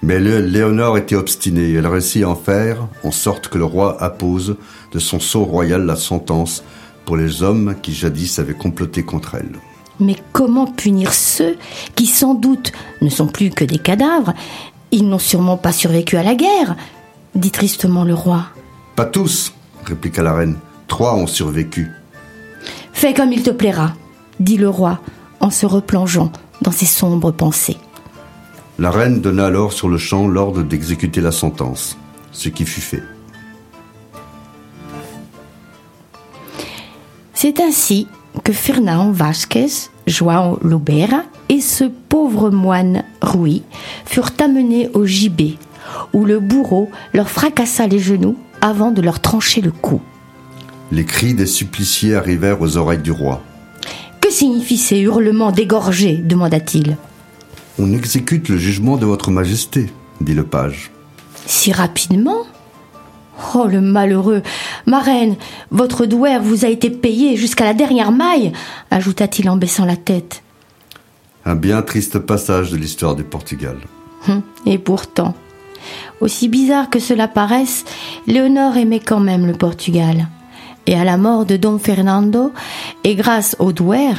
Mais 0.01 0.19
le- 0.19 0.39
Léonore 0.41 0.97
était 0.97 1.15
obstinée. 1.15 1.73
Elle 1.73 1.87
réussit 1.87 2.23
à 2.23 2.29
en 2.29 2.35
faire 2.35 2.87
en 3.03 3.11
sorte 3.11 3.47
que 3.47 3.57
le 3.57 3.65
roi 3.65 4.01
appose 4.03 4.57
de 4.91 4.99
son 4.99 5.19
sceau 5.19 5.43
royal 5.45 5.85
la 5.85 5.95
sentence 5.95 6.63
pour 7.05 7.17
les 7.17 7.41
hommes 7.41 7.75
qui 7.81 7.93
jadis 7.93 8.37
avaient 8.39 8.53
comploté 8.53 9.03
contre 9.03 9.35
elle. 9.35 9.53
Mais 9.99 10.15
comment 10.31 10.65
punir 10.67 11.13
ceux 11.13 11.55
qui 11.95 12.05
sans 12.05 12.33
doute 12.33 12.71
ne 13.01 13.09
sont 13.09 13.27
plus 13.27 13.49
que 13.49 13.63
des 13.63 13.77
cadavres? 13.77 14.33
Ils 14.91 15.07
n'ont 15.07 15.19
sûrement 15.19 15.57
pas 15.57 15.71
survécu 15.71 16.17
à 16.17 16.23
la 16.23 16.35
guerre, 16.35 16.75
dit 17.35 17.51
tristement 17.51 18.03
le 18.03 18.13
roi. 18.13 18.45
Pas 18.95 19.05
tous, 19.05 19.53
répliqua 19.85 20.21
la 20.21 20.33
reine. 20.33 20.57
Trois 20.87 21.15
ont 21.15 21.27
survécu. 21.27 21.87
Fais 22.91 23.13
comme 23.13 23.31
il 23.33 23.41
te 23.43 23.49
plaira, 23.49 23.93
dit 24.43 24.57
le 24.57 24.69
roi 24.69 24.99
en 25.39 25.49
se 25.49 25.65
replongeant 25.65 26.31
dans 26.61 26.71
ses 26.71 26.85
sombres 26.85 27.31
pensées. 27.31 27.77
La 28.79 28.91
reine 28.91 29.21
donna 29.21 29.45
alors 29.45 29.73
sur 29.73 29.89
le 29.89 29.97
champ 29.97 30.27
l'ordre 30.27 30.63
d'exécuter 30.63 31.21
la 31.21 31.31
sentence, 31.31 31.97
ce 32.31 32.49
qui 32.49 32.65
fut 32.65 32.81
fait. 32.81 33.03
C'est 37.33 37.59
ainsi 37.59 38.07
que 38.43 38.53
Fernão 38.53 39.11
Vasquez, 39.11 39.89
João 40.07 40.57
Lubera 40.63 41.23
et 41.49 41.61
ce 41.61 41.83
pauvre 41.83 42.49
moine 42.49 43.03
Rui 43.21 43.63
furent 44.05 44.31
amenés 44.41 44.89
au 44.93 45.05
gibet, 45.05 45.57
où 46.13 46.25
le 46.25 46.39
bourreau 46.39 46.89
leur 47.13 47.29
fracassa 47.29 47.85
les 47.85 47.99
genoux 47.99 48.37
avant 48.61 48.91
de 48.91 49.01
leur 49.01 49.19
trancher 49.19 49.61
le 49.61 49.71
cou. 49.71 50.01
Les 50.91 51.05
cris 51.05 51.33
des 51.33 51.45
suppliciés 51.45 52.15
arrivèrent 52.15 52.61
aux 52.61 52.77
oreilles 52.77 52.99
du 52.99 53.11
roi. 53.11 53.41
Signifient 54.33 54.77
ces 54.79 54.97
hurlements 54.99 55.51
dégorgés 55.51 56.15
demanda-t-il. 56.15 56.97
On 57.77 57.93
exécute 57.93 58.49
le 58.49 58.57
jugement 58.57 58.97
de 58.97 59.05
votre 59.05 59.29
majesté, 59.29 59.91
dit 60.21 60.33
le 60.33 60.43
page. 60.43 60.89
Si 61.45 61.71
rapidement? 61.71 62.39
Oh 63.53 63.67
le 63.67 63.79
malheureux 63.79 64.41
Ma 64.87 65.01
reine, 65.01 65.35
votre 65.69 66.07
douaire 66.07 66.41
vous 66.41 66.65
a 66.65 66.67
été 66.69 66.89
payé 66.89 67.37
jusqu'à 67.37 67.63
la 67.63 67.75
dernière 67.75 68.11
maille 68.11 68.53
ajouta-t-il 68.89 69.47
en 69.51 69.55
baissant 69.55 69.85
la 69.85 69.97
tête. 69.97 70.41
Un 71.45 71.53
bien 71.55 71.83
triste 71.83 72.17
passage 72.17 72.71
de 72.71 72.77
l'histoire 72.77 73.15
du 73.15 73.23
Portugal. 73.23 73.77
Hum, 74.27 74.41
Et 74.65 74.79
pourtant, 74.79 75.35
aussi 76.21 76.47
bizarre 76.47 76.89
que 76.89 76.97
cela 76.99 77.27
paraisse, 77.27 77.85
Léonore 78.25 78.77
aimait 78.77 78.99
quand 78.99 79.19
même 79.19 79.45
le 79.45 79.53
Portugal. 79.53 80.27
Et 80.85 80.95
à 80.95 81.03
la 81.03 81.17
mort 81.17 81.45
de 81.45 81.55
Dom 81.55 81.79
Fernando, 81.79 82.51
et 83.03 83.15
grâce 83.15 83.55
au 83.59 83.71
douer, 83.71 84.11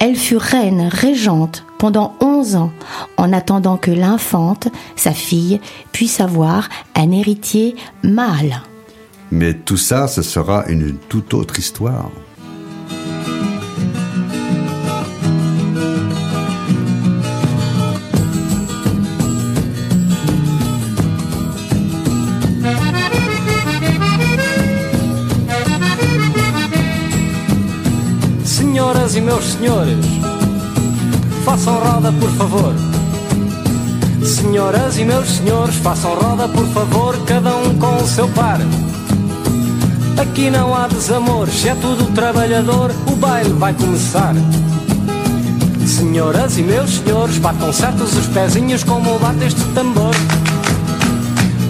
elle 0.00 0.16
fut 0.16 0.36
reine 0.36 0.88
régente 0.90 1.64
pendant 1.78 2.14
11 2.20 2.56
ans, 2.56 2.72
en 3.16 3.32
attendant 3.32 3.76
que 3.76 3.90
l'infante, 3.90 4.68
sa 4.96 5.12
fille, 5.12 5.60
puisse 5.92 6.20
avoir 6.20 6.68
un 6.96 7.12
héritier 7.12 7.76
mâle. 8.02 8.62
Mais 9.30 9.54
tout 9.54 9.76
ça, 9.76 10.08
ce 10.08 10.22
sera 10.22 10.66
une 10.66 10.96
toute 11.08 11.34
autre 11.34 11.58
histoire. 11.58 12.10
Meus 29.40 29.52
senhores, 29.52 30.06
façam 31.46 31.78
roda 31.78 32.12
por 32.12 32.30
favor. 32.32 32.74
Senhoras 34.22 34.98
e 34.98 35.04
meus 35.04 35.28
senhores, 35.30 35.76
façam 35.76 36.14
roda 36.14 36.46
por 36.46 36.66
favor, 36.68 37.16
cada 37.24 37.56
um 37.56 37.74
com 37.78 37.96
o 37.96 38.06
seu 38.06 38.28
par. 38.28 38.58
Aqui 40.20 40.50
não 40.50 40.74
há 40.74 40.86
desamores, 40.88 41.64
é 41.64 41.74
tudo 41.74 42.12
trabalhador, 42.14 42.90
o 43.06 43.16
baile 43.16 43.54
vai 43.54 43.72
começar. 43.72 44.34
Senhoras 45.86 46.58
e 46.58 46.62
meus 46.62 46.98
senhores, 46.98 47.38
batam 47.38 47.72
certos 47.72 48.14
os 48.14 48.26
pezinhos 48.26 48.84
como 48.84 49.18
bate 49.18 49.44
este 49.44 49.64
tambor. 49.74 50.14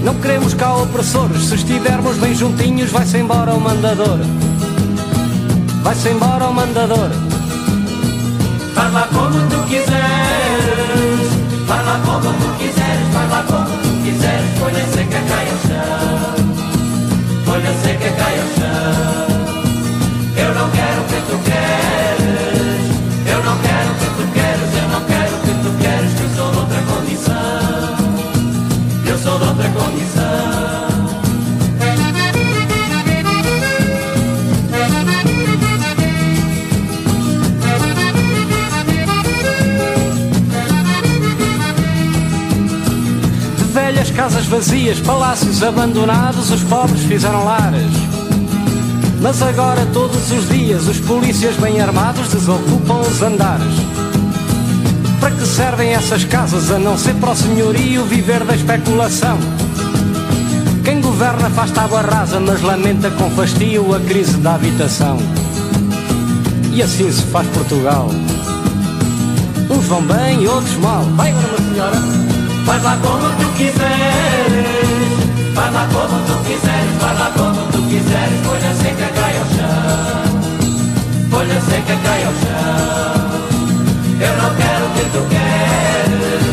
Não 0.03 0.15
queremos 0.17 0.55
cá 0.55 0.75
opressores, 0.75 1.45
se 1.45 1.55
estivermos 1.55 2.17
bem 2.17 2.35
juntinhos, 2.35 2.91
vai-se 2.91 3.19
embora 3.19 3.55
o 3.55 3.61
mandador. 3.61 4.19
Vai-se 5.85 6.09
embora 6.09 6.49
o 6.49 6.53
mandador. 6.53 7.11
Faz 8.81 8.95
lá 8.95 9.07
como 9.13 9.39
tu 9.51 9.63
quiseres, 9.65 9.91
faz 11.69 11.85
lá 11.85 12.01
como 12.03 12.33
tu 12.33 12.49
quiseres, 12.57 13.13
faz 13.13 13.31
lá 13.31 13.45
como 13.47 13.77
tu 13.83 14.03
quiseres, 14.03 14.59
vazias, 44.61 45.01
palácios 45.01 45.63
abandonados, 45.63 46.51
os 46.51 46.63
pobres 46.65 47.01
fizeram 47.05 47.45
lares. 47.47 47.93
Mas 49.23 49.41
agora, 49.41 49.87
todos 49.87 50.31
os 50.31 50.51
dias, 50.51 50.87
os 50.87 51.01
polícias 51.01 51.57
bem 51.57 51.81
armados 51.81 52.29
desocupam 52.29 53.01
os 53.01 53.23
andares. 53.23 53.73
Para 55.19 55.31
que 55.31 55.47
servem 55.47 55.95
essas 55.95 56.25
casas 56.25 56.71
a 56.71 56.79
não 56.79 56.99
ser 56.99 57.15
para 57.15 57.31
o 57.31 57.35
senhorio 57.35 58.05
viver 58.05 58.45
da 58.45 58.55
especulação? 58.55 59.39
Quem 60.85 61.01
governa 61.01 61.49
faz 61.49 61.71
tábua 61.71 62.03
rasa, 62.03 62.39
mas 62.39 62.61
lamenta 62.61 63.11
com 63.13 63.31
fastio 63.31 63.95
a 63.95 64.01
crise 64.01 64.37
da 64.37 64.57
habitação. 64.57 65.17
E 66.75 66.83
assim 66.83 67.11
se 67.11 67.23
faz 67.23 67.49
Portugal. 67.49 68.11
Uns 69.71 69.87
vão 69.87 70.03
bem, 70.03 70.47
outros 70.47 70.77
mal. 70.77 71.03
Vai 71.17 71.33
uma 71.33 71.73
senhora. 71.73 72.20
Faz 72.71 72.85
lá 72.85 72.97
como 73.03 73.29
tu 73.31 73.49
quiseres, 73.59 73.83
faz 75.57 75.75
lá 75.75 75.89
como 75.93 76.25
tu 76.25 76.35
quiseres, 76.45 76.95
faz 77.01 77.19
lá 77.19 77.33
como 77.37 77.67
tu 77.73 77.83
quiseres, 77.89 78.41
folha 78.47 78.75
seca 78.77 79.09
cai 79.13 79.39
ao 79.39 79.47
chão, 79.47 80.41
folha 81.33 81.61
seca 81.63 81.97
cai 82.05 82.25
ao 82.27 82.33
chão. 82.33 83.41
Eu 84.21 84.37
não 84.41 84.55
quero 84.55 84.87
o 84.87 84.91
que 84.95 85.05
tu 85.11 85.19
queres, 85.35 86.47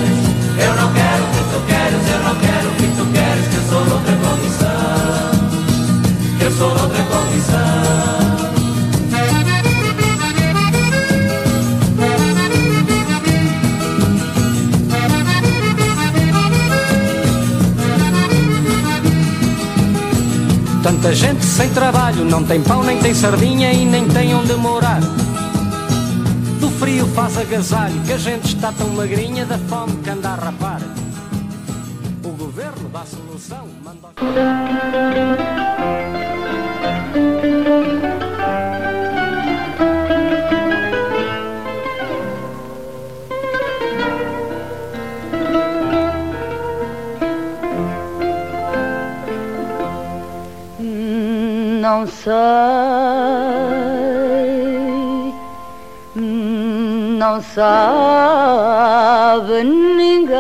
eu 0.57 0.73
não 0.73 0.91
quero 0.91 1.23
o 1.23 1.27
que 1.27 1.43
tu 1.53 1.59
queres, 1.67 2.09
eu 2.09 2.19
não 2.23 2.35
quero 2.35 2.67
o 2.67 2.73
que 2.73 2.87
tu 2.97 3.05
queres, 3.13 3.47
que 3.49 3.57
eu 3.57 3.63
sou 3.69 3.81
outra 3.93 4.15
condição, 4.25 5.31
eu 6.41 6.51
sou 6.51 6.71
outra 6.71 7.03
condição. 7.03 7.96
Tanta 20.97 21.13
gente 21.13 21.45
sem 21.45 21.69
trabalho, 21.69 22.25
não 22.25 22.43
tem 22.43 22.59
pão, 22.59 22.83
nem 22.83 22.97
tem 22.97 23.13
sardinha 23.13 23.71
e 23.71 23.85
nem 23.85 24.07
tem 24.07 24.33
onde 24.33 24.53
morar. 24.55 24.99
Do 26.59 26.71
frio 26.71 27.05
faz 27.09 27.37
agasalho, 27.37 28.01
que 28.01 28.13
a 28.13 28.17
gente 28.17 28.55
está 28.55 28.71
tão 28.71 28.89
magrinha 28.89 29.45
da 29.45 29.59
fome 29.59 29.95
que 29.97 30.09
anda 30.09 30.29
a 30.29 30.35
rapar. 30.35 30.81
O 32.23 32.29
governo 32.29 32.89
dá 32.89 33.03
solução, 33.05 33.67
manda. 33.83 34.66
Não 51.97 52.05
sei, 52.05 52.31
não 56.15 57.41
sabe 57.41 58.83
ninguém, 59.63 60.37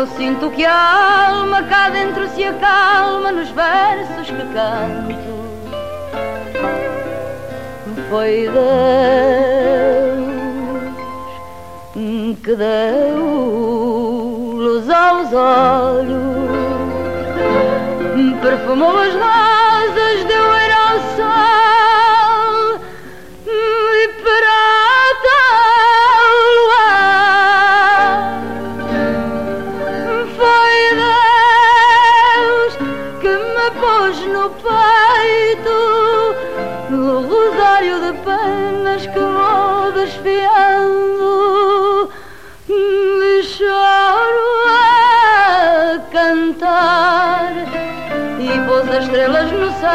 Eu 0.00 0.06
sinto 0.06 0.48
que 0.52 0.64
a 0.64 1.28
alma 1.28 1.62
cá 1.64 1.90
dentro 1.90 2.26
se 2.30 2.42
acalma 2.42 3.30
nos 3.32 3.50
versos 3.50 4.28
que 4.28 4.46
canto. 4.54 5.12
Foi 8.08 8.48
Deus 8.48 8.70
que 12.42 12.56
deu 12.56 13.18
luz 14.56 14.88
aos 14.88 15.34
olhos, 15.34 16.08
perfumou 18.40 18.96
as 18.96 19.12
rosas, 19.12 19.59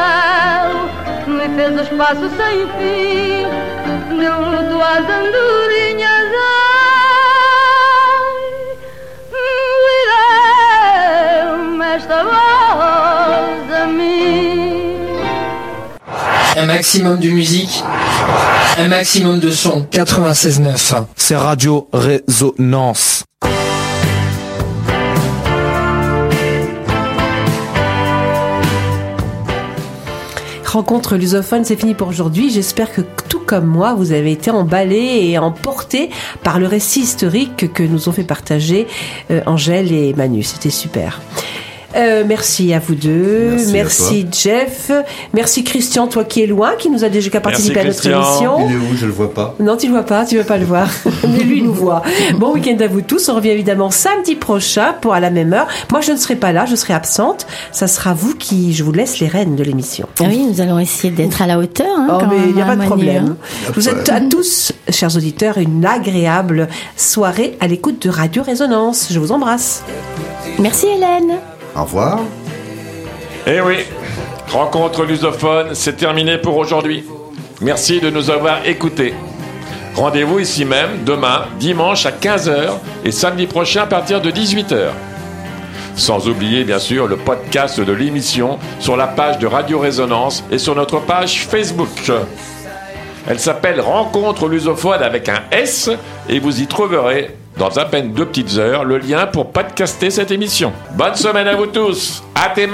céu 0.06 1.50
fez 1.56 1.74
o 1.78 1.82
espaço 1.82 2.30
sem 2.38 2.58
fim 2.78 3.46
deu 4.20 4.38
luto 4.52 4.78
às 4.82 5.06
andorinhas 5.18 6.32
ai, 6.48 6.66
deu-me 11.42 11.88
esta 11.96 12.20
voz 12.24 13.68
a 13.74 13.86
mim 13.88 14.26
Un 16.58 16.68
maximum 16.68 17.18
de 17.18 17.30
musique, 17.32 17.84
un 18.80 18.88
maximum 18.88 19.40
de 19.40 19.52
son. 19.52 19.86
96.9. 19.92 21.06
C'est 21.18 21.36
Radio 21.36 21.90
Résonance. 21.92 23.26
Rencontre 30.76 31.16
lusophone, 31.16 31.64
c'est 31.64 31.78
fini 31.78 31.94
pour 31.94 32.10
aujourd'hui. 32.10 32.50
J'espère 32.50 32.92
que 32.92 33.00
tout 33.30 33.40
comme 33.40 33.66
moi, 33.66 33.94
vous 33.94 34.12
avez 34.12 34.34
été 34.34 34.52
emballé 34.52 35.22
et 35.22 35.38
emporté 35.38 36.10
par 36.44 36.60
le 36.60 36.68
récit 36.68 37.00
historique 37.00 37.72
que 37.72 37.82
nous 37.82 38.10
ont 38.10 38.12
fait 38.12 38.26
partager 38.26 38.86
euh, 39.32 39.40
Angèle 39.46 39.94
et 39.94 40.14
Manu. 40.16 40.44
C'était 40.44 40.70
super. 40.70 41.22
Euh, 41.96 42.24
merci 42.28 42.74
à 42.74 42.80
vous 42.80 42.96
deux. 42.96 43.52
Merci 43.72 43.72
Merci, 43.72 44.28
Jeff. 44.32 44.92
Merci 45.34 45.64
Christian, 45.64 46.08
toi 46.08 46.24
qui 46.26 46.42
es 46.42 46.48
loin, 46.48 46.74
qui 46.78 46.90
nous 46.90 47.04
a 47.04 47.10
déjà 47.10 47.40
participé 47.40 47.80
à 47.80 47.84
notre 47.86 48.06
Il 48.06 48.12
émission. 48.12 48.60
est 48.70 48.74
où? 48.76 48.96
Je 48.98 49.06
le 49.06 49.12
vois 49.12 49.34
pas. 49.34 49.56
Non, 49.60 49.78
tu 49.78 49.88
le 49.88 49.94
vois 49.94 50.04
pas, 50.04 50.26
tu 50.26 50.38
veux 50.38 50.44
pas 50.44 50.58
le 50.58 50.66
voir. 50.66 50.90
Mais 51.24 51.40
lui, 51.44 51.60
il 51.60 51.64
nous 51.64 51.74
voit. 51.74 52.02
Bon 52.38 52.54
week-end 52.54 52.76
à 52.82 52.88
vous 52.88 53.02
tous. 53.02 53.30
On 53.30 53.36
revient 53.36 53.50
évidemment 53.52 53.92
samedi 53.92 54.36
prochain 54.36 54.94
pour 55.00 55.14
à 55.14 55.20
la 55.20 55.30
même 55.30 55.54
heure. 55.54 55.68
Moi, 55.92 56.02
je 56.02 56.12
ne 56.12 56.18
serai 56.18 56.36
pas 56.36 56.52
là, 56.52 56.66
je 56.66 56.76
serai 56.76 56.94
absente. 56.94 57.48
Ça 57.72 57.88
sera 57.88 58.14
vous 58.14 58.36
qui, 58.36 58.74
je 58.74 58.84
vous 58.84 58.92
laisse 58.92 59.20
les 59.20 59.28
rênes 59.28 59.56
de 59.56 59.64
l'émission. 59.64 60.08
Ah 60.20 60.26
oui, 60.28 60.46
nous 60.46 60.62
allons 60.62 60.80
essayer 60.80 61.12
d'être 61.14 61.42
à 61.42 61.48
la 61.48 61.58
hauteur. 61.60 61.88
Hein, 61.98 62.08
Oh, 62.12 62.18
quand 62.20 62.28
mais 62.28 62.50
il 62.50 62.56
n'y 62.56 62.62
a 62.62 62.66
pas 62.66 62.74
de 62.74 62.78
Manu, 62.80 62.88
problème. 62.90 63.26
hein. 63.40 63.46
Je 63.70 63.72
vous 63.74 63.82
souhaite 63.82 64.10
à 64.10 64.20
tous, 64.22 64.74
chers 64.90 65.16
auditeurs, 65.16 65.58
une 65.58 65.86
agréable 65.86 66.68
soirée 66.98 67.58
à 67.62 67.68
l'écoute 67.68 68.02
de 68.06 68.10
Radio 68.10 68.44
Résonance. 68.44 69.08
Je 69.12 69.20
vous 69.20 69.32
embrasse. 69.32 69.84
Merci 70.60 70.88
Hélène. 70.88 71.40
Au 71.76 71.84
revoir. 71.84 72.20
Eh 73.48 73.62
oui, 73.62 73.78
rencontre 74.48 75.04
lusophone, 75.04 75.74
c'est 75.74 75.98
terminé 75.98 76.38
pour 76.38 76.58
aujourd'hui. 76.58 77.04
Merci 77.62 78.00
de 78.00 78.10
nous 78.10 78.30
avoir 78.30 78.66
écoutés. 78.66 79.14
Rendez-vous 79.94 80.40
ici 80.40 80.66
même 80.66 81.04
demain, 81.06 81.46
dimanche 81.60 82.06
à 82.06 82.12
15h 82.12 82.72
et 83.04 83.12
samedi 83.12 83.48
prochain 83.48 83.84
à 83.84 83.86
partir 83.86 84.22
de 84.22 84.32
18h. 84.32 84.90
Sans 85.96 86.28
oublier 86.28 86.64
bien 86.64 86.80
sûr 86.80 87.08
le 87.08 87.18
podcast 87.18 87.80
de 87.80 87.94
l'émission 87.94 88.60
sur 88.80 88.98
la 88.98 89.08
page 89.08 89.40
de 89.40 89.48
Radio 89.48 89.80
Résonance 89.80 90.44
et 90.52 90.58
sur 90.58 90.76
notre 90.76 91.00
page 91.00 91.46
Facebook. 91.48 92.12
Elle 93.28 93.40
s'appelle 93.40 93.80
Rencontre 93.80 94.48
lusophone 94.48 95.02
avec 95.02 95.30
un 95.30 95.44
S 95.52 95.90
et 96.30 96.40
vous 96.40 96.62
y 96.62 96.68
trouverez 96.68 97.36
dans 97.58 97.70
à 97.78 97.86
peine 97.86 98.12
deux 98.12 98.26
petites 98.26 98.58
heures 98.58 98.84
le 98.84 98.98
lien 98.98 99.28
pour 99.28 99.52
podcaster 99.52 100.10
cette 100.10 100.32
émission. 100.32 100.74
Bonne 100.92 101.16
semaine 101.16 101.48
à 101.48 101.56
vous 101.56 101.68
tous. 101.68 102.24
À 102.36 102.50
tes 102.50 102.68